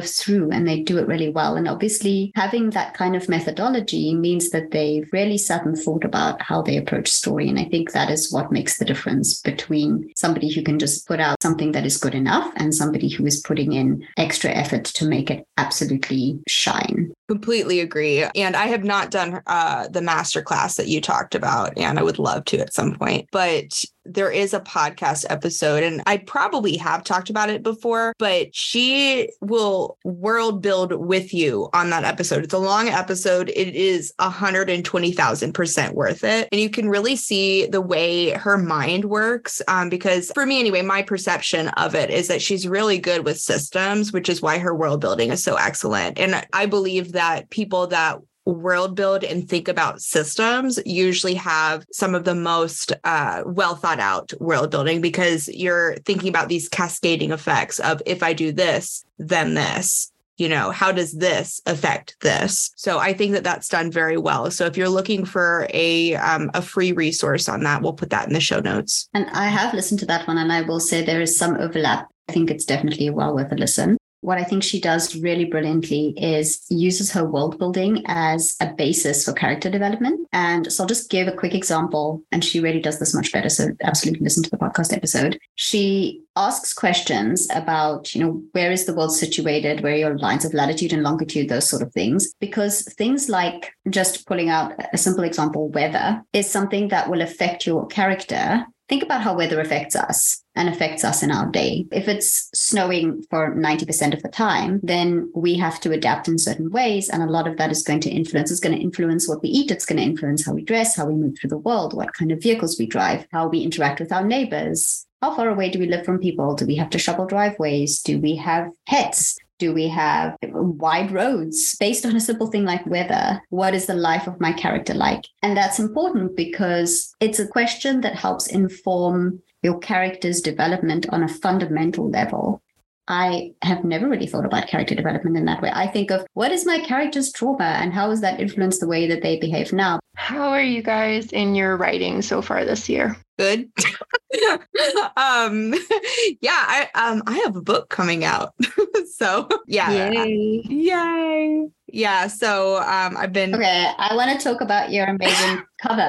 through 0.00 0.52
and 0.52 0.66
they 0.66 0.80
do 0.80 0.98
it 0.98 1.08
really 1.08 1.28
well. 1.28 1.56
And 1.56 1.66
obviously, 1.66 2.30
having 2.36 2.70
that 2.70 2.94
kind 2.94 3.16
of 3.16 3.28
methodology 3.28 4.14
means 4.14 4.50
that 4.50 4.70
they've 4.70 5.08
really 5.12 5.38
sat 5.38 5.64
and 5.64 5.76
thought 5.76 6.04
about 6.04 6.40
how 6.40 6.62
they 6.62 6.76
approach 6.76 7.08
story. 7.08 7.48
And 7.48 7.58
I 7.58 7.64
think 7.64 7.90
that 7.92 8.10
is 8.10 8.32
what 8.32 8.52
makes 8.52 8.78
the 8.78 8.84
difference 8.84 9.40
between 9.40 10.12
somebody 10.16 10.52
who 10.52 10.62
can 10.62 10.78
just 10.78 11.08
put 11.08 11.18
out 11.18 11.42
something 11.42 11.72
that 11.72 11.86
is 11.86 11.96
good 11.96 12.14
enough 12.14 12.52
and 12.56 12.74
somebody 12.74 13.08
who 13.08 13.26
is 13.26 13.40
putting 13.40 13.72
in 13.72 14.06
extra 14.16 14.50
effort 14.50 14.84
to 14.84 15.04
make 15.06 15.30
it 15.30 15.46
absolutely 15.56 16.38
shine. 16.46 17.12
Completely 17.32 17.80
agree. 17.80 18.24
And 18.34 18.54
I 18.54 18.66
have 18.66 18.84
not 18.84 19.10
done 19.10 19.40
uh, 19.46 19.88
the 19.88 20.02
master 20.02 20.42
class 20.42 20.74
that 20.74 20.88
you 20.88 21.00
talked 21.00 21.34
about, 21.34 21.72
and 21.78 21.98
I 21.98 22.02
would 22.02 22.18
love 22.18 22.44
to 22.44 22.58
at 22.58 22.74
some 22.74 22.94
point. 22.94 23.26
But 23.32 23.82
there 24.04 24.30
is 24.30 24.54
a 24.54 24.60
podcast 24.60 25.24
episode, 25.30 25.82
and 25.82 26.02
I 26.06 26.18
probably 26.18 26.76
have 26.76 27.04
talked 27.04 27.30
about 27.30 27.50
it 27.50 27.62
before, 27.62 28.14
but 28.18 28.54
she 28.54 29.28
will 29.40 29.98
world 30.04 30.62
build 30.62 30.92
with 30.92 31.32
you 31.32 31.68
on 31.72 31.90
that 31.90 32.04
episode. 32.04 32.44
It's 32.44 32.54
a 32.54 32.58
long 32.58 32.88
episode. 32.88 33.50
It 33.50 33.74
is 33.74 34.12
120,000% 34.18 35.94
worth 35.94 36.24
it. 36.24 36.48
And 36.50 36.60
you 36.60 36.70
can 36.70 36.88
really 36.88 37.16
see 37.16 37.66
the 37.66 37.80
way 37.80 38.30
her 38.30 38.58
mind 38.58 39.04
works. 39.06 39.62
Um, 39.68 39.88
because 39.88 40.30
for 40.32 40.46
me, 40.46 40.60
anyway, 40.60 40.82
my 40.82 41.02
perception 41.02 41.68
of 41.68 41.94
it 41.94 42.10
is 42.10 42.28
that 42.28 42.42
she's 42.42 42.68
really 42.68 42.98
good 42.98 43.24
with 43.24 43.38
systems, 43.38 44.12
which 44.12 44.28
is 44.28 44.42
why 44.42 44.58
her 44.58 44.74
world 44.74 45.00
building 45.00 45.30
is 45.30 45.42
so 45.42 45.56
excellent. 45.56 46.18
And 46.18 46.46
I 46.52 46.66
believe 46.66 47.12
that 47.12 47.50
people 47.50 47.86
that 47.88 48.18
world 48.44 48.96
build 48.96 49.24
and 49.24 49.48
think 49.48 49.68
about 49.68 50.00
systems 50.00 50.78
usually 50.84 51.34
have 51.34 51.84
some 51.92 52.14
of 52.14 52.24
the 52.24 52.34
most 52.34 52.92
uh, 53.04 53.42
well 53.46 53.76
thought 53.76 54.00
out 54.00 54.32
world 54.40 54.70
building 54.70 55.00
because 55.00 55.48
you're 55.48 55.96
thinking 55.98 56.28
about 56.28 56.48
these 56.48 56.68
cascading 56.68 57.30
effects 57.30 57.78
of 57.80 58.02
if 58.06 58.22
I 58.22 58.32
do 58.32 58.52
this, 58.52 59.04
then 59.18 59.54
this. 59.54 60.10
You 60.38 60.48
know, 60.48 60.70
how 60.70 60.90
does 60.90 61.12
this 61.12 61.60
affect 61.66 62.16
this? 62.22 62.72
So 62.74 62.98
I 62.98 63.12
think 63.12 63.32
that 63.32 63.44
that's 63.44 63.68
done 63.68 63.92
very 63.92 64.16
well. 64.16 64.50
So 64.50 64.64
if 64.64 64.76
you're 64.76 64.88
looking 64.88 65.24
for 65.24 65.68
a 65.72 66.16
um, 66.16 66.50
a 66.54 66.62
free 66.62 66.90
resource 66.90 67.48
on 67.48 67.62
that, 67.62 67.82
we'll 67.82 67.92
put 67.92 68.10
that 68.10 68.26
in 68.26 68.32
the 68.32 68.40
show 68.40 68.58
notes. 68.58 69.08
And 69.14 69.28
I 69.30 69.46
have 69.46 69.74
listened 69.74 70.00
to 70.00 70.06
that 70.06 70.26
one, 70.26 70.38
and 70.38 70.50
I 70.50 70.62
will 70.62 70.80
say 70.80 71.04
there 71.04 71.20
is 71.20 71.38
some 71.38 71.56
overlap. 71.56 72.08
I 72.28 72.32
think 72.32 72.50
it's 72.50 72.64
definitely 72.64 73.10
well 73.10 73.34
worth 73.34 73.52
a 73.52 73.56
listen 73.56 73.98
what 74.22 74.38
I 74.38 74.44
think 74.44 74.62
she 74.62 74.80
does 74.80 75.16
really 75.16 75.44
brilliantly 75.44 76.14
is 76.16 76.64
uses 76.70 77.12
her 77.12 77.24
world 77.24 77.58
building 77.58 78.02
as 78.06 78.56
a 78.60 78.72
basis 78.72 79.24
for 79.24 79.32
character 79.32 79.68
development. 79.68 80.26
And 80.32 80.72
so 80.72 80.82
I'll 80.82 80.88
just 80.88 81.10
give 81.10 81.28
a 81.28 81.32
quick 81.32 81.54
example, 81.54 82.22
and 82.32 82.44
she 82.44 82.60
really 82.60 82.80
does 82.80 82.98
this 82.98 83.14
much 83.14 83.32
better. 83.32 83.48
So 83.48 83.68
absolutely 83.82 84.24
listen 84.24 84.42
to 84.44 84.50
the 84.50 84.56
podcast 84.56 84.96
episode. 84.96 85.38
She 85.56 86.22
asks 86.36 86.72
questions 86.72 87.48
about, 87.54 88.14
you 88.14 88.24
know, 88.24 88.42
where 88.52 88.70
is 88.70 88.86
the 88.86 88.94
world 88.94 89.14
situated, 89.14 89.82
where 89.82 89.92
are 89.92 89.96
your 89.96 90.18
lines 90.18 90.44
of 90.44 90.54
latitude 90.54 90.92
and 90.92 91.02
longitude, 91.02 91.48
those 91.48 91.68
sort 91.68 91.82
of 91.82 91.92
things. 91.92 92.32
Because 92.40 92.82
things 92.94 93.28
like 93.28 93.74
just 93.90 94.26
pulling 94.26 94.48
out 94.48 94.72
a 94.92 94.98
simple 94.98 95.24
example, 95.24 95.68
weather, 95.68 96.22
is 96.32 96.48
something 96.48 96.88
that 96.88 97.10
will 97.10 97.22
affect 97.22 97.66
your 97.66 97.86
character 97.88 98.64
think 98.92 99.02
about 99.02 99.22
how 99.22 99.34
weather 99.34 99.58
affects 99.58 99.96
us 99.96 100.44
and 100.54 100.68
affects 100.68 101.02
us 101.02 101.22
in 101.22 101.30
our 101.30 101.46
day. 101.46 101.86
If 101.90 102.08
it's 102.08 102.50
snowing 102.52 103.22
for 103.30 103.54
90% 103.54 104.12
of 104.12 104.22
the 104.22 104.28
time, 104.28 104.80
then 104.82 105.32
we 105.34 105.56
have 105.56 105.80
to 105.80 105.92
adapt 105.92 106.28
in 106.28 106.36
certain 106.38 106.70
ways. 106.70 107.08
And 107.08 107.22
a 107.22 107.26
lot 107.26 107.48
of 107.48 107.56
that 107.56 107.70
is 107.70 107.82
going 107.82 108.00
to 108.00 108.10
influence, 108.10 108.50
it's 108.50 108.60
going 108.60 108.76
to 108.76 108.82
influence 108.82 109.26
what 109.26 109.40
we 109.40 109.48
eat. 109.48 109.70
It's 109.70 109.86
going 109.86 109.96
to 109.96 110.04
influence 110.04 110.44
how 110.44 110.52
we 110.52 110.62
dress, 110.62 110.94
how 110.94 111.06
we 111.06 111.14
move 111.14 111.38
through 111.38 111.48
the 111.48 111.56
world, 111.56 111.94
what 111.94 112.12
kind 112.12 112.30
of 112.32 112.42
vehicles 112.42 112.78
we 112.78 112.84
drive, 112.84 113.26
how 113.32 113.48
we 113.48 113.60
interact 113.60 113.98
with 113.98 114.12
our 114.12 114.26
neighbors. 114.26 115.06
How 115.22 115.34
far 115.34 115.48
away 115.48 115.70
do 115.70 115.78
we 115.78 115.86
live 115.86 116.04
from 116.04 116.18
people? 116.18 116.54
Do 116.54 116.66
we 116.66 116.76
have 116.76 116.90
to 116.90 116.98
shovel 116.98 117.24
driveways? 117.24 118.02
Do 118.02 118.20
we 118.20 118.36
have 118.36 118.72
pets? 118.86 119.38
Do 119.62 119.72
we 119.72 119.86
have 119.86 120.36
wide 120.42 121.12
roads 121.12 121.76
based 121.78 122.04
on 122.04 122.16
a 122.16 122.20
simple 122.20 122.48
thing 122.48 122.64
like 122.64 122.84
weather? 122.84 123.40
What 123.50 123.76
is 123.76 123.86
the 123.86 123.94
life 123.94 124.26
of 124.26 124.40
my 124.40 124.52
character 124.52 124.92
like? 124.92 125.24
And 125.40 125.56
that's 125.56 125.78
important 125.78 126.36
because 126.36 127.14
it's 127.20 127.38
a 127.38 127.46
question 127.46 128.00
that 128.00 128.16
helps 128.16 128.48
inform 128.48 129.40
your 129.62 129.78
character's 129.78 130.40
development 130.40 131.06
on 131.10 131.22
a 131.22 131.28
fundamental 131.28 132.10
level. 132.10 132.60
I 133.06 133.52
have 133.62 133.84
never 133.84 134.08
really 134.08 134.26
thought 134.26 134.44
about 134.44 134.66
character 134.66 134.96
development 134.96 135.36
in 135.36 135.44
that 135.44 135.62
way. 135.62 135.70
I 135.72 135.86
think 135.86 136.10
of 136.10 136.26
what 136.34 136.50
is 136.50 136.66
my 136.66 136.80
character's 136.80 137.30
trauma 137.30 137.78
and 137.80 137.92
how 137.92 138.10
has 138.10 138.20
that 138.20 138.40
influenced 138.40 138.80
the 138.80 138.88
way 138.88 139.06
that 139.06 139.22
they 139.22 139.38
behave 139.38 139.72
now? 139.72 140.00
How 140.16 140.48
are 140.48 140.60
you 140.60 140.82
guys 140.82 141.30
in 141.32 141.54
your 141.54 141.76
writing 141.76 142.20
so 142.22 142.42
far 142.42 142.64
this 142.64 142.88
year? 142.88 143.16
Good. 143.38 143.70
um 145.16 145.74
yeah, 146.40 146.64
I 146.66 146.88
um 146.94 147.22
I 147.26 147.38
have 147.44 147.56
a 147.56 147.62
book 147.62 147.88
coming 147.88 148.24
out. 148.24 148.54
so 149.14 149.48
yeah. 149.66 150.10
Yay. 150.10 150.62
Yay. 150.68 151.68
Yeah. 151.86 152.26
So 152.26 152.78
um 152.78 153.16
I've 153.16 153.32
been 153.32 153.54
Okay, 153.54 153.90
I 153.98 154.14
want 154.14 154.38
to 154.38 154.44
talk 154.44 154.60
about 154.60 154.92
your 154.92 155.06
amazing 155.06 155.62
cover. 155.80 156.08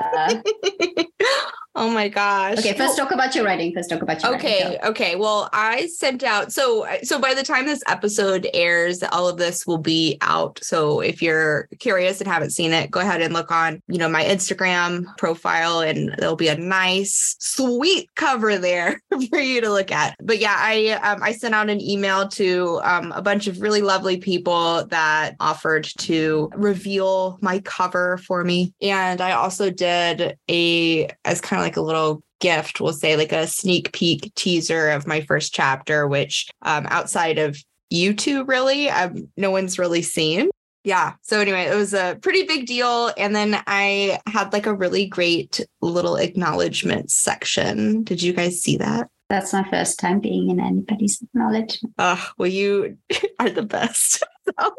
Oh 1.76 1.90
my 1.90 2.08
gosh. 2.08 2.60
Okay, 2.60 2.74
first 2.74 2.96
talk 2.96 3.12
about 3.12 3.34
your 3.34 3.46
writing. 3.46 3.74
First 3.74 3.90
talk 3.90 4.04
about 4.04 4.22
your 4.22 4.36
okay, 4.36 4.64
writing. 4.64 4.80
Okay. 4.84 5.16
Well, 5.16 5.50
I 5.54 5.88
sent 5.88 6.22
out 6.22 6.52
so 6.52 6.86
so 7.02 7.20
by 7.20 7.34
the 7.34 7.42
time 7.42 7.66
this 7.66 7.82
episode 7.88 8.48
airs, 8.54 9.02
all 9.02 9.28
of 9.28 9.38
this 9.38 9.66
will 9.66 9.80
be 9.80 10.18
out. 10.22 10.60
So 10.62 11.00
if 11.00 11.20
you're 11.20 11.68
curious 11.80 12.22
and 12.22 12.28
haven't 12.28 12.52
seen 12.52 12.74
it, 12.74 12.92
go 12.92 13.00
ahead 13.00 13.22
and 13.22 13.34
look 13.34 13.50
on, 13.50 13.82
you 13.88 13.98
know, 13.98 14.08
my 14.08 14.24
Instagram 14.24 15.06
profile 15.18 15.80
and 15.80 16.14
there'll 16.20 16.36
be 16.36 16.48
a 16.48 16.58
nice 16.58 17.13
sweet 17.14 18.10
cover 18.16 18.58
there 18.58 19.02
for 19.30 19.40
you 19.40 19.62
to 19.62 19.70
look 19.70 19.92
at. 19.92 20.16
But 20.22 20.40
yeah, 20.40 20.56
I 20.58 20.90
um, 21.04 21.22
I 21.22 21.32
sent 21.32 21.56
out 21.56 21.70
an 21.70 21.82
email 21.82 22.28
to 22.30 22.80
um, 22.84 23.12
a 23.12 23.22
bunch 23.22 23.48
of 23.48 23.62
really 23.62 23.82
lovely 23.82 24.18
people 24.18 24.86
that 24.88 25.36
offered 25.40 25.86
to 26.00 26.50
reveal 26.56 27.38
my 27.42 27.60
cover 27.60 28.18
for 28.18 28.44
me. 28.44 28.74
And 28.82 29.22
I 29.22 29.32
also 29.32 29.70
did 29.70 30.38
a 30.50 31.10
as 31.26 31.42
kind 31.42 31.60
of 31.60 31.66
like 31.66 31.78
a 31.78 31.82
little 31.82 32.24
gift, 32.44 32.82
we'll 32.82 32.92
say 32.92 33.16
like 33.16 33.32
a 33.32 33.48
sneak 33.48 33.94
peek 33.94 34.34
teaser 34.36 34.90
of 34.90 35.08
my 35.08 35.22
first 35.22 35.54
chapter, 35.54 36.08
which 36.08 36.50
um, 36.64 36.86
outside 36.90 37.40
of 37.40 37.58
you 37.90 38.14
two, 38.14 38.44
really, 38.44 38.90
um, 38.90 39.30
no 39.38 39.50
one's 39.50 39.80
really 39.80 40.02
seen. 40.02 40.50
Yeah. 40.84 41.14
So 41.22 41.40
anyway, 41.40 41.64
it 41.64 41.76
was 41.76 41.94
a 41.94 42.18
pretty 42.22 42.44
big 42.44 42.66
deal. 42.66 43.12
And 43.18 43.36
then 43.36 43.62
I 43.68 44.20
had 44.28 44.52
like 44.52 44.66
a 44.66 44.74
really 44.74 45.06
great 45.06 45.66
little 45.82 46.18
acknowledgement 46.18 47.10
section. 47.10 48.04
Did 48.04 48.22
you 48.22 48.34
guys 48.34 48.62
see 48.62 48.78
that? 48.78 49.10
That's 49.30 49.54
my 49.54 49.68
first 49.70 49.98
time 50.00 50.20
being 50.20 50.50
in 50.50 50.60
anybody's 50.60 51.22
acknowledgement. 51.22 51.94
Oh, 51.98 52.30
well, 52.38 52.50
you 52.50 52.98
are 53.40 53.50
the 53.50 53.64
best. 53.64 54.24
so, 54.60 54.76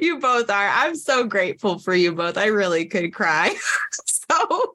you 0.00 0.18
both 0.18 0.50
are. 0.50 0.68
I'm 0.68 0.96
so 0.96 1.24
grateful 1.24 1.78
for 1.78 1.94
you 1.94 2.12
both. 2.12 2.36
I 2.36 2.46
really 2.46 2.86
could 2.86 3.14
cry. 3.14 3.54
so 3.94 4.74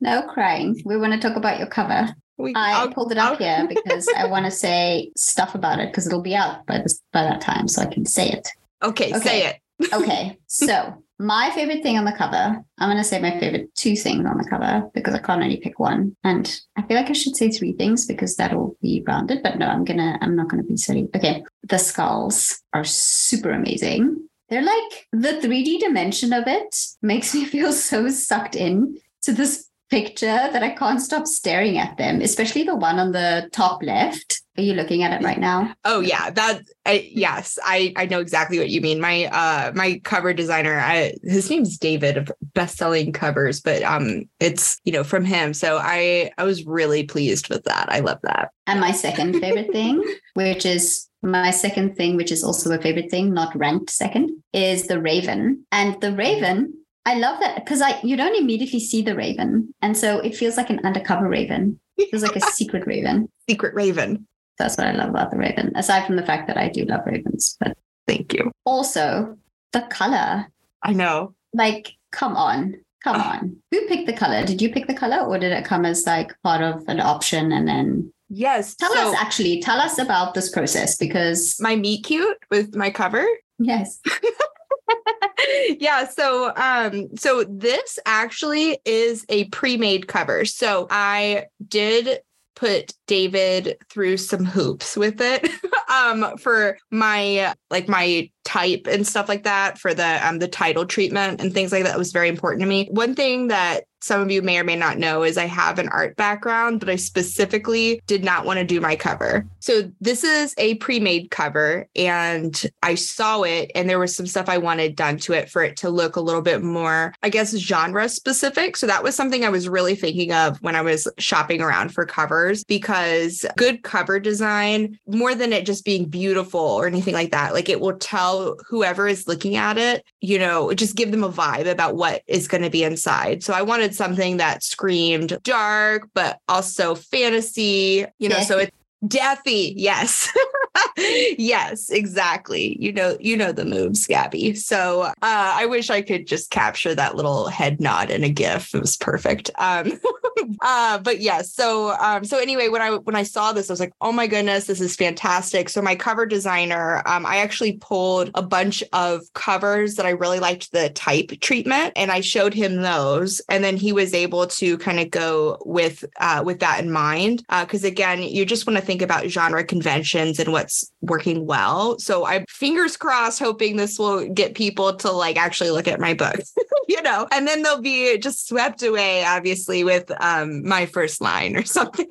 no 0.00 0.22
crying. 0.28 0.80
We 0.84 0.96
want 0.96 1.12
to 1.14 1.18
talk 1.28 1.36
about 1.36 1.58
your 1.58 1.68
cover. 1.68 2.14
We, 2.36 2.54
I 2.54 2.72
I'll- 2.80 2.90
pulled 2.92 3.12
it 3.12 3.18
up 3.18 3.32
I'll- 3.32 3.36
here 3.38 3.66
because 3.68 4.08
I 4.16 4.26
want 4.26 4.44
to 4.44 4.50
say 4.50 5.10
stuff 5.16 5.54
about 5.54 5.78
it 5.80 5.90
because 5.90 6.06
it'll 6.06 6.22
be 6.22 6.34
out 6.36 6.64
by 6.66 6.78
this 6.78 7.00
by 7.12 7.22
that 7.24 7.40
time, 7.40 7.66
so 7.68 7.82
I 7.82 7.86
can 7.86 8.06
say 8.06 8.30
it. 8.30 8.48
Okay, 8.82 9.08
Okay. 9.14 9.18
say 9.20 9.46
it. 9.46 9.56
Okay, 9.92 10.38
so 10.46 11.04
my 11.18 11.50
favorite 11.54 11.82
thing 11.82 11.96
on 11.98 12.04
the 12.04 12.12
cover, 12.12 12.64
I'm 12.78 12.88
going 12.88 12.96
to 12.96 13.04
say 13.04 13.20
my 13.20 13.38
favorite 13.38 13.74
two 13.74 13.96
things 13.96 14.26
on 14.26 14.38
the 14.38 14.48
cover 14.48 14.88
because 14.94 15.14
I 15.14 15.18
can't 15.18 15.42
only 15.42 15.58
pick 15.58 15.78
one. 15.78 16.16
And 16.24 16.60
I 16.76 16.82
feel 16.82 16.96
like 16.96 17.10
I 17.10 17.12
should 17.12 17.36
say 17.36 17.50
three 17.50 17.72
things 17.72 18.06
because 18.06 18.36
that'll 18.36 18.76
be 18.82 19.04
rounded, 19.06 19.42
but 19.42 19.58
no, 19.58 19.66
I'm 19.66 19.84
going 19.84 19.98
to, 19.98 20.18
I'm 20.20 20.36
not 20.36 20.48
going 20.48 20.62
to 20.62 20.68
be 20.68 20.76
silly. 20.76 21.08
Okay. 21.14 21.44
The 21.62 21.78
skulls 21.78 22.60
are 22.72 22.84
super 22.84 23.50
amazing. 23.50 24.28
They're 24.48 24.62
like 24.62 25.06
the 25.12 25.40
3D 25.40 25.80
dimension 25.80 26.32
of 26.32 26.44
it 26.46 26.76
makes 27.02 27.34
me 27.34 27.44
feel 27.44 27.72
so 27.72 28.08
sucked 28.08 28.56
in 28.56 28.98
to 29.22 29.32
this 29.32 29.68
picture 29.90 30.26
that 30.26 30.62
I 30.62 30.70
can't 30.70 31.00
stop 31.00 31.26
staring 31.26 31.78
at 31.78 31.96
them, 31.96 32.20
especially 32.20 32.64
the 32.64 32.76
one 32.76 32.98
on 32.98 33.12
the 33.12 33.48
top 33.52 33.82
left. 33.82 34.42
Are 34.56 34.62
you 34.62 34.74
looking 34.74 35.02
at 35.02 35.20
it 35.20 35.24
right 35.24 35.38
now? 35.38 35.74
Oh 35.84 35.98
yeah, 35.98 36.30
that 36.30 36.62
I, 36.86 37.08
yes, 37.10 37.58
I 37.64 37.92
I 37.96 38.06
know 38.06 38.20
exactly 38.20 38.58
what 38.58 38.70
you 38.70 38.80
mean. 38.80 39.00
My 39.00 39.24
uh 39.24 39.72
my 39.74 40.00
cover 40.04 40.32
designer, 40.32 40.78
I, 40.78 41.14
his 41.24 41.50
name's 41.50 41.76
David 41.76 42.16
of 42.16 42.30
best-selling 42.54 43.12
covers, 43.12 43.60
but 43.60 43.82
um 43.82 44.28
it's 44.38 44.80
you 44.84 44.92
know 44.92 45.02
from 45.02 45.24
him. 45.24 45.54
So 45.54 45.78
I 45.78 46.30
I 46.38 46.44
was 46.44 46.64
really 46.66 47.02
pleased 47.02 47.48
with 47.48 47.64
that. 47.64 47.90
I 47.90 47.98
love 47.98 48.20
that. 48.22 48.50
And 48.68 48.80
my 48.80 48.92
second 48.92 49.40
favorite 49.40 49.72
thing, 49.72 50.02
which 50.34 50.64
is 50.64 51.08
my 51.20 51.50
second 51.50 51.96
thing, 51.96 52.14
which 52.14 52.30
is 52.30 52.44
also 52.44 52.72
a 52.72 52.80
favorite 52.80 53.10
thing, 53.10 53.34
not 53.34 53.56
ranked 53.58 53.90
second, 53.90 54.30
is 54.52 54.86
the 54.86 55.00
raven. 55.00 55.66
And 55.72 56.00
the 56.00 56.14
raven, 56.14 56.74
I 57.06 57.14
love 57.14 57.40
that 57.40 57.64
because 57.64 57.82
I 57.82 57.98
you 58.04 58.16
don't 58.16 58.36
immediately 58.36 58.78
see 58.78 59.02
the 59.02 59.16
raven. 59.16 59.74
And 59.82 59.96
so 59.96 60.20
it 60.20 60.36
feels 60.36 60.56
like 60.56 60.70
an 60.70 60.80
undercover 60.84 61.28
raven. 61.28 61.80
It 61.96 62.10
feels 62.10 62.22
like 62.22 62.36
a 62.36 62.40
secret 62.40 62.86
raven. 62.86 63.28
Secret 63.48 63.74
Raven. 63.74 64.26
That's 64.58 64.76
what 64.76 64.86
I 64.86 64.92
love 64.92 65.10
about 65.10 65.30
the 65.30 65.36
raven, 65.36 65.72
aside 65.76 66.06
from 66.06 66.16
the 66.16 66.24
fact 66.26 66.46
that 66.48 66.56
I 66.56 66.68
do 66.68 66.84
love 66.84 67.02
ravens. 67.06 67.56
But 67.60 67.76
Thank 68.06 68.34
you. 68.34 68.52
also 68.64 69.36
the 69.72 69.80
color. 69.90 70.46
I 70.82 70.92
know. 70.92 71.34
Like, 71.54 71.92
come 72.12 72.36
on. 72.36 72.76
Come 73.02 73.20
on. 73.20 73.56
Who 73.70 73.86
picked 73.88 74.06
the 74.06 74.12
color? 74.12 74.44
Did 74.44 74.62
you 74.62 74.70
pick 74.72 74.86
the 74.86 74.94
color 74.94 75.18
or 75.26 75.38
did 75.38 75.52
it 75.52 75.64
come 75.64 75.84
as 75.84 76.06
like 76.06 76.32
part 76.42 76.62
of 76.62 76.84
an 76.88 77.00
option 77.00 77.52
and 77.52 77.66
then 77.68 78.12
Yes. 78.30 78.74
tell 78.74 78.92
so 78.92 79.10
us 79.12 79.16
actually 79.20 79.60
tell 79.60 79.78
us 79.78 79.98
about 79.98 80.34
this 80.34 80.50
process 80.50 80.96
because 80.96 81.56
my 81.60 81.76
meet 81.76 82.04
cute 82.04 82.38
with 82.50 82.74
my 82.74 82.90
cover. 82.90 83.24
yes 83.58 84.00
yeah 85.78 86.08
so 86.08 86.52
um 86.56 87.08
so 87.16 87.44
this 87.44 87.98
actually 88.06 88.78
is 88.84 89.24
a 89.28 89.44
pre-made 89.50 90.08
cover 90.08 90.44
so 90.44 90.86
i 90.90 91.44
did 91.68 92.20
put 92.54 92.94
david 93.06 93.76
through 93.88 94.16
some 94.16 94.44
hoops 94.44 94.96
with 94.96 95.20
it 95.20 95.48
um 95.94 96.36
for 96.38 96.76
my 96.90 97.54
like 97.70 97.88
my 97.88 98.28
type 98.44 98.86
and 98.90 99.06
stuff 99.06 99.28
like 99.28 99.44
that 99.44 99.78
for 99.78 99.94
the 99.94 100.26
um 100.26 100.38
the 100.38 100.48
title 100.48 100.84
treatment 100.84 101.40
and 101.40 101.52
things 101.52 101.72
like 101.72 101.84
that 101.84 101.98
was 101.98 102.12
very 102.12 102.28
important 102.28 102.60
to 102.60 102.68
me 102.68 102.88
one 102.90 103.14
thing 103.14 103.48
that 103.48 103.84
some 104.04 104.20
of 104.20 104.30
you 104.30 104.42
may 104.42 104.58
or 104.58 104.64
may 104.64 104.76
not 104.76 104.98
know 104.98 105.22
is 105.22 105.38
I 105.38 105.46
have 105.46 105.78
an 105.78 105.88
art 105.88 106.14
background, 106.16 106.78
but 106.78 106.90
I 106.90 106.96
specifically 106.96 108.02
did 108.06 108.22
not 108.22 108.44
want 108.44 108.58
to 108.58 108.64
do 108.64 108.78
my 108.78 108.96
cover. 108.96 109.46
So 109.60 109.90
this 109.98 110.22
is 110.22 110.54
a 110.58 110.74
pre-made 110.74 111.30
cover 111.30 111.88
and 111.96 112.70
I 112.82 112.96
saw 112.96 113.44
it 113.44 113.70
and 113.74 113.88
there 113.88 113.98
was 113.98 114.14
some 114.14 114.26
stuff 114.26 114.46
I 114.46 114.58
wanted 114.58 114.94
done 114.94 115.16
to 115.20 115.32
it 115.32 115.48
for 115.48 115.64
it 115.64 115.78
to 115.78 115.88
look 115.88 116.16
a 116.16 116.20
little 116.20 116.42
bit 116.42 116.62
more, 116.62 117.14
I 117.22 117.30
guess, 117.30 117.56
genre 117.56 118.06
specific. 118.10 118.76
So 118.76 118.86
that 118.86 119.02
was 119.02 119.14
something 119.14 119.42
I 119.42 119.48
was 119.48 119.70
really 119.70 119.94
thinking 119.94 120.32
of 120.32 120.58
when 120.60 120.76
I 120.76 120.82
was 120.82 121.08
shopping 121.18 121.62
around 121.62 121.94
for 121.94 122.04
covers 122.04 122.62
because 122.64 123.46
good 123.56 123.84
cover 123.84 124.20
design, 124.20 124.98
more 125.06 125.34
than 125.34 125.54
it 125.54 125.64
just 125.64 125.83
being 125.84 126.06
beautiful 126.06 126.60
or 126.60 126.86
anything 126.86 127.14
like 127.14 127.30
that, 127.30 127.52
like 127.52 127.68
it 127.68 127.80
will 127.80 127.96
tell 127.96 128.56
whoever 128.68 129.06
is 129.06 129.28
looking 129.28 129.56
at 129.56 129.78
it, 129.78 130.04
you 130.20 130.38
know, 130.38 130.72
just 130.74 130.96
give 130.96 131.10
them 131.10 131.24
a 131.24 131.30
vibe 131.30 131.70
about 131.70 131.96
what 131.96 132.22
is 132.26 132.48
going 132.48 132.62
to 132.62 132.70
be 132.70 132.84
inside. 132.84 133.42
So 133.42 133.52
I 133.52 133.62
wanted 133.62 133.94
something 133.94 134.38
that 134.38 134.62
screamed 134.62 135.38
dark, 135.42 136.08
but 136.14 136.38
also 136.48 136.94
fantasy, 136.94 138.06
you 138.18 138.28
know, 138.28 138.40
so 138.40 138.58
it's 138.58 138.76
deathy. 139.04 139.74
Yes. 139.76 140.32
yes, 140.96 141.90
exactly. 141.90 142.76
You 142.80 142.92
know, 142.92 143.16
you 143.20 143.36
know 143.36 143.52
the 143.52 143.64
moves, 143.64 144.06
Gabby. 144.06 144.54
So 144.54 145.02
uh, 145.02 145.12
I 145.22 145.66
wish 145.66 145.90
I 145.90 146.02
could 146.02 146.26
just 146.26 146.50
capture 146.50 146.94
that 146.94 147.16
little 147.16 147.48
head 147.48 147.80
nod 147.80 148.10
in 148.10 148.24
a 148.24 148.28
GIF. 148.28 148.74
It 148.74 148.80
was 148.80 148.96
perfect. 148.96 149.50
Um, 149.56 150.00
uh, 150.62 150.98
but 150.98 151.20
yes. 151.20 151.52
so 151.52 151.96
um, 152.00 152.24
so 152.24 152.38
anyway, 152.38 152.68
when 152.68 152.82
I 152.82 152.90
when 152.96 153.16
I 153.16 153.22
saw 153.22 153.52
this, 153.52 153.70
I 153.70 153.72
was 153.72 153.80
like, 153.80 153.92
oh 154.00 154.12
my 154.12 154.26
goodness, 154.26 154.66
this 154.66 154.80
is 154.80 154.96
fantastic. 154.96 155.68
So 155.68 155.82
my 155.82 155.94
cover 155.94 156.26
designer, 156.26 157.02
um, 157.06 157.26
I 157.26 157.38
actually 157.38 157.78
pulled 157.78 158.30
a 158.34 158.42
bunch 158.42 158.82
of 158.92 159.22
covers 159.34 159.96
that 159.96 160.06
I 160.06 160.10
really 160.10 160.40
liked 160.40 160.72
the 160.72 160.90
type 160.90 161.32
treatment, 161.40 161.92
and 161.96 162.10
I 162.10 162.20
showed 162.20 162.54
him 162.54 162.76
those, 162.76 163.40
and 163.48 163.62
then 163.62 163.76
he 163.76 163.92
was 163.92 164.14
able 164.14 164.46
to 164.46 164.78
kind 164.78 165.00
of 165.00 165.10
go 165.10 165.58
with 165.64 166.04
uh, 166.20 166.42
with 166.44 166.60
that 166.60 166.82
in 166.82 166.90
mind. 166.90 167.44
Because 167.48 167.84
again, 167.84 168.22
you 168.22 168.44
just 168.44 168.66
want 168.66 168.78
to 168.78 168.84
think 168.84 169.02
about 169.02 169.26
genre 169.26 169.64
conventions 169.64 170.38
and 170.38 170.52
what's 170.52 170.90
working 171.00 171.46
well. 171.46 171.98
So 171.98 172.26
I'm 172.26 172.44
fingers 172.48 172.96
crossed, 172.96 173.38
hoping 173.38 173.76
this 173.76 173.98
will 173.98 174.28
get 174.28 174.54
people 174.54 174.94
to 174.96 175.10
like 175.10 175.36
actually 175.36 175.70
look 175.70 175.88
at 175.88 176.00
my 176.00 176.14
book, 176.14 176.40
you 176.88 177.00
know, 177.02 177.26
and 177.32 177.46
then 177.46 177.62
they'll 177.62 177.80
be 177.80 178.18
just 178.18 178.48
swept 178.48 178.82
away, 178.82 179.24
obviously, 179.24 179.84
with 179.84 180.10
um, 180.20 180.66
my 180.66 180.86
first 180.86 181.20
line 181.20 181.56
or 181.56 181.64
something. 181.64 182.08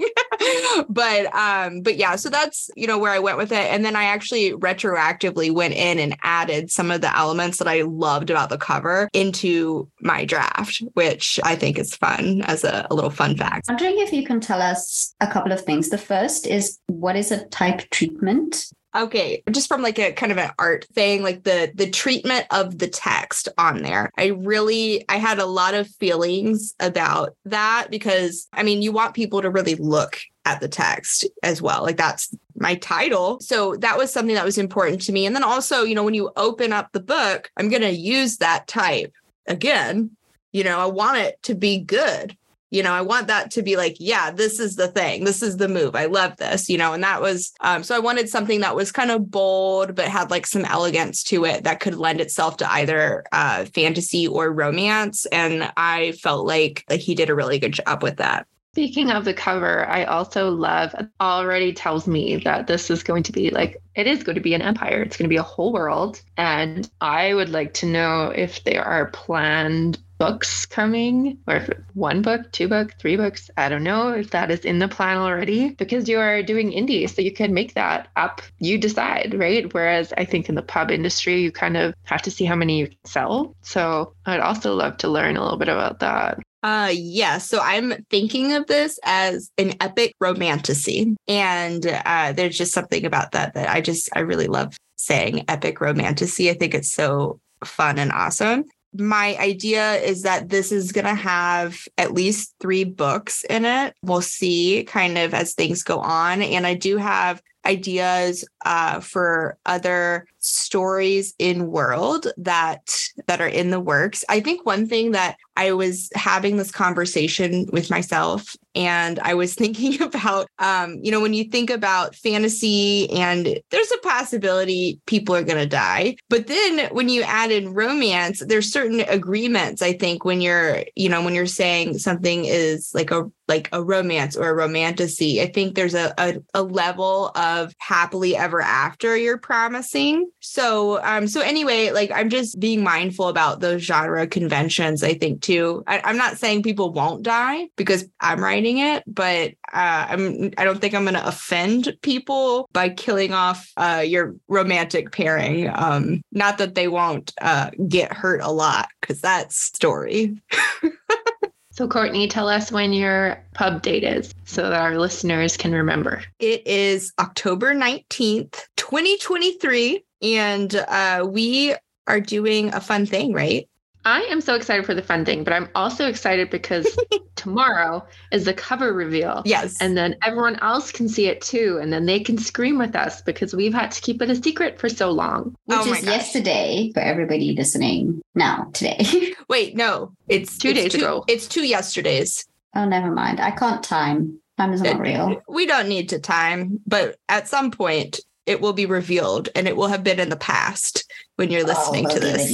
but 0.90 1.34
um, 1.36 1.82
but 1.82 1.96
yeah, 1.98 2.16
so 2.16 2.30
that's 2.30 2.70
you 2.76 2.88
know 2.88 2.98
where 2.98 3.12
I 3.12 3.20
went 3.20 3.38
with 3.38 3.52
it, 3.52 3.72
and 3.72 3.86
then 3.86 3.96
I 3.96 4.06
actually 4.06 4.52
retroactively 4.52 5.52
went 5.52 5.74
in 5.74 6.00
and 6.00 6.18
added 6.24 6.72
some 6.72 6.92
of 6.92 7.02
the 7.02 7.16
elements 7.18 7.60
that 7.60 7.68
I 7.68 7.82
loved 7.82 8.30
about 8.30 8.50
the 8.50 8.58
cover 8.58 9.10
into 9.14 9.90
my 10.02 10.26
draft, 10.26 10.82
which 10.94 11.40
I 11.44 11.56
think 11.56 11.78
is 11.78 11.96
fun 11.96 12.42
as 12.44 12.64
a, 12.64 12.88
a 12.90 12.96
little 12.96 13.10
fun 13.10 13.38
fact. 13.38 13.66
I'm 13.70 13.76
wondering 13.76 14.00
if 14.00 14.12
you 14.12 14.26
can 14.26 14.40
tell 14.40 14.62
us 14.62 15.14
a 15.20 15.28
couple 15.28 15.52
of 15.52 15.62
things 15.62 15.90
the 15.90 15.98
first 15.98 16.48
is 16.48 16.80
what 16.88 17.16
is 17.16 17.32
a 17.32 17.46
type 17.46 17.90
treatment 17.90 18.72
Okay, 18.96 19.42
just 19.50 19.68
from 19.68 19.82
like 19.82 19.98
a 19.98 20.12
kind 20.12 20.32
of 20.32 20.38
an 20.38 20.52
art 20.60 20.86
thing, 20.94 21.24
like 21.24 21.44
the 21.44 21.72
the 21.74 21.90
treatment 21.90 22.46
of 22.52 22.78
the 22.78 22.88
text 22.88 23.50
on 23.58 23.82
there. 23.82 24.12
I 24.18 24.28
really 24.28 25.04
I 25.10 25.18
had 25.18 25.40
a 25.40 25.46
lot 25.46 25.74
of 25.74 25.88
feelings 25.88 26.76
about 26.80 27.36
that 27.46 27.88
because 27.90 28.48
I 28.54 28.62
mean, 28.62 28.82
you 28.82 28.92
want 28.92 29.16
people 29.16 29.42
to 29.42 29.50
really 29.50 29.76
look 29.76 30.20
at 30.46 30.60
the 30.60 30.68
text 30.68 31.26
as 31.42 31.62
well. 31.62 31.82
Like 31.82 31.98
that's 31.98 32.36
my 32.56 32.76
title. 32.76 33.40
So 33.40 33.76
that 33.78 33.98
was 33.98 34.12
something 34.12 34.36
that 34.36 34.46
was 34.46 34.58
important 34.58 35.02
to 35.04 35.12
me. 35.12 35.26
And 35.26 35.36
then 35.36 35.44
also, 35.44 35.84
you 35.84 35.96
know, 35.96 36.04
when 36.04 36.14
you 36.14 36.32
open 36.36 36.72
up 36.74 36.92
the 36.92 37.00
book, 37.00 37.50
I'm 37.58 37.70
going 37.70 37.82
to 37.82 37.92
use 37.92 38.38
that 38.38 38.68
type 38.68 39.14
again. 39.48 40.12
You 40.52 40.64
know, 40.64 40.80
I 40.80 40.86
want 40.86 41.18
it 41.18 41.42
to 41.44 41.56
be 41.56 41.80
good 41.80 42.38
you 42.74 42.82
know 42.82 42.92
i 42.92 43.02
want 43.02 43.28
that 43.28 43.52
to 43.52 43.62
be 43.62 43.78
like 43.78 43.96
yeah 44.00 44.32
this 44.32 44.60
is 44.60 44.76
the 44.76 44.88
thing 44.88 45.24
this 45.24 45.44
is 45.44 45.58
the 45.58 45.68
move 45.68 45.96
i 45.96 46.06
love 46.06 46.36
this 46.38 46.68
you 46.68 46.78
know 46.78 46.94
and 46.94 47.04
that 47.04 47.22
was 47.22 47.54
um, 47.62 47.84
so 47.84 47.96
i 47.96 48.00
wanted 48.00 48.28
something 48.28 48.60
that 48.62 48.76
was 48.76 48.92
kind 48.92 49.12
of 49.12 49.30
bold 49.30 49.96
but 49.96 50.08
had 50.08 50.32
like 50.32 50.48
some 50.48 50.66
elegance 50.66 51.24
to 51.24 51.46
it 51.46 51.64
that 51.64 51.80
could 51.80 51.96
lend 51.96 52.20
itself 52.20 52.58
to 52.58 52.72
either 52.74 53.24
uh, 53.32 53.64
fantasy 53.66 54.28
or 54.28 54.52
romance 54.52 55.26
and 55.28 55.72
i 55.78 56.12
felt 56.14 56.46
like, 56.48 56.84
like 56.90 57.00
he 57.00 57.16
did 57.16 57.30
a 57.30 57.36
really 57.36 57.60
good 57.60 57.74
job 57.74 58.02
with 58.02 58.18
that 58.18 58.48
Speaking 58.74 59.12
of 59.12 59.24
the 59.24 59.36
cover, 59.36 59.86
I 59.86 60.04
also 60.06 60.50
love 60.50 60.96
it 60.98 61.08
already 61.22 61.74
tells 61.74 62.08
me 62.08 62.38
that 62.38 62.66
this 62.66 62.90
is 62.90 63.04
going 63.04 63.22
to 63.22 63.32
be 63.32 63.52
like 63.52 63.80
it 63.94 64.08
is 64.08 64.24
going 64.24 64.34
to 64.34 64.42
be 64.42 64.56
an 64.56 64.64
empire. 64.64 65.04
It's 65.04 65.16
going 65.16 65.30
to 65.30 65.34
be 65.34 65.38
a 65.38 65.44
whole 65.44 65.72
world. 65.72 66.20
And 66.38 66.90
I 67.00 67.36
would 67.36 67.50
like 67.50 67.76
to 67.76 67.86
know 67.86 68.34
if 68.36 68.64
there 68.64 68.84
are 68.84 69.12
planned 69.12 70.00
books 70.24 70.66
coming 70.66 71.38
or 71.48 71.58
if 71.58 71.70
one 71.94 72.22
book, 72.22 72.52
two 72.52 72.68
book, 72.68 72.94
three 73.00 73.18
books. 73.18 73.50
I 73.58 73.68
don't 73.70 73.84
know 73.84 74.14
if 74.14 74.32
that 74.32 74.52
is 74.52 74.62
in 74.62 74.80
the 74.80 74.88
plan 74.88 75.18
already 75.18 75.72
because 75.72 76.08
you 76.08 76.20
are 76.20 76.42
doing 76.42 76.72
indie. 76.72 77.10
So 77.10 77.22
you 77.22 77.34
can 77.34 77.54
make 77.54 77.74
that 77.74 78.08
up. 78.16 78.42
You 78.60 78.78
decide, 78.78 79.36
right? 79.38 79.72
Whereas 79.74 80.14
I 80.18 80.26
think 80.26 80.48
in 80.48 80.56
the 80.56 80.62
pub 80.62 80.92
industry, 80.92 81.42
you 81.42 81.52
kind 81.52 81.76
of 81.76 81.94
have 82.04 82.22
to 82.22 82.32
see 82.32 82.46
how 82.46 82.56
many 82.56 82.80
you 82.80 82.90
sell. 83.04 83.56
So 83.62 84.14
I'd 84.26 84.40
also 84.40 84.74
love 84.74 84.98
to 84.98 85.10
learn 85.10 85.36
a 85.36 85.44
little 85.44 85.60
bit 85.60 85.70
about 85.70 86.00
that. 86.00 86.40
Uh 86.64 86.92
yeah, 86.94 87.40
so 87.40 87.60
I'm 87.62 87.94
thinking 88.10 88.54
of 88.54 88.68
this 88.68 88.98
as 89.04 89.52
an 89.58 89.74
epic 89.82 90.14
romantasy. 90.22 91.16
And 91.28 91.86
uh 92.06 92.32
there's 92.32 92.58
just 92.58 92.74
something 92.74 93.06
about 93.06 93.34
that 93.34 93.54
that 93.56 93.70
I 93.70 93.82
just 93.82 94.10
I 94.16 94.22
really 94.22 94.48
love 94.48 94.78
saying 94.96 95.44
epic 95.50 95.82
romantasy. 95.82 96.50
I 96.50 96.54
think 96.54 96.74
it's 96.74 96.94
so 96.94 97.42
fun 97.66 98.00
and 98.00 98.12
awesome. 98.14 98.64
My 98.96 99.36
idea 99.38 99.96
is 99.96 100.22
that 100.22 100.50
this 100.50 100.72
is 100.72 100.92
going 100.92 101.06
to 101.06 101.16
have 101.16 101.88
at 101.98 102.14
least 102.14 102.54
3 102.60 102.84
books 102.84 103.44
in 103.50 103.66
it. 103.66 103.96
We'll 104.04 104.22
see 104.22 104.84
kind 104.84 105.18
of 105.18 105.34
as 105.34 105.54
things 105.54 105.84
go 105.84 106.00
on 106.00 106.42
and 106.42 106.68
I 106.68 106.76
do 106.76 106.98
have 106.98 107.42
ideas 107.66 108.46
uh, 108.66 109.00
for 109.00 109.58
other 109.66 110.28
stories 110.40 111.34
in 111.40 111.68
world 111.68 112.28
that 112.38 113.08
that 113.28 113.40
are 113.42 113.48
in 113.48 113.70
the 113.70 113.80
works. 113.80 114.26
I 114.28 114.42
think 114.42 114.66
one 114.66 114.88
thing 114.88 115.12
that 115.12 115.38
I 115.56 115.72
was 115.72 116.10
having 116.16 116.58
this 116.58 116.72
conversation 116.72 117.68
with 117.72 117.90
myself 117.90 118.56
and 118.76 119.20
I 119.20 119.36
was 119.36 119.54
thinking 119.64 120.02
about 120.02 120.48
um, 120.60 121.00
you 121.02 121.12
know, 121.12 121.22
when 121.22 121.34
you 121.34 121.46
think 121.46 121.70
about 121.70 122.16
fantasy 122.16 123.10
and 123.12 123.60
there's 123.70 123.92
a 123.92 123.98
possibility 124.00 125.00
people 125.06 125.36
are 125.36 125.44
going 125.44 125.60
to 125.60 125.68
die, 125.68 126.18
but 126.30 126.48
then 126.48 126.90
when 126.94 127.10
you 127.10 127.22
add 127.24 127.52
in 127.52 127.74
romance, 127.74 128.44
there's 128.46 128.72
certain 128.72 129.02
agreements 129.02 129.82
I 129.82 129.94
think 129.94 130.26
when 130.26 130.42
you're, 130.42 130.84
you 130.96 131.10
know, 131.10 131.24
when 131.24 131.36
you're 131.36 131.46
saying 131.46 132.00
something 132.00 132.46
is 132.46 132.94
like 132.94 133.12
a 133.12 133.30
like 133.48 133.70
a 133.72 133.84
romance 133.84 134.36
or 134.36 134.50
a 134.50 134.54
romantasy. 134.54 135.42
I 135.42 135.48
think 135.48 135.76
there's 135.76 135.96
a, 135.96 136.14
a, 136.18 136.36
a 136.54 136.64
level 136.64 137.32
of 137.36 137.74
happily 137.80 138.36
ever 138.36 138.62
after 138.62 139.18
you're 139.18 139.38
promising. 139.38 140.30
So 140.40 141.04
um 141.04 141.28
so 141.28 141.42
anyway, 141.42 141.92
like 141.92 142.12
I'm 142.12 142.30
just 142.30 142.60
being 142.60 142.84
mindful 142.84 143.28
about 143.28 143.60
those 143.60 143.82
genre 143.82 144.28
conventions, 144.28 145.04
I 145.04 145.14
think 145.14 145.42
too. 145.42 145.84
I, 145.88 146.10
am 146.10 146.18
not 146.18 146.38
saying 146.38 146.64
people 146.64 146.94
won't 146.94 147.24
die 147.24 147.68
because 147.76 148.06
I'm 148.20 148.44
writing 148.44 148.78
it, 148.78 149.04
but 149.08 149.52
uh, 149.74 150.08
I'm 150.10 150.52
I 150.58 150.64
don't 150.64 150.80
think 150.80 150.94
I'm 150.94 151.06
gonna 151.06 151.24
offend 151.26 151.94
people 152.02 152.70
by 152.74 152.90
killing 152.90 153.34
off 153.34 153.72
uh, 153.78 154.04
your 154.06 154.36
romantic 154.48 155.12
pairing. 155.12 155.70
Um, 155.74 156.22
not 156.32 156.58
that 156.60 156.76
they 156.76 156.88
won't 156.88 157.34
uh, 157.42 157.72
get 157.88 158.14
hurt 158.14 158.42
a 158.42 158.52
lot, 158.52 158.90
because 159.02 159.20
that's 159.22 159.58
story. 159.58 160.42
So, 161.74 161.88
Courtney, 161.88 162.28
tell 162.28 162.50
us 162.50 162.72
when 162.72 162.94
your 162.94 163.44
pub 163.56 163.82
date 163.82 164.04
is 164.04 164.32
so 164.46 164.70
that 164.70 164.80
our 164.80 165.00
listeners 165.00 165.58
can 165.58 165.72
remember. 165.72 166.24
It 166.38 166.68
is 166.68 167.12
October 167.20 167.74
19th, 167.74 168.62
2023. 168.78 170.06
And 170.22 170.76
uh, 170.76 171.26
we 171.28 171.74
are 172.06 172.20
doing 172.20 172.72
a 172.76 172.80
fun 172.80 173.08
thing, 173.08 173.34
right? 173.34 173.68
I 174.06 174.22
am 174.24 174.42
so 174.42 174.56
excited 174.56 174.86
for 174.86 174.94
the 174.94 175.02
funding, 175.02 175.44
but 175.44 175.54
I'm 175.54 175.70
also 175.76 176.08
excited 176.08 176.50
because 176.50 176.98
tomorrow 177.36 178.06
is 178.32 178.46
the 178.46 178.54
cover 178.54 178.94
reveal. 178.94 179.42
Yes. 179.46 179.78
And 179.80 179.98
then 179.98 180.16
everyone 180.24 180.58
else 180.58 180.92
can 180.92 181.08
see 181.08 181.28
it 181.28 181.42
too. 181.42 181.80
And 181.82 181.92
then 181.92 182.06
they 182.06 182.20
can 182.20 182.38
scream 182.38 182.78
with 182.78 182.96
us 182.96 183.22
because 183.22 183.56
we've 183.56 183.74
had 183.74 183.92
to 183.92 184.02
keep 184.02 184.22
it 184.22 184.30
a 184.30 184.36
secret 184.36 184.80
for 184.80 184.90
so 184.90 185.12
long. 185.12 185.56
Which 185.66 185.80
oh 185.82 185.94
is 185.94 186.04
yesterday 186.04 186.92
for 186.94 187.00
everybody 187.00 187.56
listening 187.56 188.22
now, 188.36 188.70
today. 188.74 189.34
Wait, 189.50 189.76
no, 189.76 190.14
it's 190.28 190.58
two 190.58 190.70
it's 190.70 190.80
days 190.80 190.92
two, 190.92 190.98
ago. 191.00 191.24
It's 191.28 191.48
two 191.48 191.66
yesterdays. 191.66 192.46
Oh, 192.76 192.86
never 192.86 193.12
mind. 193.12 193.40
I 193.40 193.52
can't 193.52 193.84
time. 193.84 194.40
Time 194.58 194.74
is 194.74 194.82
not 194.82 194.98
uh, 194.98 195.00
real. 195.00 195.42
We 195.48 195.66
don't 195.66 195.88
need 195.88 196.10
to 196.10 196.20
time, 196.20 196.80
but 196.86 197.18
at 197.30 197.48
some 197.48 197.72
point 197.72 198.20
it 198.46 198.62
will 198.62 198.74
be 198.74 198.86
revealed 198.86 199.50
and 199.56 199.68
it 199.68 199.76
will 199.76 199.88
have 199.88 200.04
been 200.04 200.20
in 200.20 200.30
the 200.30 200.36
past 200.36 201.10
when 201.36 201.50
you're 201.50 201.64
listening 201.64 202.08
to 202.10 202.20
this. 202.20 202.52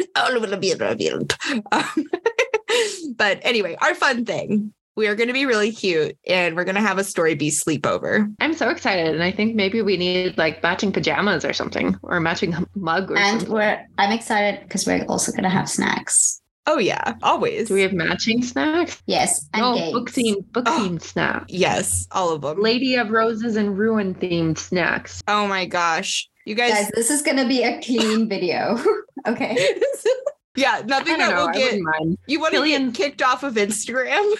All 0.16 0.40
will 0.40 0.56
be 0.56 0.74
revealed. 0.74 1.36
Um, 1.72 1.84
but 3.16 3.40
anyway, 3.42 3.76
our 3.80 3.94
fun 3.94 4.24
thing. 4.24 4.72
We 4.96 5.06
are 5.06 5.14
going 5.14 5.28
to 5.28 5.32
be 5.32 5.46
really 5.46 5.72
cute 5.72 6.18
and 6.26 6.56
we're 6.56 6.64
going 6.64 6.74
to 6.74 6.80
have 6.80 6.98
a 6.98 7.02
Storybeast 7.02 7.64
sleepover. 7.64 8.34
I'm 8.40 8.52
so 8.52 8.68
excited. 8.68 9.14
And 9.14 9.22
I 9.22 9.30
think 9.30 9.54
maybe 9.54 9.80
we 9.80 9.96
need 9.96 10.36
like 10.36 10.62
matching 10.62 10.92
pajamas 10.92 11.44
or 11.44 11.52
something 11.52 11.96
or 12.02 12.20
matching 12.20 12.54
mug 12.74 13.10
or 13.10 13.16
and 13.16 13.40
something. 13.40 13.54
we're 13.54 13.86
I'm 13.96 14.12
excited 14.12 14.60
because 14.62 14.86
we're 14.86 15.04
also 15.06 15.32
going 15.32 15.44
to 15.44 15.48
have 15.48 15.70
snacks. 15.70 16.39
Oh 16.66 16.78
yeah, 16.78 17.14
always. 17.22 17.68
Do 17.68 17.74
we 17.74 17.82
have 17.82 17.92
matching 17.92 18.42
snacks? 18.42 19.02
Yes. 19.06 19.48
And 19.54 19.64
oh, 19.64 19.74
games. 19.74 19.92
book 19.92 20.10
themed, 20.10 20.52
book 20.52 20.64
oh, 20.68 20.88
themed 20.88 21.02
snacks. 21.02 21.46
Yes, 21.48 22.06
all 22.12 22.32
of 22.32 22.42
them. 22.42 22.60
Lady 22.60 22.96
of 22.96 23.10
Roses 23.10 23.56
and 23.56 23.76
Ruin 23.76 24.14
themed 24.14 24.58
snacks. 24.58 25.22
Oh 25.26 25.48
my 25.48 25.64
gosh, 25.64 26.28
you 26.44 26.54
guys. 26.54 26.72
Guys, 26.72 26.90
this 26.94 27.10
is 27.10 27.22
gonna 27.22 27.48
be 27.48 27.62
a 27.62 27.80
clean 27.80 28.28
video. 28.28 28.78
okay. 29.26 29.80
yeah, 30.56 30.82
nothing 30.86 31.18
that 31.18 31.30
know, 31.30 31.46
will 31.46 31.52
get 31.52 31.80
you 32.26 32.40
want 32.40 32.54
to 32.54 32.64
get 32.64 32.94
kicked 32.94 33.22
off 33.22 33.42
of 33.42 33.54
Instagram. 33.54 34.32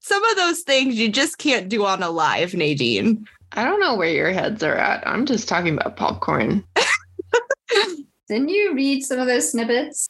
Some 0.00 0.24
of 0.24 0.36
those 0.36 0.60
things 0.60 0.96
you 0.96 1.10
just 1.10 1.38
can't 1.38 1.68
do 1.68 1.84
on 1.84 2.02
a 2.02 2.10
live, 2.10 2.54
Nadine. 2.54 3.26
I 3.52 3.64
don't 3.64 3.80
know 3.80 3.94
where 3.94 4.10
your 4.10 4.32
heads 4.32 4.62
are 4.62 4.76
at. 4.76 5.06
I'm 5.06 5.26
just 5.26 5.48
talking 5.48 5.74
about 5.74 5.96
popcorn. 5.96 6.64
Didn't 8.28 8.48
you 8.48 8.74
read 8.74 9.02
some 9.02 9.18
of 9.18 9.26
those 9.26 9.50
snippets? 9.50 10.08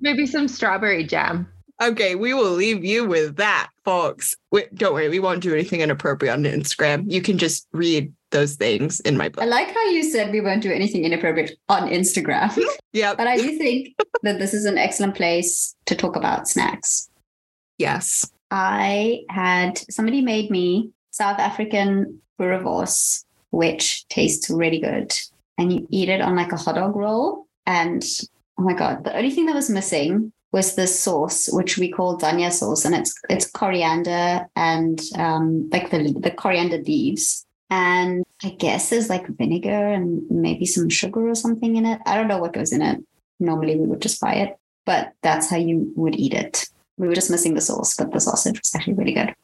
Maybe 0.00 0.26
some 0.26 0.48
strawberry 0.48 1.04
jam. 1.04 1.48
Okay, 1.82 2.14
we 2.14 2.34
will 2.34 2.52
leave 2.52 2.84
you 2.84 3.04
with 3.04 3.36
that, 3.36 3.70
folks. 3.84 4.36
Wait, 4.52 4.72
don't 4.74 4.94
worry, 4.94 5.08
we 5.08 5.18
won't 5.18 5.42
do 5.42 5.52
anything 5.52 5.80
inappropriate 5.80 6.32
on 6.32 6.44
Instagram. 6.44 7.10
You 7.10 7.20
can 7.20 7.36
just 7.36 7.66
read 7.72 8.12
those 8.30 8.54
things 8.54 9.00
in 9.00 9.16
my 9.16 9.28
book. 9.28 9.42
I 9.42 9.46
like 9.46 9.74
how 9.74 9.84
you 9.90 10.02
said 10.04 10.30
we 10.30 10.40
won't 10.40 10.62
do 10.62 10.72
anything 10.72 11.04
inappropriate 11.04 11.56
on 11.68 11.88
Instagram. 11.88 12.56
yeah. 12.92 13.14
But 13.14 13.26
I 13.26 13.36
do 13.36 13.58
think 13.58 13.94
that 14.22 14.38
this 14.38 14.54
is 14.54 14.66
an 14.66 14.78
excellent 14.78 15.16
place 15.16 15.74
to 15.86 15.96
talk 15.96 16.16
about 16.16 16.48
snacks. 16.48 17.10
Yes. 17.78 18.30
I 18.50 19.22
had 19.28 19.78
somebody 19.90 20.20
made 20.20 20.50
me 20.50 20.90
South 21.10 21.40
African 21.40 22.20
boerewors, 22.38 23.24
which 23.50 24.06
tastes 24.08 24.48
really 24.48 24.78
good 24.78 25.12
and 25.58 25.72
you 25.72 25.86
eat 25.90 26.08
it 26.08 26.20
on 26.20 26.36
like 26.36 26.52
a 26.52 26.56
hot 26.56 26.74
dog 26.76 26.96
roll. 26.96 27.46
And 27.66 28.04
oh 28.58 28.62
my 28.62 28.74
god, 28.74 29.04
the 29.04 29.16
only 29.16 29.30
thing 29.30 29.46
that 29.46 29.54
was 29.54 29.70
missing 29.70 30.32
was 30.52 30.76
this 30.76 30.98
sauce, 30.98 31.48
which 31.52 31.78
we 31.78 31.90
call 31.90 32.18
dhania 32.18 32.52
sauce, 32.52 32.84
and 32.84 32.94
it's 32.94 33.14
it's 33.28 33.50
coriander 33.50 34.46
and 34.56 35.00
um, 35.16 35.68
like 35.70 35.90
the 35.90 36.14
the 36.20 36.30
coriander 36.30 36.78
leaves. 36.78 37.46
And 37.70 38.24
I 38.44 38.50
guess 38.50 38.90
there's 38.90 39.08
like 39.08 39.26
vinegar 39.26 39.88
and 39.88 40.22
maybe 40.30 40.66
some 40.66 40.88
sugar 40.88 41.28
or 41.28 41.34
something 41.34 41.76
in 41.76 41.86
it. 41.86 42.00
I 42.06 42.14
don't 42.14 42.28
know 42.28 42.38
what 42.38 42.52
goes 42.52 42.72
in 42.72 42.82
it. 42.82 43.02
Normally 43.40 43.76
we 43.76 43.86
would 43.86 44.02
just 44.02 44.20
buy 44.20 44.34
it, 44.34 44.56
but 44.86 45.12
that's 45.22 45.50
how 45.50 45.56
you 45.56 45.92
would 45.96 46.14
eat 46.14 46.34
it. 46.34 46.68
We 46.98 47.08
were 47.08 47.14
just 47.14 47.30
missing 47.30 47.54
the 47.54 47.60
sauce, 47.60 47.96
but 47.96 48.12
the 48.12 48.20
sausage 48.20 48.60
was 48.60 48.74
actually 48.76 48.94
really 48.94 49.14
good. 49.14 49.34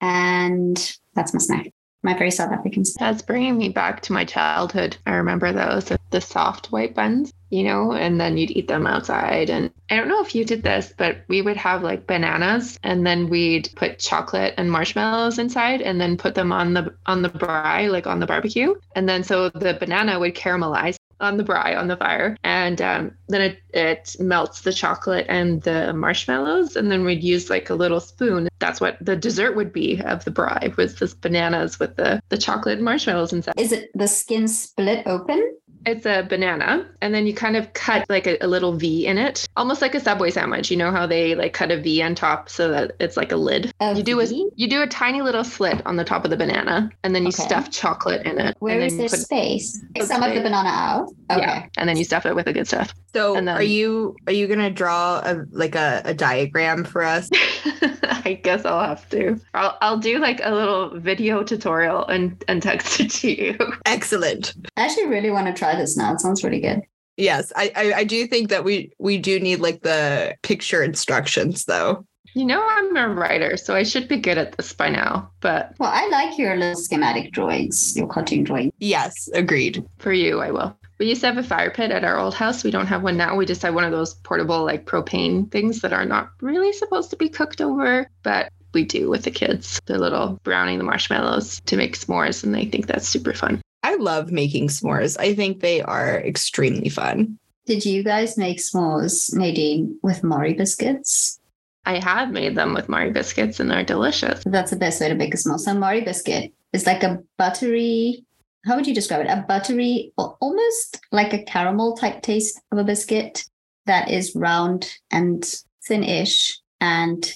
And 0.00 0.76
that's 1.14 1.32
my 1.32 1.38
snack 1.38 1.72
my 2.02 2.16
very 2.16 2.30
South 2.30 2.50
African 2.50 2.82
That's 2.98 3.22
bringing 3.22 3.56
me 3.56 3.68
back 3.68 4.02
to 4.02 4.12
my 4.12 4.24
childhood. 4.24 4.96
I 5.06 5.14
remember 5.14 5.52
those, 5.52 5.92
the 6.10 6.20
soft 6.20 6.72
white 6.72 6.94
buns, 6.94 7.32
you 7.50 7.62
know, 7.62 7.92
and 7.92 8.20
then 8.20 8.36
you'd 8.36 8.50
eat 8.50 8.66
them 8.66 8.86
outside. 8.86 9.50
And 9.50 9.70
I 9.88 9.96
don't 9.96 10.08
know 10.08 10.22
if 10.22 10.34
you 10.34 10.44
did 10.44 10.62
this, 10.62 10.92
but 10.96 11.18
we 11.28 11.42
would 11.42 11.56
have 11.56 11.82
like 11.82 12.06
bananas 12.06 12.78
and 12.82 13.06
then 13.06 13.28
we'd 13.28 13.70
put 13.76 14.00
chocolate 14.00 14.54
and 14.56 14.70
marshmallows 14.70 15.38
inside 15.38 15.80
and 15.80 16.00
then 16.00 16.16
put 16.16 16.34
them 16.34 16.52
on 16.52 16.74
the 16.74 16.94
on 17.06 17.22
the 17.22 17.30
braai, 17.30 17.90
like 17.90 18.06
on 18.06 18.18
the 18.18 18.26
barbecue. 18.26 18.74
And 18.96 19.08
then 19.08 19.22
so 19.22 19.48
the 19.50 19.74
banana 19.74 20.18
would 20.18 20.34
caramelize 20.34 20.96
on 21.22 21.36
the 21.36 21.44
braai 21.44 21.78
on 21.78 21.88
the 21.88 21.96
fire. 21.96 22.36
And 22.44 22.80
um, 22.82 23.12
then 23.28 23.40
it, 23.40 23.62
it 23.72 24.16
melts 24.18 24.62
the 24.62 24.72
chocolate 24.72 25.26
and 25.28 25.62
the 25.62 25.92
marshmallows 25.92 26.76
and 26.76 26.90
then 26.90 27.04
we'd 27.04 27.22
use 27.22 27.48
like 27.48 27.70
a 27.70 27.74
little 27.74 28.00
spoon. 28.00 28.48
That's 28.58 28.80
what 28.80 28.98
the 29.00 29.16
dessert 29.16 29.56
would 29.56 29.72
be 29.72 30.00
of 30.02 30.24
the 30.24 30.30
braai 30.30 30.76
was 30.76 30.96
this 30.96 31.14
bananas 31.14 31.78
with 31.78 31.96
the 31.96 32.20
the 32.28 32.38
chocolate 32.38 32.76
and 32.76 32.84
marshmallows 32.84 33.32
inside. 33.32 33.54
Is 33.56 33.72
it 33.72 33.90
the 33.94 34.08
skin 34.08 34.48
split 34.48 35.06
open 35.06 35.56
it's 35.86 36.06
a 36.06 36.22
banana, 36.22 36.88
and 37.00 37.14
then 37.14 37.26
you 37.26 37.34
kind 37.34 37.56
of 37.56 37.72
cut 37.72 38.06
like 38.08 38.26
a, 38.26 38.38
a, 38.40 38.46
little 38.46 38.72
V 38.72 39.06
in 39.06 39.18
it, 39.18 39.48
almost 39.56 39.82
like 39.82 39.94
a 39.94 40.00
Subway 40.00 40.30
sandwich. 40.30 40.70
You 40.70 40.76
know 40.76 40.90
how 40.90 41.06
they 41.06 41.34
like 41.34 41.52
cut 41.52 41.70
a 41.70 41.80
V 41.80 42.02
on 42.02 42.14
top 42.14 42.48
so 42.48 42.68
that 42.70 42.92
it's 43.00 43.16
like 43.16 43.32
a 43.32 43.36
lid. 43.36 43.72
A 43.80 43.94
you 43.94 44.02
do 44.02 44.20
a 44.20 44.26
you 44.26 44.68
do 44.68 44.82
a 44.82 44.86
tiny 44.86 45.22
little 45.22 45.44
slit 45.44 45.84
on 45.86 45.96
the 45.96 46.04
top 46.04 46.24
of 46.24 46.30
the 46.30 46.36
banana, 46.36 46.90
and 47.02 47.14
then 47.14 47.22
you 47.22 47.28
okay. 47.28 47.42
stuff 47.42 47.70
chocolate 47.70 48.26
in 48.26 48.38
it. 48.38 48.56
Where 48.60 48.80
is 48.80 48.96
there 48.96 49.08
space? 49.08 49.82
Take 49.94 50.04
some 50.04 50.22
of 50.22 50.34
the 50.34 50.40
banana 50.40 50.68
out. 50.68 51.08
Okay. 51.30 51.40
Yeah, 51.40 51.66
and 51.76 51.88
then 51.88 51.96
you 51.96 52.04
stuff 52.04 52.26
it 52.26 52.34
with 52.34 52.46
the 52.46 52.52
good 52.52 52.66
stuff. 52.66 52.94
So, 53.14 53.34
then, 53.34 53.48
are 53.48 53.62
you 53.62 54.16
are 54.26 54.32
you 54.32 54.46
gonna 54.46 54.70
draw 54.70 55.20
a 55.24 55.44
like 55.50 55.74
a, 55.74 56.02
a 56.04 56.14
diagram 56.14 56.84
for 56.84 57.02
us? 57.02 57.28
I 58.24 58.40
guess 58.42 58.64
I'll 58.64 58.80
have 58.80 59.08
to. 59.10 59.40
I'll 59.54 59.76
I'll 59.80 59.98
do 59.98 60.18
like 60.18 60.40
a 60.42 60.54
little 60.54 60.98
video 60.98 61.42
tutorial 61.42 62.06
and 62.06 62.42
and 62.48 62.62
text 62.62 63.00
it 63.00 63.10
to 63.10 63.30
you. 63.30 63.58
Excellent. 63.84 64.54
I 64.76 64.84
actually 64.84 65.06
really 65.06 65.30
want 65.30 65.46
to 65.48 65.52
try 65.52 65.71
this 65.76 65.96
now. 65.96 66.12
It 66.12 66.20
sounds 66.20 66.44
really 66.44 66.60
good. 66.60 66.82
Yes, 67.16 67.52
I, 67.56 67.72
I, 67.76 67.92
I 67.98 68.04
do 68.04 68.26
think 68.26 68.48
that 68.48 68.64
we 68.64 68.92
we 68.98 69.18
do 69.18 69.38
need 69.38 69.60
like 69.60 69.82
the 69.82 70.34
picture 70.42 70.82
instructions 70.82 71.66
though. 71.66 72.06
You 72.34 72.46
know, 72.46 72.64
I'm 72.66 72.96
a 72.96 73.08
writer, 73.08 73.58
so 73.58 73.74
I 73.74 73.82
should 73.82 74.08
be 74.08 74.16
good 74.16 74.38
at 74.38 74.56
this 74.56 74.72
by 74.72 74.88
now. 74.88 75.30
But 75.40 75.74
well, 75.78 75.90
I 75.92 76.08
like 76.08 76.38
your 76.38 76.56
little 76.56 76.80
schematic 76.80 77.32
drawings, 77.32 77.94
your 77.94 78.06
cartoon 78.06 78.44
drawing. 78.44 78.72
Yes, 78.78 79.28
agreed. 79.34 79.84
For 79.98 80.12
you, 80.12 80.40
I 80.40 80.50
will. 80.50 80.74
We 80.98 81.08
used 81.08 81.20
to 81.22 81.26
have 81.26 81.36
a 81.36 81.42
fire 81.42 81.70
pit 81.70 81.90
at 81.90 82.04
our 82.04 82.18
old 82.18 82.34
house. 82.34 82.64
We 82.64 82.70
don't 82.70 82.86
have 82.86 83.02
one 83.02 83.16
now. 83.16 83.36
We 83.36 83.44
just 83.44 83.60
have 83.62 83.74
one 83.74 83.84
of 83.84 83.92
those 83.92 84.14
portable, 84.14 84.64
like 84.64 84.86
propane 84.86 85.50
things 85.50 85.80
that 85.80 85.92
are 85.92 86.06
not 86.06 86.30
really 86.40 86.72
supposed 86.72 87.10
to 87.10 87.16
be 87.16 87.28
cooked 87.28 87.60
over, 87.60 88.06
but 88.22 88.50
we 88.72 88.84
do 88.84 89.10
with 89.10 89.24
the 89.24 89.30
kids. 89.30 89.80
They're 89.84 89.98
little 89.98 90.40
browning 90.44 90.78
the 90.78 90.84
marshmallows 90.84 91.60
to 91.66 91.76
make 91.76 91.98
s'mores, 91.98 92.44
and 92.44 92.54
they 92.54 92.64
think 92.64 92.86
that's 92.86 93.08
super 93.08 93.34
fun. 93.34 93.60
I 93.82 93.96
love 93.96 94.30
making 94.30 94.68
s'mores. 94.68 95.18
I 95.18 95.34
think 95.34 95.60
they 95.60 95.82
are 95.82 96.18
extremely 96.20 96.88
fun. 96.88 97.38
Did 97.66 97.84
you 97.84 98.02
guys 98.02 98.36
make 98.36 98.58
s'mores, 98.58 99.34
Nadine, 99.34 99.98
with 100.02 100.24
Marie 100.24 100.54
biscuits? 100.54 101.40
I 101.84 101.98
have 101.98 102.30
made 102.30 102.56
them 102.56 102.74
with 102.74 102.88
Marie 102.88 103.10
biscuits 103.10 103.60
and 103.60 103.70
they're 103.70 103.84
delicious. 103.84 104.42
That's 104.44 104.70
the 104.70 104.76
best 104.76 105.00
way 105.00 105.08
to 105.08 105.14
make 105.14 105.34
a 105.34 105.36
s'more. 105.36 105.58
So 105.58 105.74
Marie 105.74 106.02
biscuit, 106.02 106.52
It's 106.72 106.86
like 106.86 107.02
a 107.02 107.22
buttery, 107.38 108.24
how 108.64 108.76
would 108.76 108.86
you 108.86 108.94
describe 108.94 109.20
it? 109.26 109.30
A 109.30 109.44
buttery, 109.48 110.12
almost 110.16 111.00
like 111.10 111.32
a 111.32 111.42
caramel 111.44 111.96
type 111.96 112.22
taste 112.22 112.60
of 112.70 112.78
a 112.78 112.84
biscuit 112.84 113.44
that 113.86 114.10
is 114.10 114.34
round 114.36 114.96
and 115.10 115.44
thin-ish 115.84 116.58
and 116.80 117.34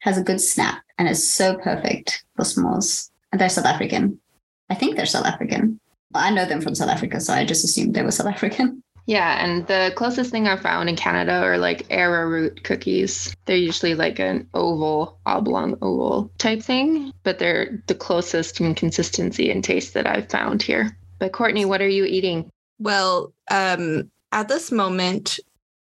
has 0.00 0.18
a 0.18 0.22
good 0.22 0.40
snap 0.40 0.82
and 0.98 1.08
is 1.08 1.26
so 1.26 1.56
perfect 1.56 2.24
for 2.36 2.44
s'mores. 2.44 3.10
And 3.32 3.40
they're 3.40 3.48
South 3.48 3.64
African. 3.64 4.20
I 4.68 4.74
think 4.74 4.96
they're 4.96 5.06
South 5.06 5.26
African. 5.26 5.80
Well, 6.16 6.24
I 6.24 6.30
know 6.30 6.46
them 6.46 6.62
from 6.62 6.74
South 6.74 6.88
Africa, 6.88 7.20
so 7.20 7.34
I 7.34 7.44
just 7.44 7.62
assumed 7.62 7.92
they 7.92 8.02
were 8.02 8.10
South 8.10 8.26
African. 8.26 8.82
Yeah, 9.04 9.44
and 9.44 9.66
the 9.66 9.92
closest 9.96 10.30
thing 10.30 10.48
I've 10.48 10.62
found 10.62 10.88
in 10.88 10.96
Canada 10.96 11.42
are 11.42 11.58
like 11.58 11.84
arrowroot 11.90 12.64
cookies. 12.64 13.36
They're 13.44 13.58
usually 13.58 13.94
like 13.94 14.18
an 14.18 14.48
oval, 14.54 15.20
oblong 15.26 15.76
oval 15.82 16.30
type 16.38 16.62
thing, 16.62 17.12
but 17.22 17.38
they're 17.38 17.82
the 17.86 17.94
closest 17.94 18.62
in 18.62 18.74
consistency 18.74 19.50
and 19.50 19.62
taste 19.62 19.92
that 19.92 20.06
I've 20.06 20.30
found 20.30 20.62
here. 20.62 20.96
But 21.18 21.32
Courtney, 21.32 21.66
what 21.66 21.82
are 21.82 21.88
you 21.88 22.06
eating? 22.06 22.48
Well, 22.78 23.34
um, 23.50 24.10
at 24.32 24.48
this 24.48 24.72
moment, 24.72 25.38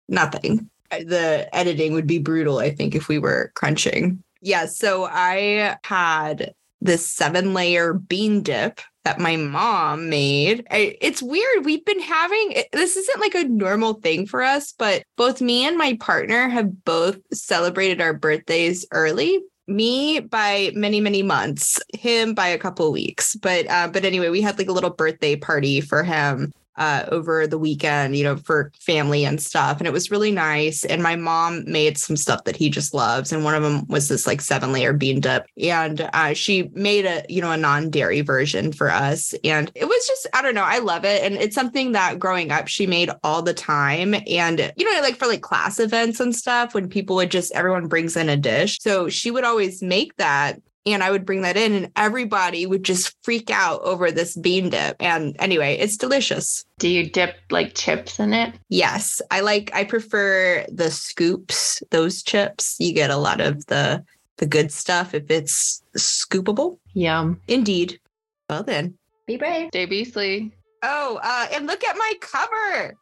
nothing. 0.09 0.71
The 0.91 1.49
editing 1.53 1.93
would 1.95 2.07
be 2.07 2.19
brutal, 2.19 2.59
I 2.59 2.71
think, 2.71 2.95
if 2.95 3.09
we 3.09 3.19
were 3.19 3.51
crunching. 3.57 4.23
Yeah, 4.43 4.67
so 4.67 5.09
I 5.11 5.77
had 5.83 6.55
this 6.81 7.07
seven 7.07 7.55
layer 7.55 7.95
bean 7.95 8.43
dip 8.43 8.81
that 9.05 9.19
my 9.19 9.37
mom 9.37 10.11
made. 10.11 10.67
I, 10.71 10.97
it's 11.01 11.23
weird. 11.23 11.65
We've 11.65 11.85
been 11.85 12.01
having 12.01 12.63
this 12.73 12.97
isn't 12.97 13.21
like 13.21 13.35
a 13.35 13.49
normal 13.49 13.95
thing 13.95 14.27
for 14.27 14.43
us, 14.43 14.73
but 14.73 15.05
both 15.17 15.41
me 15.41 15.67
and 15.67 15.79
my 15.79 15.97
partner 16.01 16.49
have 16.49 16.85
both 16.85 17.19
celebrated 17.33 18.01
our 18.01 18.13
birthdays 18.13 18.87
early. 18.93 19.41
Me 19.67 20.21
by 20.21 20.73
many 20.75 21.01
many 21.01 21.23
months, 21.23 21.79
him 21.97 22.35
by 22.35 22.49
a 22.49 22.59
couple 22.59 22.91
weeks. 22.93 23.37
But 23.37 23.71
uh, 23.71 23.89
but 23.89 24.05
anyway, 24.05 24.29
we 24.29 24.41
had 24.41 24.59
like 24.59 24.69
a 24.69 24.73
little 24.73 24.91
birthday 24.91 25.37
party 25.37 25.81
for 25.81 26.03
him 26.03 26.53
uh, 26.77 27.05
over 27.09 27.47
the 27.47 27.59
weekend, 27.59 28.17
you 28.17 28.25
know, 28.25 28.37
for 28.37 28.73
family 28.81 29.25
and 29.25 29.41
stuff. 29.41 29.79
And 29.79 29.87
it 29.87 29.93
was 29.93 30.11
really 30.11 30.31
nice. 30.31 30.85
And 30.85 31.03
my 31.03 31.17
mom 31.17 31.65
made 31.67 31.99
some 31.99 32.17
stuff 32.17 32.45
that 32.45 32.57
he 32.57 32.71
just 32.71 32.95
loves. 32.95 33.33
And 33.33 33.45
one 33.45 33.55
of 33.55 33.63
them 33.63 33.87
was 33.89 34.09
this 34.09 34.27
like 34.27 34.41
seven 34.41 34.73
layer 34.73 34.93
bean 34.93 35.21
dip. 35.21 35.47
And 35.63 36.09
uh, 36.13 36.35
she 36.35 36.71
made 36.73 37.07
a, 37.07 37.25
you 37.29 37.41
know, 37.41 37.53
a 37.53 37.57
non 37.57 37.91
dairy 37.91 38.21
version 38.21 38.73
for 38.73 38.91
us. 38.91 39.35
And 39.45 39.71
it 39.75 39.87
was 39.87 40.07
just, 40.07 40.27
I 40.33 40.43
don't 40.43 40.55
know, 40.55 40.65
I 40.65 40.79
love 40.79 41.05
it. 41.05 41.23
And 41.23 41.35
it's 41.35 41.55
something 41.55 41.93
that 41.93 42.19
growing 42.19 42.51
up, 42.51 42.69
she 42.69 42.87
made 42.87 43.11
all 43.23 43.43
the 43.43 43.55
time. 43.55 44.15
And, 44.27 44.73
you 44.77 44.91
know, 44.91 45.01
like 45.01 45.17
for 45.17 45.27
like 45.27 45.43
class 45.43 45.81
events 45.81 46.21
and 46.21 46.35
stuff, 46.35 46.75
when 46.75 46.89
people 46.89 47.17
would 47.17 47.31
just, 47.31 47.53
everyone 47.53 47.89
brings 47.89 48.17
in 48.17 48.29
a 48.29 48.37
dish. 48.37 48.79
So 48.81 49.09
she 49.09 49.31
would 49.31 49.45
always 49.45 49.83
make 49.83 50.17
that 50.17 50.61
and 50.87 51.03
I 51.03 51.11
would 51.11 51.27
bring 51.27 51.43
that 51.43 51.57
in, 51.57 51.73
and 51.73 51.93
everybody 51.97 52.67
would 52.67 52.85
just 52.85 53.15
freak 53.23 53.51
out 53.51 53.81
over 53.83 54.11
this 54.11 54.37
bean 54.37 54.71
dip. 54.71 54.97
And 55.01 55.37
anyway, 55.39 55.77
it's 55.77 55.97
delicious. 55.97 56.65
Do 56.79 56.89
you 56.89 57.09
dip 57.11 57.37
like 57.51 57.75
chips 57.75 58.19
in 58.19 58.33
it? 58.33 58.55
Yes, 58.69 59.21
I 59.31 59.41
like. 59.41 59.71
I 59.75 59.85
prefer 59.85 60.65
the 60.69 60.91
scoops. 60.91 61.83
Those 61.91 62.23
chips, 62.23 62.77
you 62.79 62.93
get 62.93 63.11
a 63.11 63.17
lot 63.17 63.41
of 63.41 63.67
the 63.67 64.05
the 64.39 64.47
good 64.47 64.73
stuff 64.73 65.15
if 65.15 65.31
it's 65.31 65.83
scoopable. 65.97 66.79
Yum. 66.95 67.41
Indeed. 67.47 68.01
Well 68.49 68.63
then, 68.63 68.97
be 69.27 69.37
brave, 69.37 69.69
stay 69.69 69.87
beastly. 69.87 70.53
Oh, 70.83 71.21
uh, 71.23 71.47
and 71.53 71.67
look 71.67 71.85
at 71.85 71.97
my 71.97 72.13
cover. 72.21 72.97